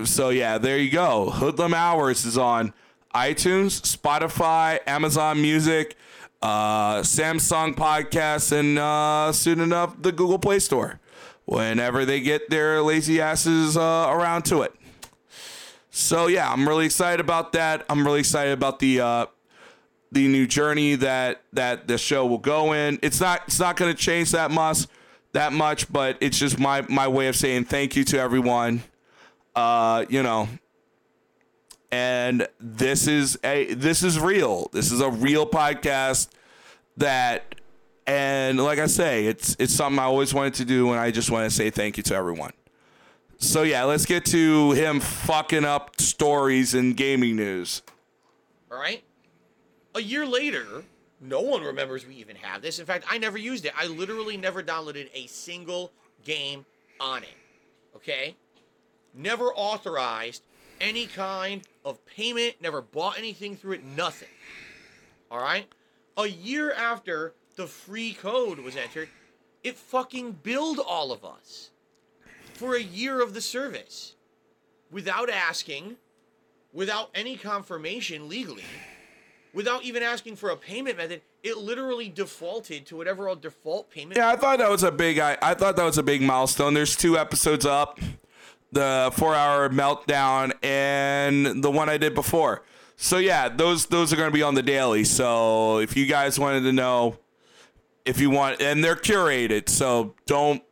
[0.03, 1.29] So yeah, there you go.
[1.29, 2.73] Hoodlum Hours is on
[3.13, 5.95] iTunes, Spotify, Amazon Music,
[6.43, 10.99] uh, Samsung Podcasts, and uh, soon enough the Google Play Store.
[11.45, 14.73] Whenever they get their lazy asses uh, around to it.
[15.89, 17.85] So yeah, I'm really excited about that.
[17.89, 19.25] I'm really excited about the uh,
[20.11, 22.99] the new journey that that the show will go in.
[23.01, 24.87] It's not it's not going to change that much
[25.33, 28.83] that much, but it's just my my way of saying thank you to everyone.
[29.55, 30.47] Uh, you know,
[31.93, 34.67] and this is a this is real.
[34.73, 36.29] This is a real podcast
[36.97, 37.53] that
[38.07, 41.29] and like I say, it's it's something I always wanted to do and I just
[41.29, 42.51] want to say thank you to everyone.
[43.37, 47.83] So yeah, let's get to him fucking up stories and gaming news.
[48.71, 49.03] All right.
[49.93, 50.65] A year later,
[51.21, 52.79] no one remembers we even have this.
[52.79, 53.73] In fact, I never used it.
[53.77, 55.91] I literally never downloaded a single
[56.25, 56.65] game
[56.99, 57.37] on it.
[57.95, 58.35] Okay?
[59.13, 60.41] Never authorized
[60.79, 64.29] any kind of payment, never bought anything through it, nothing.
[65.31, 65.67] All right?
[66.17, 69.09] A year after the free code was entered,
[69.63, 71.71] it fucking billed all of us
[72.53, 74.15] for a year of the service
[74.91, 75.95] without asking,
[76.71, 78.65] without any confirmation legally,
[79.53, 81.21] without even asking for a payment method.
[81.41, 84.17] It literally defaulted to whatever default payment.
[84.17, 86.73] Yeah, I thought that was a big I, I thought that was a big milestone.
[86.73, 87.99] There's two episodes up.
[88.73, 92.63] The 4-hour meltdown and the one I did before.
[92.95, 95.03] So yeah, those those are going to be on the daily.
[95.03, 97.17] So if you guys wanted to know
[98.05, 100.63] if you want and they're curated, so don't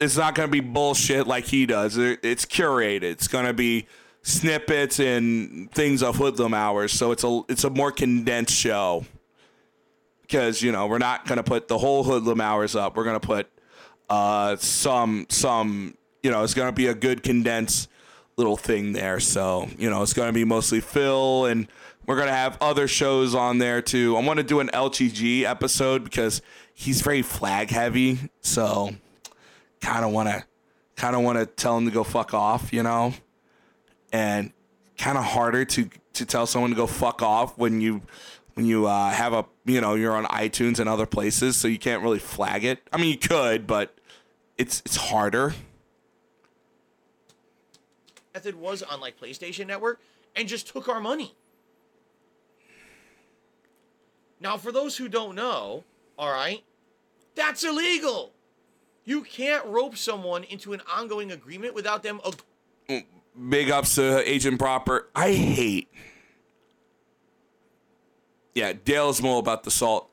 [0.00, 1.96] it's not going to be bullshit like he does.
[1.96, 3.04] It's curated.
[3.04, 3.86] It's going to be
[4.22, 6.92] snippets and things of hoodlum hours.
[6.92, 9.04] So it's a it's a more condensed show.
[10.22, 12.96] Because you know we're not going to put the whole hoodlum hours up.
[12.96, 13.48] We're going to put
[14.08, 17.88] uh, some some you know it's going to be a good condensed
[18.36, 19.20] little thing there.
[19.20, 21.68] So you know it's going to be mostly Phil and.
[22.04, 24.16] We're gonna have other shows on there too.
[24.16, 26.42] I want to do an LTG episode because
[26.74, 28.18] he's very flag heavy.
[28.40, 28.90] So
[29.80, 30.44] kind of want to
[30.96, 33.12] kind of want to tell him to go fuck off, you know?
[34.12, 34.52] And
[34.98, 38.02] kind of harder to to tell someone to go fuck off when you
[38.54, 41.78] when you uh, have a you know you're on iTunes and other places, so you
[41.78, 42.80] can't really flag it.
[42.92, 43.98] I mean, you could, but
[44.58, 45.54] it's it's harder.
[48.34, 50.00] Method was on like PlayStation Network
[50.34, 51.34] and just took our money.
[54.40, 55.84] Now, for those who don't know,
[56.18, 56.62] all right,
[57.34, 58.32] that's illegal.
[59.04, 62.20] You can't rope someone into an ongoing agreement without them.
[62.26, 62.42] Ag-
[62.88, 63.04] mm,
[63.48, 65.08] Big ups to Agent Proper.
[65.14, 65.88] I hate.
[68.54, 70.10] Yeah, Dale's more about the salt.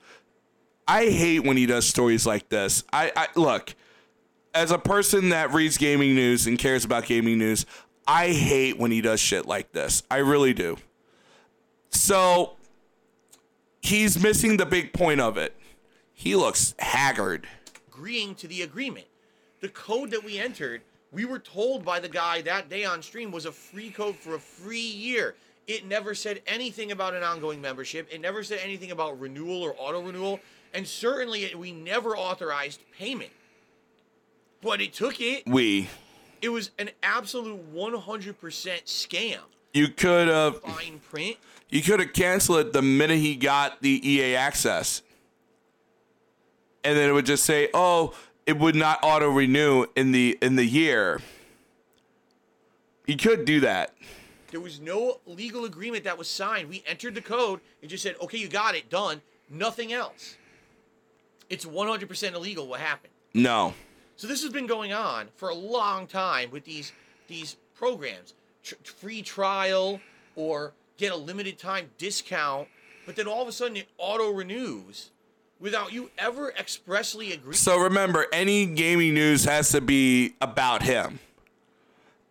[0.88, 2.84] I hate when he does stories like this.
[2.92, 3.76] I, I look,
[4.54, 7.66] as a person that reads gaming news and cares about gaming news,
[8.10, 10.04] I hate when he does shit like this.
[10.10, 10.78] I really do.
[11.92, 12.54] So
[13.82, 15.56] he's missing the big point of it.
[16.14, 17.48] He looks haggard
[18.00, 19.06] agreeing to the agreement.
[19.60, 20.82] The code that we entered,
[21.12, 24.36] we were told by the guy that day on stream was a free code for
[24.36, 25.36] a free year.
[25.68, 28.08] It never said anything about an ongoing membership.
[28.10, 30.40] It never said anything about renewal or auto renewal.
[30.74, 33.32] And certainly we never authorized payment.
[34.62, 35.44] But it took it.
[35.46, 35.90] We.
[36.42, 38.36] It was an absolute 100%
[38.86, 39.38] scam.
[39.74, 40.62] You could have.
[40.62, 41.38] Fine print.
[41.70, 45.04] You could have canceled it the minute he got the EA access
[46.84, 48.14] and then it would just say, "Oh,
[48.46, 51.22] it would not auto renew in the in the year.
[53.06, 53.94] You could do that.
[54.52, 56.70] There was no legal agreement that was signed.
[56.70, 59.22] We entered the code and just said, okay, you got it, done.
[59.48, 60.36] Nothing else.
[61.50, 63.14] It's 100% illegal what happened.
[63.36, 63.76] No.
[64.20, 66.92] So this has been going on for a long time with these
[67.30, 68.34] these programs,
[68.64, 70.02] Tr- free trial
[70.36, 72.68] or get a limited time discount,
[73.06, 75.12] but then all of a sudden it auto renews
[75.62, 77.54] without you ever expressly agreeing.
[77.54, 81.20] So remember, any gaming news has to be about him.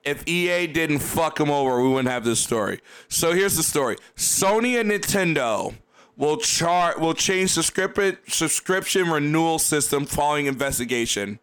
[0.04, 2.82] If EA didn't fuck him over, we wouldn't have this story.
[3.08, 5.74] So here's the story: Sony and Nintendo
[6.18, 11.38] will chart will change subscription subscription renewal system following investigation,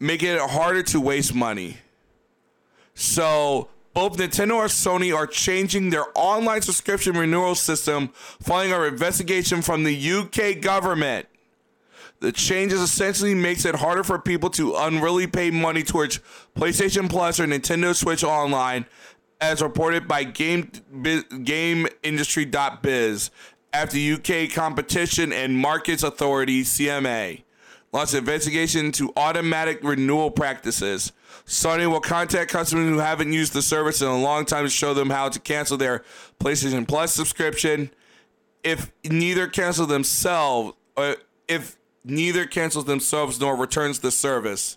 [0.00, 1.78] making it harder to waste money.
[2.94, 8.08] So both Nintendo and Sony are changing their online subscription renewal system
[8.40, 11.26] following our investigation from the UK government.
[12.20, 16.18] The changes essentially makes it harder for people to unreally pay money towards
[16.56, 18.86] PlayStation Plus or Nintendo Switch Online,
[19.40, 23.30] as reported by Game GameIndustry.biz
[23.72, 27.44] after UK Competition and Markets Authority (CMA)
[27.92, 31.12] launched an investigation into automatic renewal practices.
[31.46, 34.94] Sony will contact customers who haven't used the service in a long time to show
[34.94, 36.04] them how to cancel their
[36.38, 37.90] PlayStation Plus subscription.
[38.62, 41.16] If neither cancel themselves, or
[41.48, 44.76] if neither cancels themselves nor returns the service,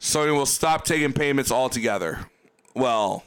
[0.00, 2.26] Sony will stop taking payments altogether.
[2.74, 3.24] Well,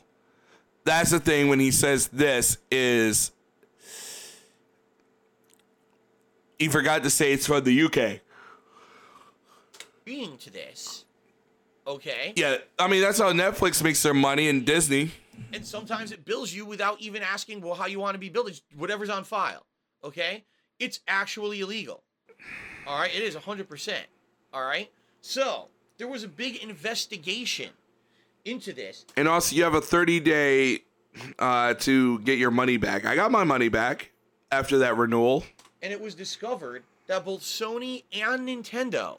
[0.86, 3.32] that's the thing when he says this is
[6.58, 8.22] he forgot to say it's from the UK.
[10.06, 11.06] Agreeing to this.
[11.86, 12.34] Okay?
[12.36, 15.12] Yeah, I mean that's how Netflix makes their money and Disney.
[15.52, 18.48] And sometimes it bills you without even asking, well, how you want to be billed.
[18.50, 19.66] It's whatever's on file.
[20.04, 20.44] Okay?
[20.80, 22.04] It's actually illegal.
[22.88, 23.14] All right?
[23.14, 23.94] It is 100%.
[24.54, 24.92] All right?
[25.22, 27.70] So, there was a big investigation
[28.46, 29.06] into this.
[29.18, 30.84] And also, you have a 30 day
[31.40, 33.06] uh, to get your money back.
[33.06, 34.12] I got my money back
[34.52, 35.44] after that renewal.
[35.82, 39.18] and it was discovered that both Sony and Nintendo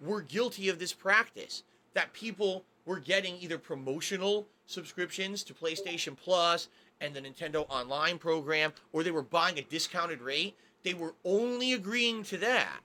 [0.00, 1.62] were guilty of this practice.
[1.94, 6.68] That people were getting either promotional subscriptions to PlayStation Plus
[7.00, 10.56] and the Nintendo Online program, or they were buying a discounted rate.
[10.82, 12.80] They were only agreeing to that.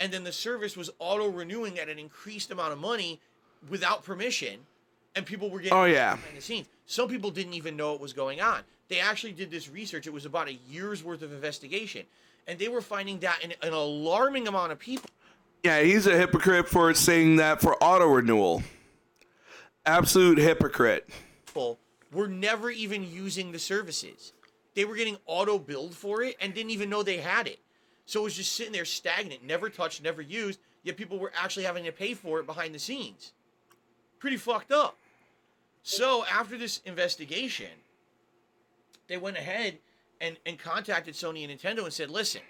[0.00, 3.20] And then the service was auto renewing at an increased amount of money
[3.68, 4.60] without permission.
[5.14, 6.16] And people were getting Oh, yeah.
[6.16, 6.66] behind the scenes.
[6.86, 8.60] Some people didn't even know what was going on.
[8.88, 10.06] They actually did this research.
[10.06, 12.04] It was about a year's worth of investigation.
[12.46, 15.08] And they were finding that in an alarming amount of people
[15.64, 18.62] Yeah, he's a hypocrite for saying that for auto renewal.
[19.84, 21.08] Absolute hypocrite.
[22.12, 24.32] were never even using the services.
[24.74, 27.58] They were getting auto billed for it and didn't even know they had it.
[28.04, 31.64] So it was just sitting there stagnant, never touched, never used, yet people were actually
[31.64, 33.32] having to pay for it behind the scenes.
[34.18, 34.96] Pretty fucked up.
[35.82, 37.70] So after this investigation,
[39.08, 39.78] they went ahead
[40.20, 42.42] and, and contacted Sony and Nintendo and said, listen,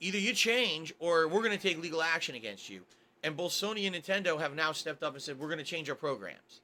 [0.00, 2.82] either you change or we're going to take legal action against you.
[3.24, 5.88] And both Sony and Nintendo have now stepped up and said, we're going to change
[5.88, 6.60] our programs.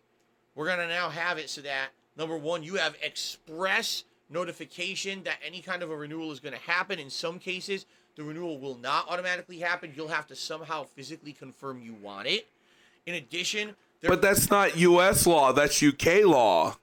[0.55, 5.39] We're going to now have it so that, number one, you have express notification that
[5.45, 6.99] any kind of a renewal is going to happen.
[6.99, 7.87] In some cases,
[8.17, 9.93] the renewal will not automatically happen.
[9.97, 12.47] You'll have to somehow physically confirm you want it.
[13.07, 15.27] In addition, But that's not U.S.
[15.27, 15.53] law.
[15.53, 16.77] That's UK law.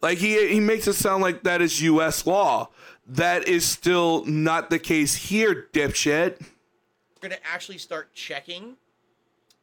[0.00, 2.26] Like he he makes it sound like that is U.S.
[2.26, 2.68] law.
[3.06, 6.40] That is still not the case here, dipshit.
[6.40, 8.76] we're going to actually start checking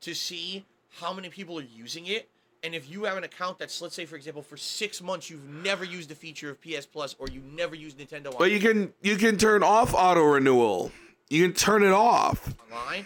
[0.02, 0.66] to see
[1.00, 2.28] how many people are using it.
[2.64, 5.48] And if you have an account that's, let's say, for example, for six months you've
[5.48, 8.40] never used the feature of PS Plus or you never used Nintendo online.
[8.40, 10.92] But you can you can turn off auto renewal.
[11.30, 12.54] You can turn it off.
[12.72, 13.06] online,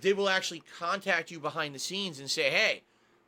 [0.00, 2.82] they will actually contact you behind the scenes and say, "Hey,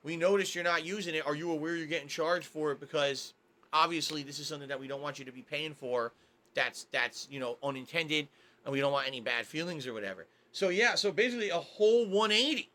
[0.04, 1.26] we noticed you're not using it.
[1.26, 2.80] Are you aware you're getting charged for it?
[2.80, 3.34] Because
[3.72, 6.12] obviously this is something that we don't want you to be paying for.
[6.54, 8.28] That's that's you know unintended,
[8.64, 12.06] and we don't want any bad feelings or whatever." So yeah, so basically a whole
[12.06, 12.70] 180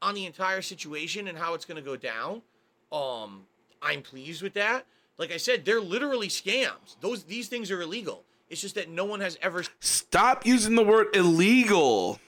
[0.00, 2.42] on the entire situation and how it's going to go down.
[2.92, 3.42] Um,
[3.82, 4.86] I'm pleased with that.
[5.18, 6.96] Like I said, they're literally scams.
[7.00, 8.24] Those these things are illegal.
[8.48, 12.20] It's just that no one has ever Stop using the word illegal.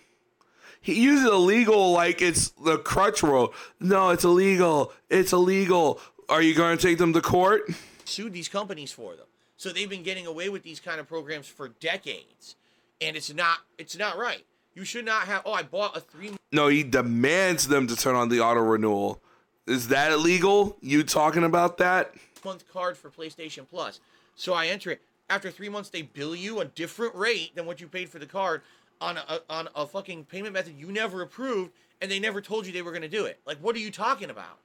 [0.81, 3.53] He uses illegal like it's the crutch roll.
[3.79, 4.93] No, it's illegal.
[5.09, 6.01] It's illegal.
[6.29, 7.63] Are you going to take them to court?
[8.05, 9.27] sued these companies for them.
[9.57, 12.57] So they've been getting away with these kind of programs for decades,
[13.01, 14.45] and it's not it's not right.
[14.75, 15.43] You should not have.
[15.45, 19.21] Oh, I bought a three No, he demands them to turn on the auto renewal.
[19.67, 20.77] Is that illegal?
[20.81, 22.15] You talking about that?
[22.45, 24.01] month card for PlayStation Plus.
[24.37, 25.03] So I enter it.
[25.29, 28.27] After three months, they bill you a different rate than what you paid for the
[28.27, 28.63] card.
[29.01, 32.73] on a on a fucking payment method you never approved and they never told you
[32.73, 33.39] they were going to do it.
[33.47, 34.59] Like what are you talking about?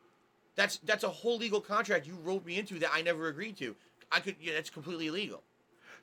[0.56, 3.76] That's that's a whole legal contract you wrote me into that I never agreed to.
[4.12, 5.42] I could yeah, that's completely illegal.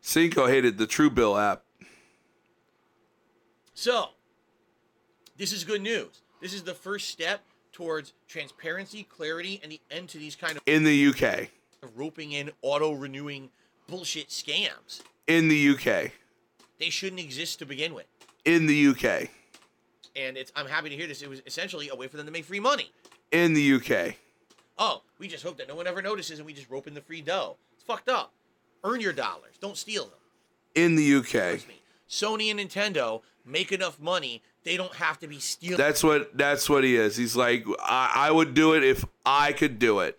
[0.00, 1.62] Cinco hated the Truebill app.
[3.74, 4.08] So,
[5.36, 6.22] this is good news.
[6.40, 10.62] This is the first step towards transparency, clarity, and the end to these kind of
[10.66, 11.48] In the UK.
[11.94, 13.50] roping in auto renewing
[13.86, 15.02] bullshit scams.
[15.26, 16.10] In the UK.
[16.78, 18.06] They shouldn't exist to begin with.
[18.44, 19.28] In the UK.
[20.16, 21.22] And it's I'm happy to hear this.
[21.22, 22.90] It was essentially a way for them to make free money.
[23.32, 24.16] In the UK.
[24.80, 27.02] Oh, we just hope that no one ever notices and we just rope in the
[27.02, 27.58] free dough.
[27.74, 28.32] It's fucked up.
[28.82, 29.56] Earn your dollars.
[29.60, 30.14] Don't steal them.
[30.74, 31.60] In the UK.
[32.08, 36.68] Sony and Nintendo make enough money, they don't have to be stealing That's what that's
[36.68, 37.16] what he is.
[37.16, 40.18] He's like, I, I would do it if I could do it.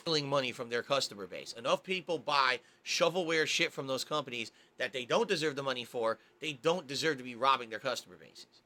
[0.00, 1.54] stealing money from their customer base.
[1.54, 6.18] Enough people buy shovelware shit from those companies that they don't deserve the money for.
[6.40, 8.60] They don't deserve to be robbing their customer bases.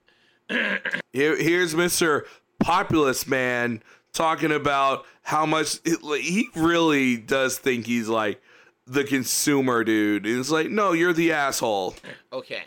[1.12, 2.24] Here, here's Mr.
[2.59, 3.82] Populist Man
[4.19, 8.43] talking about how much it, like, he really does think he's like
[8.85, 10.27] the consumer dude.
[10.27, 11.95] And it's like, no, you're the asshole.
[12.32, 12.62] Okay.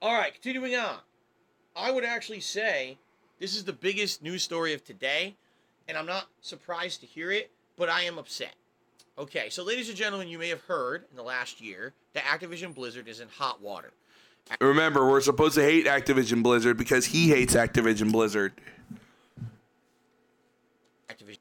[0.00, 0.98] All right, continuing on.
[1.74, 2.96] I would actually say
[3.40, 5.34] this is the biggest news story of today,
[5.88, 8.54] and I'm not surprised to hear it, but I am upset.
[9.18, 12.72] Okay, so ladies and gentlemen, you may have heard in the last year that Activision
[12.72, 13.90] Blizzard is in hot water.
[14.60, 18.52] Remember, we're supposed to hate Activision Blizzard because he hates Activision Blizzard.
[21.08, 21.38] Activision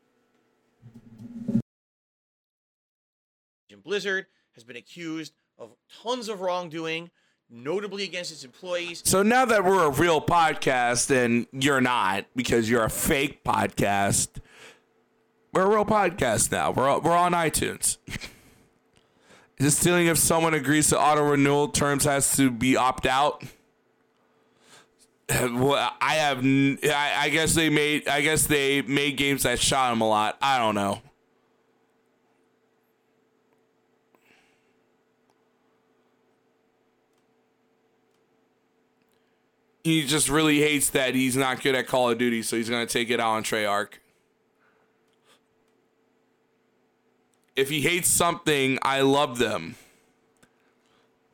[3.84, 5.72] Blizzard has been accused of
[6.02, 7.12] tons of wrongdoing,
[7.50, 9.02] notably against its employees.
[9.06, 14.30] So now that we're a real podcast and you're not because you're a fake podcast,
[15.52, 16.72] we're a real podcast now.
[16.72, 17.98] We're we're on iTunes.
[19.64, 23.44] Is it stealing if someone agrees to auto renewal terms has to be opt out?
[25.30, 26.40] Well, I have.
[26.40, 28.10] n- I, I guess they made.
[28.10, 30.38] I guess they made games that shot him a lot.
[30.42, 31.02] I don't know.
[39.86, 42.86] He just really hates that he's not good at Call of Duty, so he's gonna
[42.86, 43.94] take it out on Treyarch.
[47.56, 49.76] If he hates something, I love them.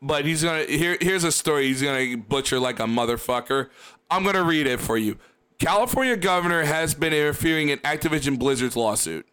[0.01, 0.97] But he's gonna here.
[1.01, 1.67] Here's a story.
[1.67, 3.69] He's gonna butcher like a motherfucker.
[4.09, 5.17] I'm gonna read it for you.
[5.59, 9.27] California governor has been interfering in Activision Blizzard's lawsuit.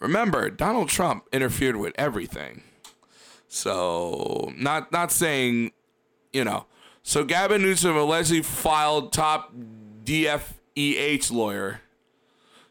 [0.00, 2.62] Remember, Donald Trump interfered with everything.
[3.46, 5.72] So not not saying,
[6.32, 6.66] you know.
[7.02, 9.52] So Gavin Newsom allegedly filed top
[10.04, 11.80] DFEH lawyer.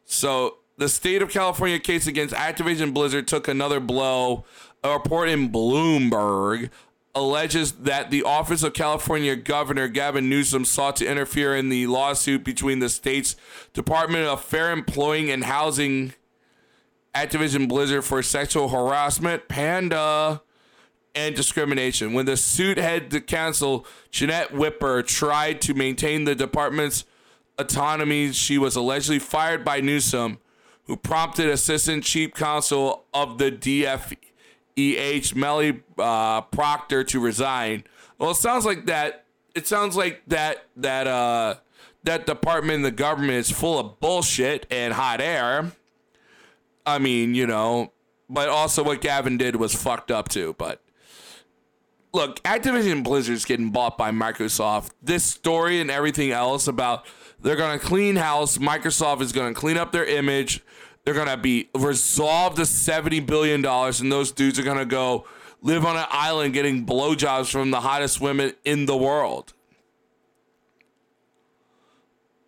[0.03, 4.45] So the state of California case against Activision Blizzard took another blow.
[4.83, 6.71] A report in Bloomberg
[7.13, 12.43] alleges that the office of California Governor Gavin Newsom sought to interfere in the lawsuit
[12.43, 13.35] between the state's
[13.73, 16.13] Department of Fair Employing and Housing
[17.13, 20.41] Activision Blizzard for sexual harassment, panda,
[21.13, 22.13] and discrimination.
[22.13, 27.05] When the suit headed to counsel, Janette Wipper tried to maintain the department's
[27.59, 28.31] autonomy.
[28.31, 30.39] She was allegedly fired by Newsom,
[30.91, 37.85] who prompted Assistant Chief Counsel of the DFEH, Melly uh, Proctor, to resign.
[38.17, 39.23] Well, it sounds like that.
[39.55, 41.55] It sounds like that that uh,
[42.03, 45.71] that department in the government is full of bullshit and hot air.
[46.85, 47.93] I mean, you know,
[48.29, 50.57] but also what Gavin did was fucked up too.
[50.57, 50.83] But
[52.13, 54.89] look, Activision Blizzard's getting bought by Microsoft.
[55.01, 57.05] This story and everything else about
[57.41, 58.57] they're gonna clean house.
[58.57, 60.63] Microsoft is gonna clean up their image.
[61.03, 65.25] They're gonna be resolved to seventy billion dollars, and those dudes are gonna go
[65.61, 69.53] live on an island getting blowjobs from the hottest women in the world.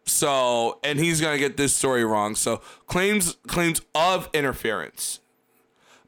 [0.06, 2.36] So, and he's gonna get this story wrong.
[2.36, 2.58] So,
[2.88, 5.20] claims claims of interference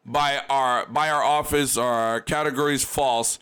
[0.06, 3.40] by our by our office are categories false.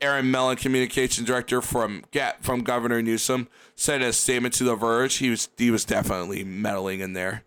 [0.00, 3.46] Erin Mellon, communication director from Ga- from Governor Newsom,
[3.82, 7.42] said in a statement to The Verge he was he was definitely meddling in there.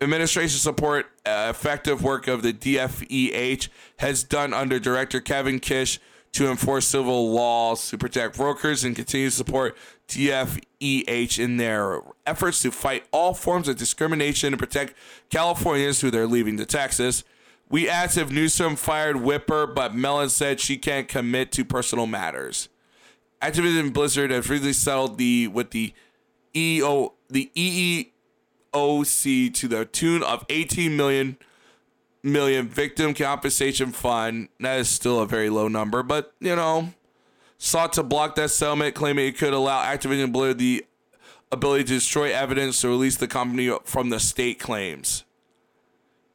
[0.00, 3.68] Administration support uh, effective work of the DFEH
[3.98, 6.00] has done under Director Kevin Kish
[6.32, 9.76] to enforce civil laws to protect brokers and continue to support
[10.08, 14.94] DFEH in their efforts to fight all forms of discrimination and protect
[15.28, 17.22] Californians who they're leaving to Texas.
[17.68, 22.69] We asked if Newsom fired Wipper, but Mellon said she can't commit to personal matters.
[23.42, 25.92] Activision Blizzard has recently settled the with the
[26.54, 27.50] EO the
[28.72, 31.38] EEOC to the tune of 18 million
[32.22, 34.48] million victim compensation fund.
[34.58, 36.92] That is still a very low number, but you know,
[37.56, 40.84] sought to block that settlement, claiming it could allow Activision Blizzard the
[41.52, 45.24] ability to destroy evidence to release the company from the state claims.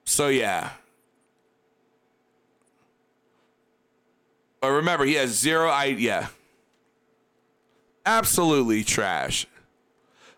[0.06, 0.72] So yeah.
[4.60, 6.32] But remember, he has zero idea.
[8.06, 9.48] Absolutely trash.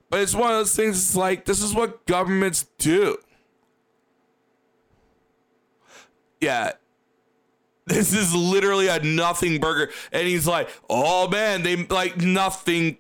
[0.09, 0.97] But it's one of those things.
[0.97, 3.17] It's like this is what governments do.
[6.41, 6.73] Yeah.
[7.87, 9.93] This is literally a nothing burger.
[10.11, 12.97] And he's like, oh man, they like nothing.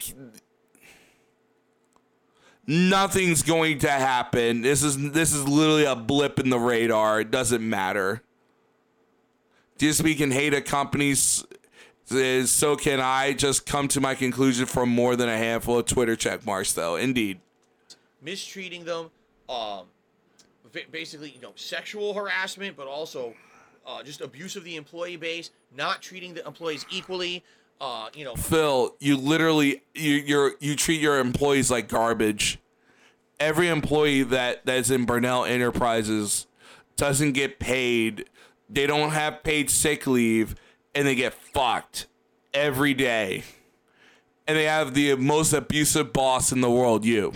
[2.65, 4.61] Nothing's going to happen.
[4.61, 7.19] This is this is literally a blip in the radar.
[7.19, 8.23] It doesn't matter.
[9.77, 11.43] Just we can hate a company's
[12.11, 15.85] is so can I just come to my conclusion from more than a handful of
[15.85, 16.95] Twitter check marks though.
[16.95, 17.39] Indeed.
[18.21, 19.09] mistreating them,
[19.49, 19.85] um,
[20.91, 23.33] basically, you know, sexual harassment, but also
[23.85, 27.43] uh, just abuse of the employee base, not treating the employees equally.
[27.79, 32.59] Uh, you know, Phil, you literally you you're you treat your employees like garbage.
[33.39, 36.47] Every employee that that's in Burnell Enterprises
[36.95, 38.25] doesn't get paid.
[38.69, 40.55] They don't have paid sick leave
[40.97, 42.07] and they get fucked
[42.55, 43.43] every day.
[44.47, 47.33] And they have the most abusive boss in the world, you.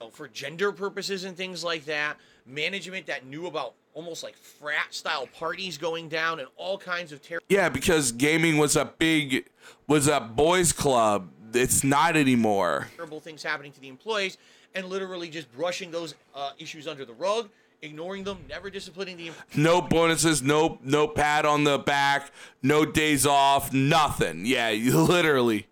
[0.00, 2.16] oh, for gender purposes and things like that.
[2.44, 7.22] Management that knew about almost like frat style parties going down and all kinds of
[7.22, 7.44] terrible.
[7.48, 9.48] Yeah, because gaming was a big
[9.86, 11.30] was a boys club.
[11.54, 12.88] It's not anymore.
[12.96, 14.38] terrible things happening to the employees
[14.74, 17.48] and literally just brushing those uh, issues under the rug,
[17.82, 22.30] ignoring them, never disciplining the No bonuses, no no pat on the back,
[22.62, 24.44] no days off, nothing.
[24.46, 25.66] Yeah, you literally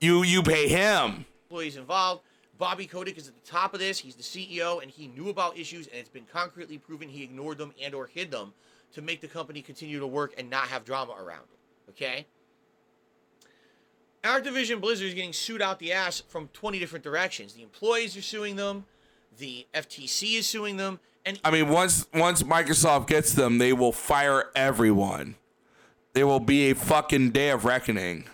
[0.00, 1.24] you you pay him.
[1.44, 2.22] employees involved.
[2.56, 3.98] Bobby Kotick is at the top of this.
[3.98, 7.58] He's the CEO, and he knew about issues, and it's been concretely proven he ignored
[7.58, 8.52] them and or hid them
[8.92, 11.90] to make the company continue to work and not have drama around it.
[11.90, 12.26] Okay.
[14.22, 17.52] Activision Blizzard is getting sued out the ass from 20 different directions.
[17.52, 18.86] The employees are suing them,
[19.38, 23.92] the FTC is suing them, and I mean, once once Microsoft gets them, they will
[23.92, 25.36] fire everyone.
[26.12, 28.24] There will be a fucking day of reckoning.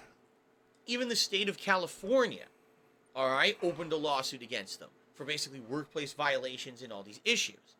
[0.86, 2.44] even the state of California,
[3.14, 7.76] all right, opened a lawsuit against them for basically workplace violations and all these issues.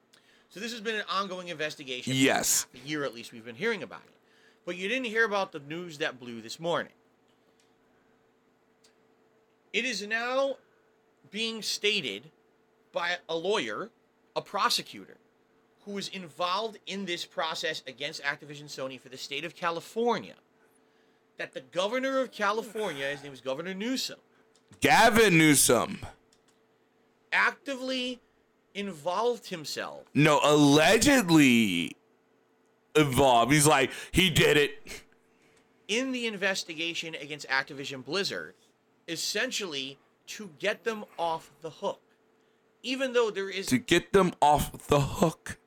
[0.48, 2.12] So this has been an ongoing investigation.
[2.16, 2.66] Yes.
[2.74, 4.14] a year at least we've been hearing about it.
[4.64, 6.92] But you didn't hear about the news that blew this morning.
[9.72, 10.56] It is now
[11.30, 12.30] being stated
[12.92, 13.90] by a lawyer,
[14.36, 15.16] a prosecutor,
[15.84, 20.34] who was involved in this process against Activision Sony for the state of California,
[21.38, 24.18] that the governor of California, his name was Governor Newsom,
[24.80, 26.00] Gavin Newsom.
[27.32, 28.20] actively
[28.74, 31.96] involved himself No, allegedly
[32.94, 33.52] involved.
[33.52, 35.02] He's like, he did it.
[35.88, 38.54] in the investigation against Activision Blizzard,
[39.08, 39.98] essentially
[40.28, 42.00] to get them off the hook.
[42.82, 45.58] Even though there is To get them off the hook.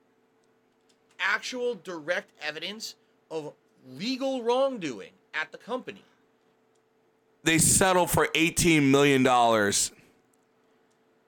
[1.19, 2.95] actual direct evidence
[3.30, 3.53] of
[3.98, 6.03] legal wrongdoing at the company.
[7.44, 9.23] They settle for $18 million.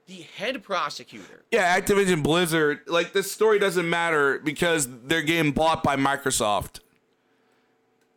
[0.07, 5.81] The head prosecutor, Yeah, Activision Blizzard, like this story doesn't matter because they're getting bought
[5.83, 6.79] by Microsoft.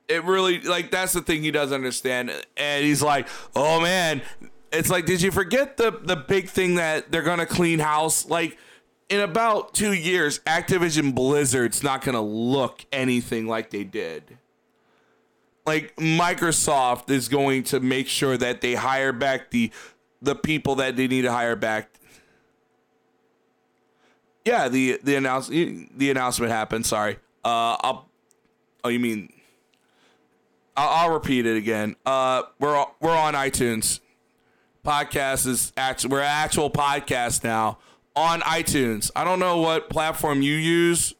[0.06, 2.30] It really like that's the thing he doesn't understand.
[2.58, 3.26] And he's like,
[3.56, 4.20] "Oh man,
[4.72, 8.58] it's like did you forget the the big thing that they're to clean house like
[9.08, 14.38] in about 2 years Activision Blizzard's not to look anything like they did."
[15.66, 19.70] Like Microsoft is going to make sure that they hire back the
[20.22, 21.98] the people that they need to hire back
[24.48, 26.86] yeah, the the announce the announcement happened.
[26.86, 27.18] Sorry.
[27.44, 28.08] Uh, I'll.
[28.82, 29.30] Oh, you mean?
[30.74, 31.96] I'll, I'll repeat it again.
[32.06, 34.00] Uh, we're we're on iTunes.
[34.88, 37.76] Podcast is actually we're an actual podcast now
[38.16, 39.10] on iTunes.
[39.14, 41.14] I don't know what platform you use.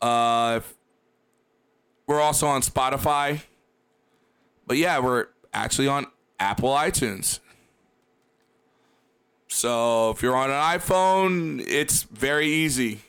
[0.00, 0.58] Uh,
[2.08, 3.42] we're also on Spotify.
[4.66, 6.06] But yeah, we're actually on
[6.40, 7.38] Apple iTunes.
[9.46, 13.02] So if you're on an iPhone, it's very easy.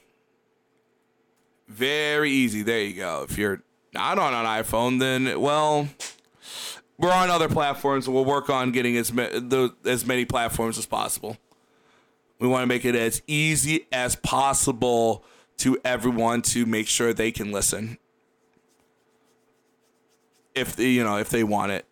[1.67, 2.61] Very easy.
[2.61, 3.25] There you go.
[3.27, 3.63] If you're
[3.95, 5.87] not on an iPhone, then well,
[6.97, 8.07] we're on other platforms.
[8.07, 11.37] and We'll work on getting as ma- the, as many platforms as possible.
[12.39, 15.23] We want to make it as easy as possible
[15.57, 17.97] to everyone to make sure they can listen.
[20.55, 21.85] If they, you know, if they want it.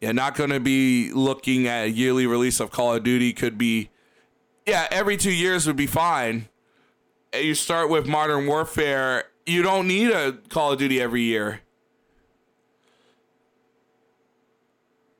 [0.00, 3.32] Yeah, not going to be looking at a yearly release of Call of Duty.
[3.32, 3.90] Could be,
[4.66, 6.48] yeah, every two years would be fine.
[7.34, 11.60] you start with Modern Warfare, you don't need a Call of Duty every year.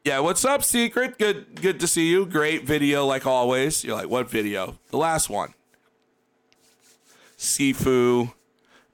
[0.06, 1.18] Yeah, what's up, Secret?
[1.18, 2.26] Good good to see you.
[2.26, 3.82] Great video like always.
[3.82, 4.78] You're like, what video?
[4.92, 5.52] The last one.
[7.36, 8.32] Sifu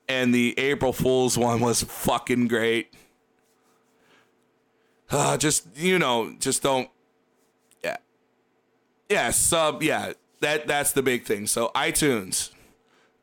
[0.09, 2.95] and the April Fool's one was fucking great.
[5.11, 6.89] Uh, just you know, just don't
[7.85, 7.99] yeah.
[9.11, 10.15] Yeah, sub yeah.
[10.41, 11.47] That that's the big thing.
[11.47, 12.53] So iTunes.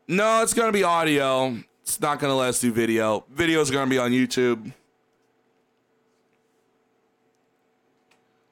[0.08, 1.58] No, it's gonna be audio.
[1.82, 3.26] It's not gonna let us do video.
[3.32, 4.74] Video is gonna be on YouTube.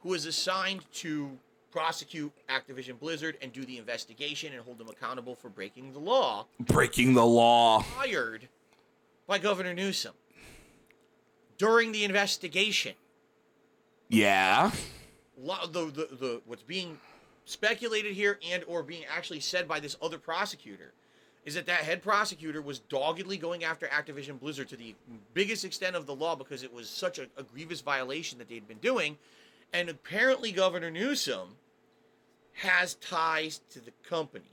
[0.07, 1.37] Who is assigned to
[1.69, 6.45] prosecute Activision Blizzard and do the investigation and hold them accountable for breaking the law,
[6.61, 7.81] Breaking the law.
[7.81, 8.47] hired
[9.27, 10.13] by Governor Newsom
[11.57, 12.93] during the investigation.
[14.07, 14.71] Yeah.
[15.37, 16.97] the, the, the what's being
[17.43, 20.93] speculated here and or being actually said by this other prosecutor
[21.43, 24.95] is that that head prosecutor was doggedly going after Activision Blizzard to the
[25.33, 28.67] biggest extent of the law because it was such a, a grievous violation that they'd
[28.69, 29.17] been doing
[29.73, 31.55] and apparently Governor Newsom
[32.53, 34.45] has ties to the company.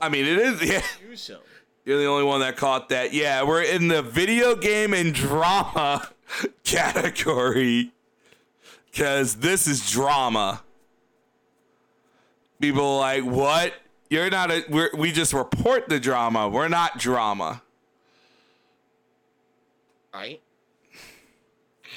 [0.00, 0.62] I mean, it is.
[0.62, 0.82] Yeah.
[1.06, 1.40] Newsom.
[1.84, 3.12] You're the only one that caught that.
[3.12, 6.08] Yeah, we're in the video game and drama
[6.64, 7.92] category
[8.90, 10.62] because this is drama.
[12.60, 13.74] People are like, what?
[14.08, 14.64] You're not a.
[14.68, 16.48] We're, we just report the drama.
[16.48, 17.62] We're not drama.
[20.14, 20.40] right,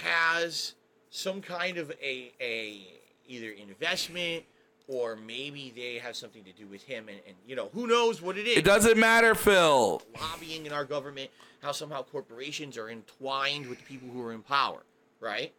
[0.04, 0.74] has
[1.18, 2.85] some kind of a a
[3.27, 4.44] either investment
[4.88, 8.22] or maybe they have something to do with him and, and you know who knows
[8.22, 10.02] what it is It doesn't matter, Phil.
[10.22, 11.31] lobbying in our government
[11.61, 14.84] how somehow corporations are entwined with the people who are in power
[15.19, 15.52] right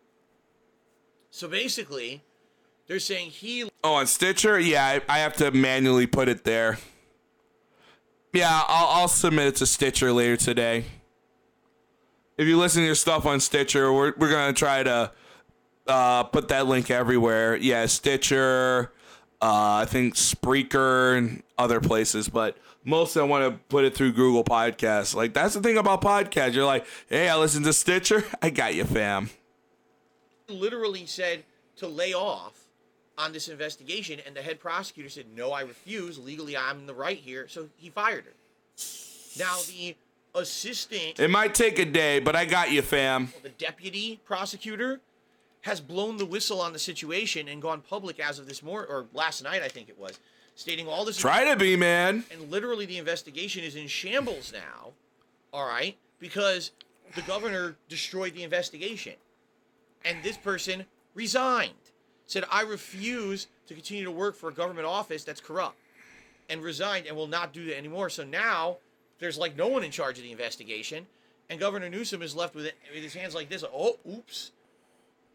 [1.30, 2.22] so basically
[2.86, 6.78] they're saying he Oh, on Stitcher, yeah, I, I have to manually put it there.
[8.32, 10.84] Yeah, I'll, I'll submit it to Stitcher later today.
[12.36, 15.12] If you listen to your stuff on Stitcher, we're, we're gonna try to
[15.88, 17.56] uh, put that link everywhere.
[17.56, 18.92] Yeah, Stitcher,
[19.40, 24.12] uh, I think Spreaker and other places, but mostly I want to put it through
[24.12, 25.14] Google Podcasts.
[25.14, 26.54] Like that's the thing about podcasts.
[26.54, 28.24] You're like, hey, I listen to Stitcher.
[28.42, 29.30] I got you, fam.
[30.48, 31.44] literally said
[31.76, 32.54] to lay off
[33.16, 36.94] on this investigation and the head prosecutor said no i refuse legally i'm in the
[36.94, 38.32] right here so he fired her
[39.38, 39.96] now the
[40.34, 43.32] assistant It might take a day, but I got you, fam.
[43.42, 45.00] the deputy prosecutor
[45.62, 49.06] has blown the whistle on the situation and gone public as of this morning or
[49.12, 50.18] last night i think it was
[50.54, 52.24] stating all this Try to be, man.
[52.30, 54.92] and literally the investigation is in shambles now
[55.52, 56.72] all right because
[57.14, 59.14] the governor destroyed the investigation.
[60.04, 61.72] And this person resigned.
[62.26, 65.76] Said i refuse to continue to work for a government office that's corrupt
[66.50, 68.10] and resigned and will not do that anymore.
[68.10, 68.78] So now
[69.18, 71.06] there's like no one in charge of the investigation
[71.48, 73.64] and governor newsom is left with, it, with his hands like this.
[73.72, 74.52] Oh oops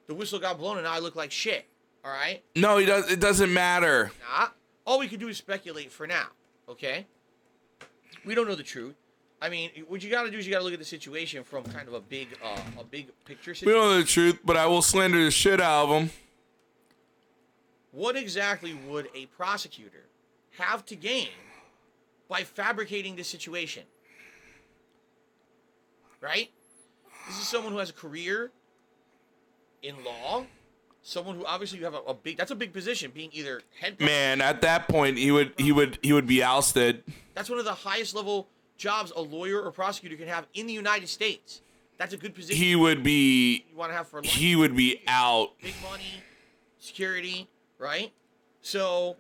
[0.08, 1.66] the whistle got blown and now i look like shit
[2.06, 3.10] all right No, he does.
[3.10, 4.12] It doesn't matter.
[4.30, 4.48] Nah.
[4.86, 6.28] All we can do is speculate for now.
[6.68, 7.08] Okay.
[8.26, 8.96] We don't know the truth.
[9.42, 11.44] I mean, what you got to do is you got to look at the situation
[11.44, 14.58] from kind of a big, uh, a big picture We don't know the truth, but
[14.58, 16.10] I will slander the shit out of him.
[17.92, 20.06] What exactly would a prosecutor
[20.58, 21.30] have to gain
[22.28, 23.84] by fabricating this situation?
[26.20, 26.52] Right.
[27.28, 28.52] This is someone who has a career
[29.84, 30.46] in law.
[31.06, 32.38] Someone who obviously you have a, a big.
[32.38, 34.00] That's a big position, being either head.
[34.00, 37.04] Man, at that point, he would he would he would be ousted.
[37.36, 38.48] That's one of the highest level
[38.78, 41.62] jobs a lawyer or prosecutor can have in the United States.
[41.98, 44.32] That's a good position He would be you want to have for life.
[44.32, 45.50] he would be out.
[45.62, 46.24] Big money,
[46.80, 47.48] security,
[47.78, 48.12] right?
[48.62, 49.18] So,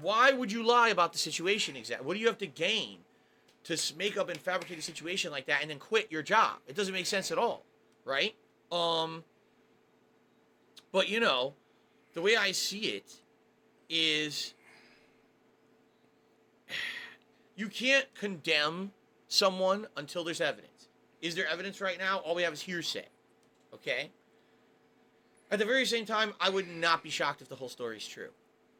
[0.00, 2.06] why would you lie about the situation exactly?
[2.06, 2.98] What do you have to gain
[3.64, 6.56] to make up and fabricate a situation like that and then quit your job?
[6.66, 7.62] It doesn't make sense at all,
[8.04, 8.34] right?
[8.70, 9.24] Um,
[10.92, 11.54] but you know,
[12.14, 13.12] the way I see it
[13.88, 14.54] is
[17.56, 18.92] you can't condemn
[19.28, 20.88] someone until there's evidence.
[21.22, 22.18] Is there evidence right now?
[22.18, 23.06] All we have is hearsay.
[23.72, 24.10] Okay?
[25.50, 28.06] At the very same time, I would not be shocked if the whole story is
[28.06, 28.30] true.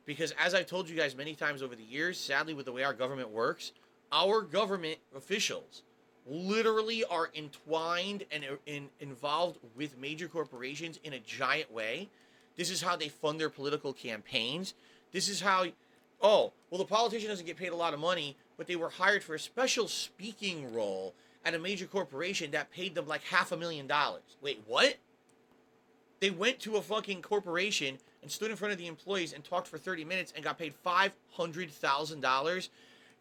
[0.05, 2.83] Because as I've told you guys many times over the years, sadly, with the way
[2.83, 3.73] our government works,
[4.11, 5.83] our government officials
[6.27, 12.09] literally are entwined and in, involved with major corporations in a giant way.
[12.57, 14.75] This is how they fund their political campaigns.
[15.13, 15.67] This is how,
[16.21, 19.23] oh, well, the politician doesn't get paid a lot of money, but they were hired
[19.23, 23.57] for a special speaking role at a major corporation that paid them like half a
[23.57, 24.23] million dollars.
[24.41, 24.97] Wait, what?
[26.21, 29.67] They went to a fucking corporation and stood in front of the employees and talked
[29.67, 32.69] for 30 minutes and got paid $500,000.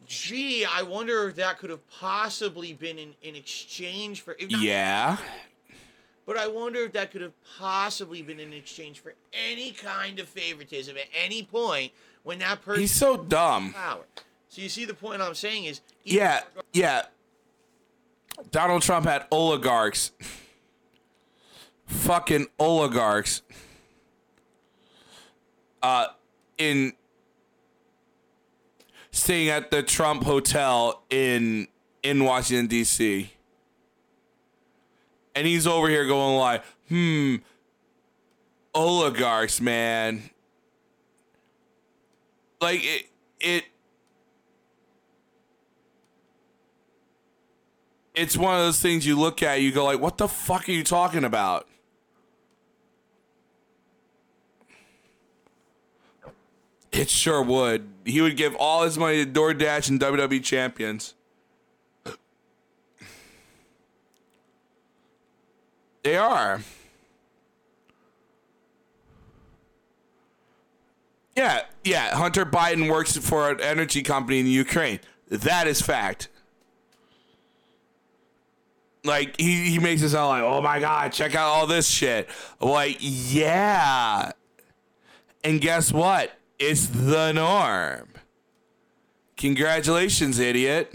[0.08, 4.36] Gee, I wonder if that could have possibly been in, in exchange for.
[4.40, 5.18] not- Yeah.
[6.26, 10.30] But I wonder if that could have possibly been in exchange for any kind of
[10.30, 11.92] favoritism at any point
[12.24, 13.74] when that person He's so dumb.
[13.74, 14.04] power.
[14.48, 16.42] So you see the point I'm saying is Yeah,
[16.74, 17.04] yeah.
[18.52, 20.12] Donald Trump had oligarchs.
[21.88, 23.42] Fucking oligarchs.
[25.82, 26.08] Uh
[26.58, 26.94] in
[29.12, 31.68] staying at the Trump hotel in
[32.04, 33.30] in Washington DC.
[35.36, 37.38] And he's over here going like, "Hmm,
[38.74, 40.30] oligarchs, man."
[42.60, 43.06] Like it
[43.40, 43.66] it
[48.14, 50.72] it's one of those things you look at, you go like, "What the fuck are
[50.72, 51.68] you talking about?"
[56.92, 57.88] It sure would.
[58.06, 61.14] He would give all his money to DoorDash and WWE champions.
[66.04, 66.62] They are.
[71.38, 72.16] Yeah, yeah.
[72.16, 75.00] Hunter Biden works for an energy company in Ukraine.
[75.30, 76.28] That is fact.
[79.04, 82.30] Like he, he makes it sound like, oh my god, check out all this shit.
[82.60, 84.32] Like, yeah.
[85.44, 86.32] And guess what?
[86.64, 88.08] It's the norm.
[89.36, 90.94] Congratulations, idiot.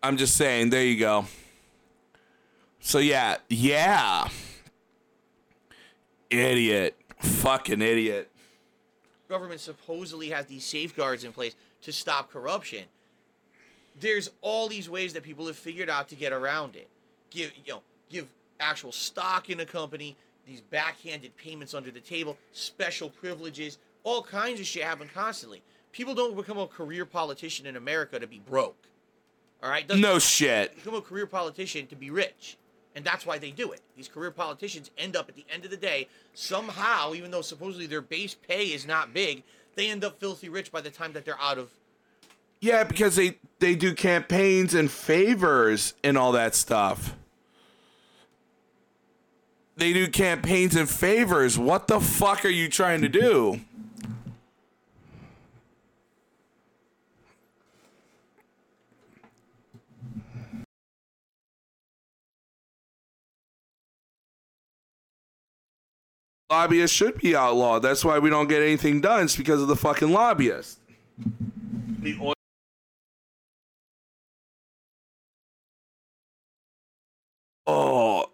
[0.00, 1.26] I'm just saying, there you go.
[2.78, 4.28] So yeah, yeah.
[6.30, 6.96] Idiot.
[7.18, 8.27] Fucking idiot.
[9.28, 12.84] Government supposedly has these safeguards in place to stop corruption.
[14.00, 16.88] There's all these ways that people have figured out to get around it.
[17.30, 18.26] Give you know, give
[18.60, 24.60] actual stock in a company, these backhanded payments under the table, special privileges, all kinds
[24.60, 25.62] of shit happen constantly.
[25.92, 28.76] People don't become a career politician in America to be broke.
[29.62, 29.86] All right?
[29.86, 30.74] Doesn't No shit.
[30.76, 32.56] become a career politician to be rich.
[32.98, 33.80] And that's why they do it.
[33.96, 37.86] These career politicians end up at the end of the day, somehow, even though supposedly
[37.86, 39.44] their base pay is not big,
[39.76, 41.70] they end up filthy rich by the time that they're out of.
[42.60, 47.14] Yeah, because they they do campaigns and favors and all that stuff.
[49.76, 51.56] They do campaigns and favors.
[51.56, 53.60] What the fuck are you trying to do?
[66.50, 67.82] Lobbyists should be outlawed.
[67.82, 69.24] That's why we don't get anything done.
[69.24, 70.78] It's because of the fucking lobbyists.
[72.00, 72.34] The oil-
[77.66, 78.30] Oh.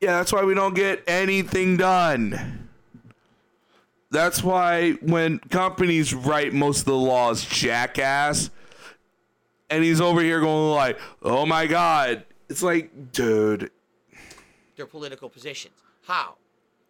[0.00, 2.68] Yeah, that's why we don't get anything done.
[4.10, 8.50] That's why when companies write most of the laws, jackass,
[9.68, 13.70] and he's over here going like, "Oh my god." It's like, dude,
[14.80, 15.74] their political positions.
[16.06, 16.36] How?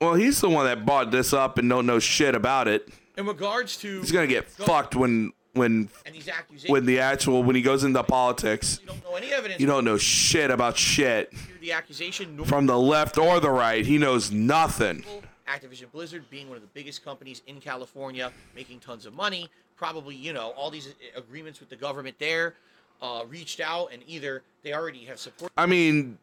[0.00, 2.88] well, he's the one that bought this up and don't know shit about it.
[3.18, 3.98] In regards to.
[4.00, 6.70] He's going to get fucked when when And these accusations.
[6.70, 8.78] when the actual when he goes into politics.
[8.80, 9.60] You don't know any evidence.
[9.60, 12.36] You don't know shit about shit hear the accusation.
[12.36, 13.84] nor- from the left or the right.
[13.84, 15.04] He knows nothing.
[15.48, 20.14] Activision Blizzard being one of the biggest companies in California, making tons of money, probably,
[20.14, 22.54] you know, all these agreements with the government there,
[23.02, 25.50] uh, reached out and either they already have support.
[25.56, 26.16] I mean,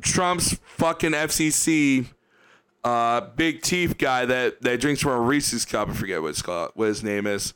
[0.00, 2.06] Trump's fucking FCC
[2.84, 5.88] uh, big teeth guy that, that drinks from a Reese's cup.
[5.88, 7.54] I forget what, it's called, what his name is.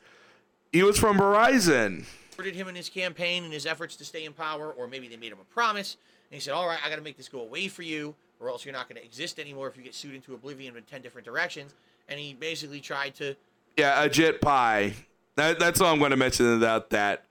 [0.72, 2.04] He was from Verizon.
[2.30, 5.16] supported him in his campaign and his efforts to stay in power, or maybe they
[5.16, 5.96] made him a promise.
[6.30, 8.48] And he said, All right, I got to make this go away for you, or
[8.48, 11.00] else you're not going to exist anymore if you get sued into oblivion in 10
[11.00, 11.74] different directions.
[12.08, 13.36] And he basically tried to.
[13.76, 14.94] Yeah, Ajit Pai.
[15.36, 17.24] That, that's all I'm going to mention about that.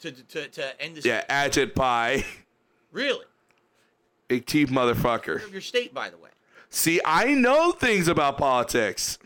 [0.00, 1.04] To, to, to end this.
[1.04, 2.24] Yeah, Ajit pie.
[2.92, 3.24] Really?
[4.30, 5.44] Big teeth motherfucker.
[5.44, 6.30] Of your state, by the way.
[6.68, 9.18] See, I know things about politics.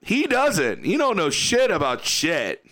[0.00, 0.86] He doesn't.
[0.86, 2.64] He don't know shit about shit.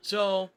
[0.00, 0.48] So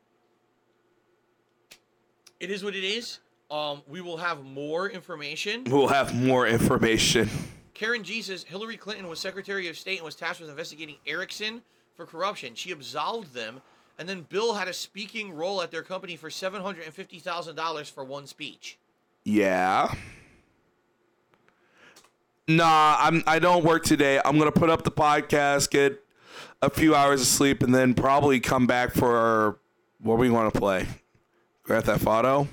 [2.39, 3.19] it is what it is.
[3.51, 5.65] Um, we will have more information.
[5.65, 7.30] We'll have more information.
[7.73, 11.63] Karen G says Hillary Clinton was Secretary of State and was tasked with investigating Ericsson
[11.97, 12.55] for corruption.
[12.55, 13.61] She absolved them,
[13.97, 17.19] and then Bill had a speaking role at their company for seven hundred and fifty
[17.19, 18.77] thousand dollars for one speech.
[19.23, 19.93] Yeah.
[22.47, 23.23] Nah, I'm.
[23.26, 24.19] I don't work today.
[24.23, 26.03] I'm gonna put up the podcast, get
[26.61, 29.57] a few hours of sleep, and then probably come back for
[29.99, 30.85] what we want to play.
[31.63, 32.47] Grand Theft Auto.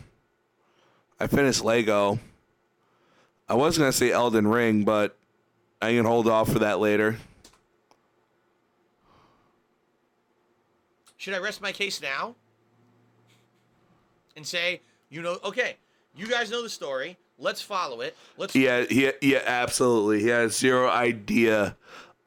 [1.20, 2.18] I finished Lego.
[3.48, 5.16] I was gonna say Elden Ring, but
[5.82, 7.18] I can hold off for that later.
[11.22, 12.34] Should I rest my case now?
[14.34, 15.76] And say, you know, okay,
[16.16, 17.16] you guys know the story.
[17.38, 18.16] Let's follow it.
[18.36, 20.20] Let's Yeah, he, yeah, absolutely.
[20.20, 21.76] He has zero idea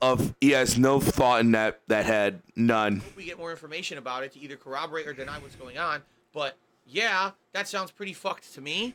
[0.01, 0.33] of.
[0.39, 2.41] He has no thought in that that head.
[2.55, 3.01] None.
[3.17, 6.01] we get more information about it to either corroborate or deny what's going on.
[6.31, 6.55] But
[6.87, 8.93] yeah, that sounds pretty fucked to me.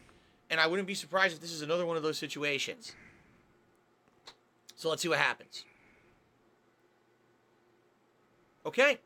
[0.48, 2.92] And I wouldn't be surprised if this is another one of those situations.
[4.76, 5.66] So let's see what happens.
[8.64, 8.98] Okay,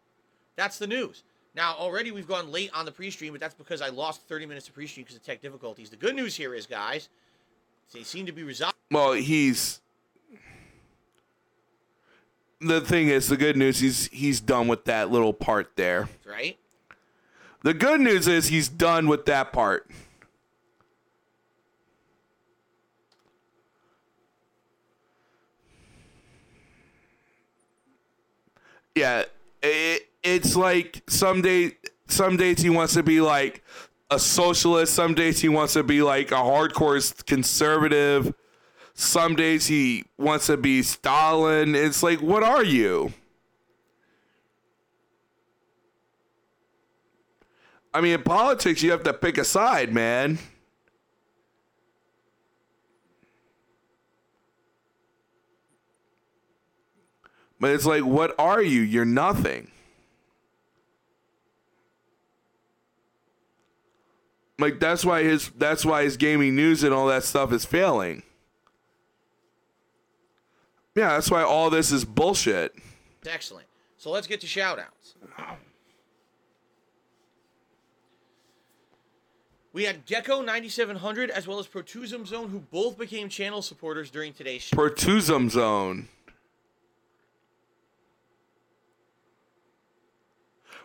[0.56, 1.22] that's the news.
[1.54, 4.46] Now, already we've gone late on the pre stream, but that's because I lost 30
[4.46, 5.90] minutes of pre stream because of tech difficulties.
[5.90, 7.08] The good news here is, guys,
[7.92, 8.76] they seem to be resolved.
[8.90, 9.80] Well, he's.
[12.60, 16.08] The thing is, the good news is he's done with that little part there.
[16.26, 16.58] Right?
[17.62, 19.90] The good news is he's done with that part.
[28.94, 29.24] Yeah,
[29.62, 31.76] it, it's like some day,
[32.08, 33.62] some days he wants to be like
[34.10, 34.94] a socialist.
[34.94, 38.34] Some days he wants to be like a hardcore conservative.
[38.94, 41.74] Some days he wants to be Stalin.
[41.74, 43.12] It's like, what are you?
[47.92, 50.38] I mean, in politics, you have to pick a side, man.
[57.60, 58.80] But it's like, what are you?
[58.80, 59.70] You're nothing.
[64.58, 68.22] Like that's why his that's why his gaming news and all that stuff is failing.
[70.94, 72.74] Yeah, that's why all this is bullshit.
[73.26, 73.66] Excellent.
[73.96, 75.16] So let's get to shout outs.
[79.72, 84.62] We had Gecko9700 as well as Protuzum Zone, who both became channel supporters during today's
[84.62, 84.76] show.
[84.76, 86.08] Pertusum zone.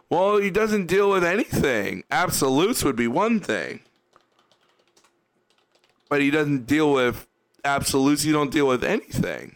[0.10, 2.03] Well, he doesn't deal with anything.
[2.10, 3.81] Absolutes would be one thing.
[6.10, 7.27] But he doesn't deal with
[7.64, 8.26] absolutes.
[8.26, 9.56] You don't deal with anything.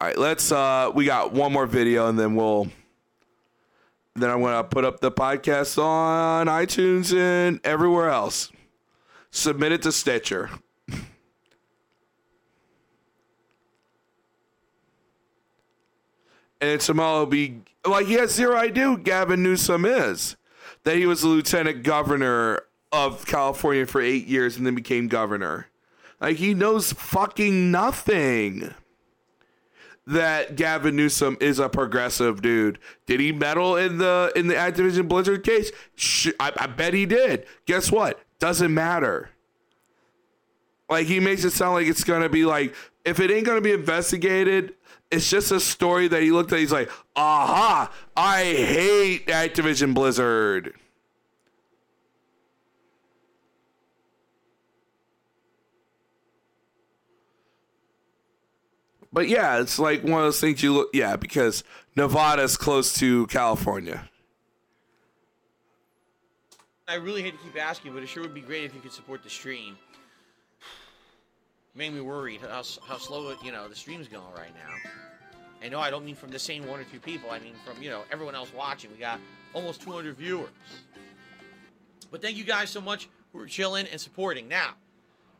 [0.00, 2.68] All right, let's uh we got one more video and then we'll
[4.14, 8.50] then I'm going to put up the podcast on iTunes and everywhere else.
[9.30, 10.50] Submit it to Stitcher.
[16.60, 20.36] And will be like he has zero idea who Gavin Newsom is.
[20.84, 22.62] That he was the lieutenant governor
[22.92, 25.66] of California for eight years and then became governor.
[26.20, 28.74] Like he knows fucking nothing.
[30.06, 32.78] That Gavin Newsom is a progressive dude.
[33.06, 35.70] Did he meddle in the in the Activision Blizzard case?
[35.94, 37.46] Sh- I, I bet he did.
[37.66, 38.18] Guess what?
[38.38, 39.30] Doesn't matter.
[40.88, 42.74] Like he makes it sound like it's gonna be like
[43.04, 44.74] if it ain't gonna be investigated,
[45.10, 46.58] it's just a story that he looked at.
[46.58, 50.74] He's like, aha, I hate Activision Blizzard.
[59.12, 61.64] But yeah, it's like one of those things you look, yeah, because
[61.96, 64.08] Nevada's close to California.
[66.86, 68.92] I really hate to keep asking, but it sure would be great if you could
[68.92, 69.76] support the stream.
[71.74, 74.90] Made me worried how, how slow it, you know the stream's going right now.
[75.62, 77.30] And no, I don't mean from the same one or two people.
[77.30, 78.90] I mean from you know everyone else watching.
[78.90, 79.20] We got
[79.54, 80.48] almost 200 viewers.
[82.10, 84.48] But thank you guys so much for chilling and supporting.
[84.48, 84.70] Now,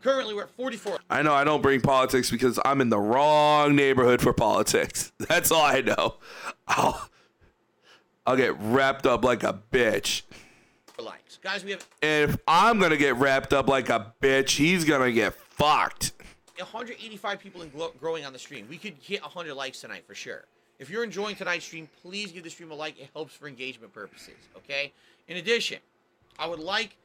[0.03, 0.99] currently we're at 44.
[1.09, 5.13] I know I don't bring politics because I'm in the wrong neighborhood for politics.
[5.19, 6.17] That's all I know.
[6.69, 7.09] I'll,
[8.27, 10.23] I'll get wrapped up like a bitch.
[10.99, 11.65] likes, guys.
[11.65, 16.13] We have if I'm gonna get wrapped up like a bitch, he's gonna get fucked.
[16.61, 18.67] 185 people in glo- growing on the stream.
[18.69, 20.45] We could hit 100 likes tonight for sure.
[20.79, 22.99] If you're enjoying tonight's stream, please give the stream a like.
[22.99, 24.35] It helps for engagement purposes.
[24.57, 24.93] Okay.
[25.29, 25.79] In addition,
[26.39, 26.97] I would like,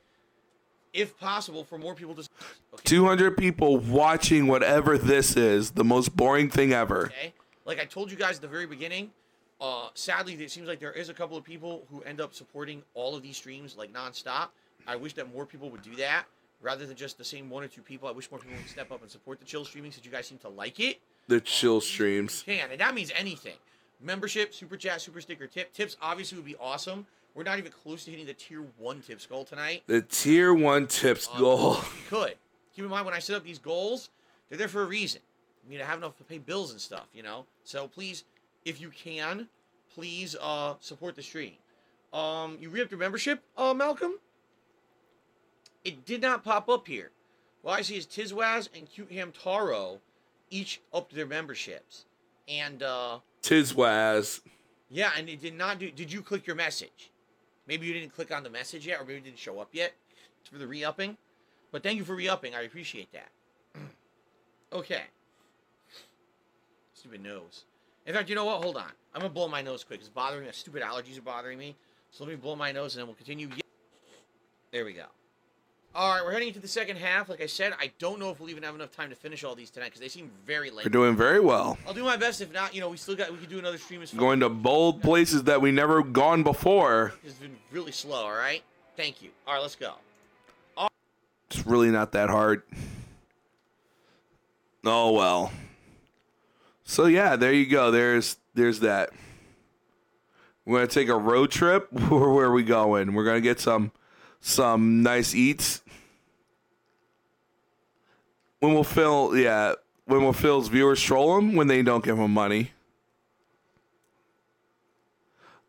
[0.94, 2.27] if possible, for more people to.
[2.84, 7.07] 200 people watching whatever this is, the most boring thing ever.
[7.07, 7.34] Okay.
[7.65, 9.11] Like I told you guys at the very beginning,
[9.60, 12.82] uh, sadly, it seems like there is a couple of people who end up supporting
[12.94, 14.49] all of these streams like nonstop.
[14.88, 16.26] I wish that more people would do that
[16.61, 18.07] rather than just the same one or two people.
[18.07, 20.27] I wish more people would step up and support the chill streaming since you guys
[20.27, 20.99] seem to like it.
[21.27, 22.44] The chill streams.
[22.44, 23.56] can, and that means anything.
[24.02, 25.73] Membership, super chat, super sticker, tip.
[25.73, 27.06] Tips obviously would be awesome.
[27.34, 29.84] We're not even close to hitting the tier one tips goal tonight.
[29.88, 31.73] The tier one tips goal.
[31.76, 32.36] We could.
[32.76, 34.10] Keep in mind when I set up these goals,
[34.49, 35.22] They're there for a reason.
[35.65, 37.45] I mean, I have enough to pay bills and stuff, you know.
[37.64, 38.23] So please,
[38.65, 39.48] if you can,
[39.94, 41.53] please uh support the stream.
[42.14, 44.14] Um, you re-upped your membership, uh, Malcolm?
[45.85, 47.11] It did not pop up here.
[47.61, 49.99] Well, I see is Tizwaz and Cute Ham Taro
[50.49, 52.05] each upped their memberships,
[52.47, 54.41] and uh, Tizwaz.
[54.89, 55.89] yeah, and it did not do.
[55.91, 57.11] Did you click your message?
[57.67, 59.93] Maybe you didn't click on the message yet, or maybe it didn't show up yet
[60.51, 61.17] for the re-upping.
[61.71, 62.53] But thank you for re-upping.
[62.53, 63.29] I appreciate that.
[64.73, 65.03] okay.
[66.93, 67.65] Stupid nose.
[68.05, 68.61] In fact, you know what?
[68.61, 68.91] Hold on.
[69.13, 69.99] I'm gonna blow my nose quick.
[69.99, 70.49] It's bothering me.
[70.51, 71.75] Stupid allergies are bothering me.
[72.11, 73.49] So let me blow my nose, and then we'll continue.
[74.71, 75.05] There we go.
[75.95, 77.30] All right, we're heading into the second half.
[77.30, 79.55] Like I said, I don't know if we'll even have enough time to finish all
[79.55, 80.85] these tonight because they seem very late.
[80.85, 81.77] We're doing very well.
[81.88, 82.41] I'll do my best.
[82.41, 84.49] If not, you know, we still got we could do another stream as Going to
[84.49, 87.13] bold places that we never gone before.
[87.23, 88.26] It's been really slow.
[88.26, 88.61] All right.
[88.97, 89.30] Thank you.
[89.47, 89.93] All right, let's go.
[91.49, 92.63] It's really not that hard.
[94.84, 95.51] Oh well.
[96.84, 97.91] So yeah, there you go.
[97.91, 99.11] There's there's that.
[100.65, 101.88] We're gonna take a road trip.
[102.09, 103.13] Where, where are we going?
[103.13, 103.93] We're gonna get some
[104.45, 105.81] some nice eats.
[108.59, 109.35] When will Phil?
[109.35, 109.73] Yeah,
[110.05, 112.72] when will Phil's viewers troll him when they don't give him money?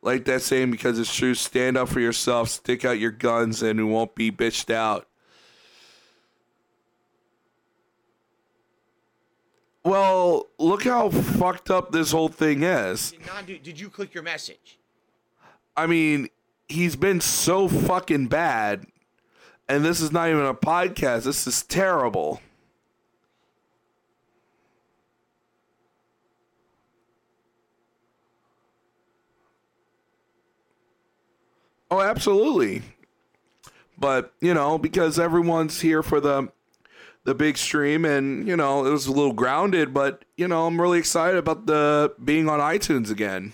[0.02, 1.34] Like that saying, because it's true.
[1.34, 2.50] Stand up for yourself.
[2.50, 5.08] Stick out your guns, and you won't be bitched out.
[9.84, 13.12] Well, look how fucked up this whole thing is.
[13.12, 13.56] Did not do.
[13.58, 14.78] Did you click your message?
[15.76, 16.28] I mean,
[16.68, 18.86] he's been so fucking bad,
[19.68, 21.24] and this is not even a podcast.
[21.24, 22.40] This is terrible.
[31.90, 32.82] Oh, absolutely.
[33.98, 36.48] But, you know, because everyone's here for the
[37.24, 40.80] the big stream and, you know, it was a little grounded, but, you know, I'm
[40.80, 43.52] really excited about the being on iTunes again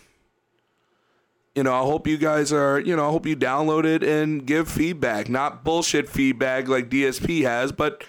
[1.54, 4.46] you know, I hope you guys are, you know, I hope you download it and
[4.46, 8.04] give feedback, not bullshit feedback like DSP has, but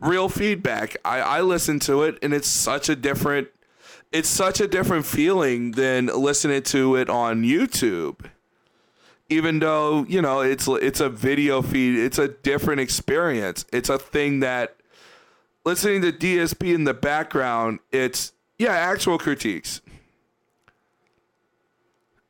[0.00, 0.96] real feedback.
[1.04, 3.48] I, I listen to it and it's such a different,
[4.12, 8.30] it's such a different feeling than listening to it on YouTube.
[9.28, 13.66] Even though, you know, it's, it's a video feed, it's a different experience.
[13.72, 14.76] It's a thing that
[15.64, 19.80] listening to DSP in the background, it's, yeah, actual critiques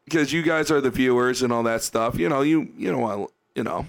[0.06, 2.18] because you guys are the viewers and all that stuff.
[2.18, 3.86] You know, you you know, you know,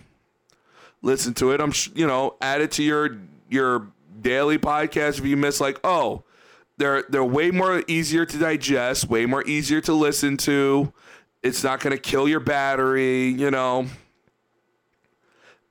[1.01, 1.61] listen to it.
[1.61, 3.17] I'm sh- you know, add it to your
[3.49, 3.87] your
[4.19, 6.23] daily podcast if you miss like, oh,
[6.77, 10.91] they're they're way more easier to digest, way more easier to listen to.
[11.43, 13.87] It's not going to kill your battery, you know.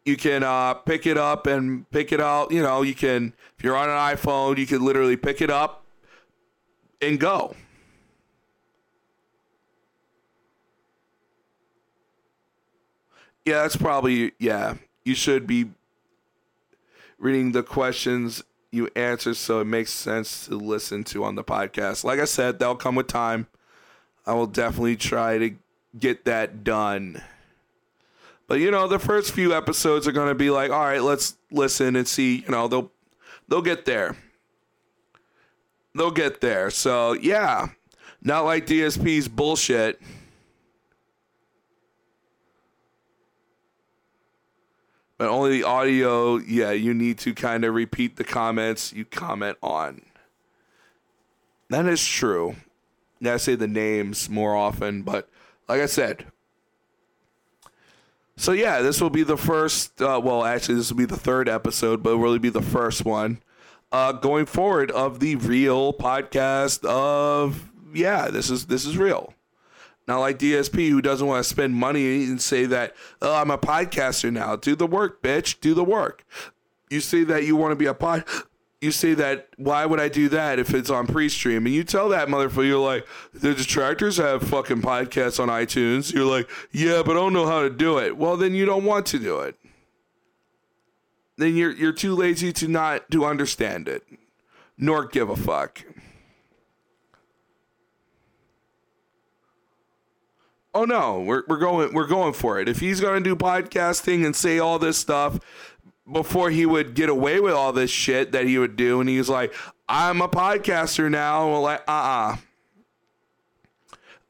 [0.04, 2.52] You can uh, pick it up and pick it out.
[2.52, 5.84] You know, you can if you're on an iPhone, you can literally pick it up
[7.02, 7.54] and go.
[13.46, 14.74] Yeah, that's probably yeah.
[15.04, 15.70] You should be
[17.16, 18.42] reading the questions
[18.72, 22.02] you answer so it makes sense to listen to on the podcast.
[22.02, 23.46] Like I said, that'll come with time.
[24.26, 25.54] I will definitely try to
[25.96, 27.22] get that done.
[28.48, 31.36] But you know, the first few episodes are going to be like, all right, let's
[31.52, 32.90] listen and see, you know, they'll
[33.48, 34.16] they'll get there.
[35.94, 36.70] They'll get there.
[36.70, 37.68] So, yeah.
[38.22, 40.00] Not like DSP's bullshit.
[45.18, 49.56] But only the audio yeah you need to kind of repeat the comments you comment
[49.62, 50.02] on.
[51.68, 52.56] That is true.
[53.20, 55.28] Now i say the names more often but
[55.68, 56.26] like i said
[58.36, 61.48] so yeah this will be the first uh, well actually this will be the third
[61.48, 63.40] episode but it'll really be the first one
[63.92, 69.32] uh, going forward of the real podcast of yeah this is this is real
[70.06, 73.58] not like DSP who doesn't want to spend money and say that, oh, I'm a
[73.58, 74.56] podcaster now.
[74.56, 75.60] Do the work, bitch.
[75.60, 76.24] Do the work.
[76.90, 78.24] You say that you want to be a pod.
[78.80, 81.66] You say that, why would I do that if it's on pre stream?
[81.66, 86.12] And you tell that motherfucker, you're like, the detractors have fucking podcasts on iTunes.
[86.12, 88.16] You're like, yeah, but I don't know how to do it.
[88.16, 89.56] Well, then you don't want to do it.
[91.38, 94.04] Then you're, you're too lazy to not to understand it,
[94.78, 95.84] nor give a fuck.
[100.76, 102.68] Oh no, we're we're going we're going for it.
[102.68, 105.40] If he's going to do podcasting and say all this stuff
[106.10, 109.28] before he would get away with all this shit that he would do, and he's
[109.28, 109.54] like,
[109.88, 111.48] I'm a podcaster now.
[111.50, 112.36] Well, like, uh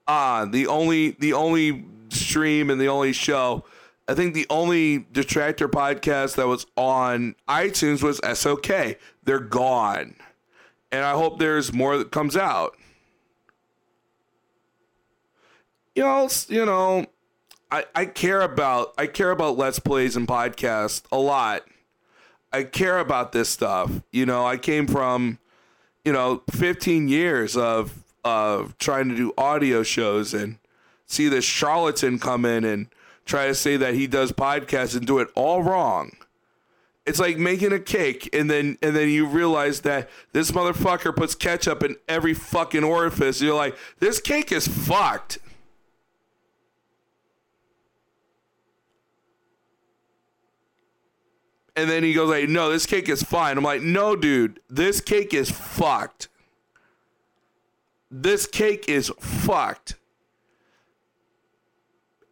[0.09, 0.13] uh-uh.
[0.13, 0.45] uh.
[0.47, 3.65] the only the only stream and the only show
[4.09, 8.99] I think the only detractor podcast that was on iTunes was SOK.
[9.25, 10.15] They're gone.
[10.93, 12.77] And I hope there's more that comes out.
[15.97, 17.07] You know, you know,
[17.71, 21.63] I, I care about I care about Let's Plays and podcasts a lot.
[22.53, 24.03] I care about this stuff.
[24.13, 25.39] You know, I came from,
[26.05, 30.59] you know, 15 years of of trying to do audio shows and
[31.07, 32.89] see this charlatan come in and
[33.25, 36.13] try to say that he does podcasts and do it all wrong.
[37.07, 41.35] It's like making a cake and then and then you realize that this motherfucker puts
[41.35, 43.41] ketchup in every fucking orifice.
[43.41, 45.39] You're like, this cake is fucked.
[51.77, 55.03] And then he goes like, "No, this cake is fine." I'm like, "No, dude, this
[55.03, 56.29] cake is fucked.
[58.11, 59.97] This cake is fucked."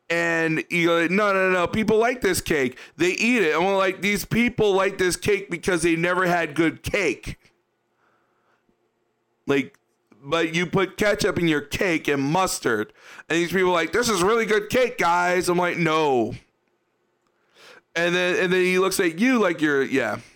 [0.09, 2.79] And you go, "No, no, no, people like this cake.
[2.97, 6.83] They eat it." I'm like, "These people like this cake because they never had good
[6.83, 7.39] cake."
[9.47, 9.79] Like,
[10.23, 12.95] but you put ketchup in your cake and mustard,
[13.29, 16.35] and these people like, "This is really good cake, guys." I'm like, "No."
[17.97, 20.19] And then and then he looks at you like you're yeah.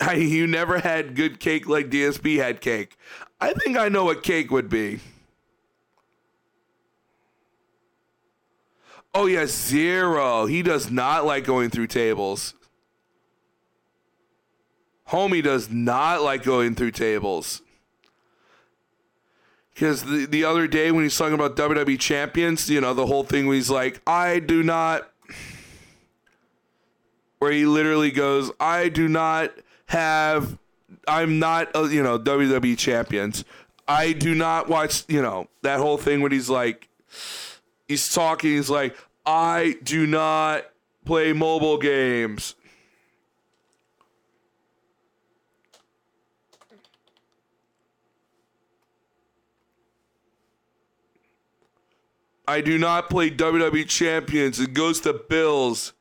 [0.00, 2.96] I, you never had good cake like DSP had cake.
[3.40, 5.00] I think I know what cake would be.
[9.14, 10.46] Oh yeah, zero.
[10.46, 12.54] He does not like going through tables.
[15.08, 17.62] Homie does not like going through tables.
[19.72, 23.24] Because the, the other day when he's talking about WWE champions, you know, the whole
[23.24, 25.07] thing where he's like, I do not
[27.38, 29.52] where he literally goes, I do not
[29.86, 30.58] have,
[31.06, 33.44] I'm not, uh, you know, WWE champions.
[33.86, 36.88] I do not watch, you know, that whole thing when he's like,
[37.86, 40.64] he's talking, he's like, I do not
[41.04, 42.54] play mobile games.
[52.46, 54.58] I do not play WWE champions.
[54.58, 55.92] It goes to Bills.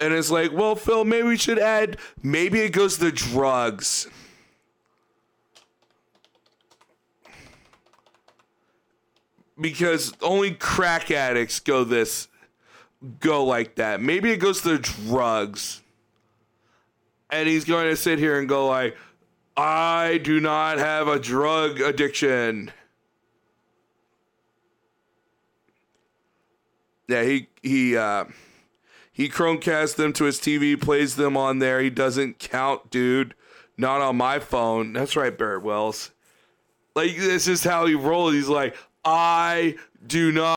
[0.00, 4.08] And it's like, well, Phil, maybe we should add, maybe it goes to drugs.
[9.60, 12.28] Because only crack addicts go this,
[13.20, 14.00] go like that.
[14.00, 15.82] Maybe it goes to drugs.
[17.28, 18.96] And he's going to sit here and go like,
[19.54, 22.72] I do not have a drug addiction.
[27.06, 28.24] Yeah, he he uh
[29.20, 31.82] he Chromecast them to his TV, plays them on there.
[31.82, 33.34] He doesn't count, dude.
[33.76, 34.94] Not on my phone.
[34.94, 36.10] That's right, Barrett Wells.
[36.96, 38.32] Like this is how he rolls.
[38.32, 38.74] He's like,
[39.04, 39.76] I
[40.06, 40.48] do not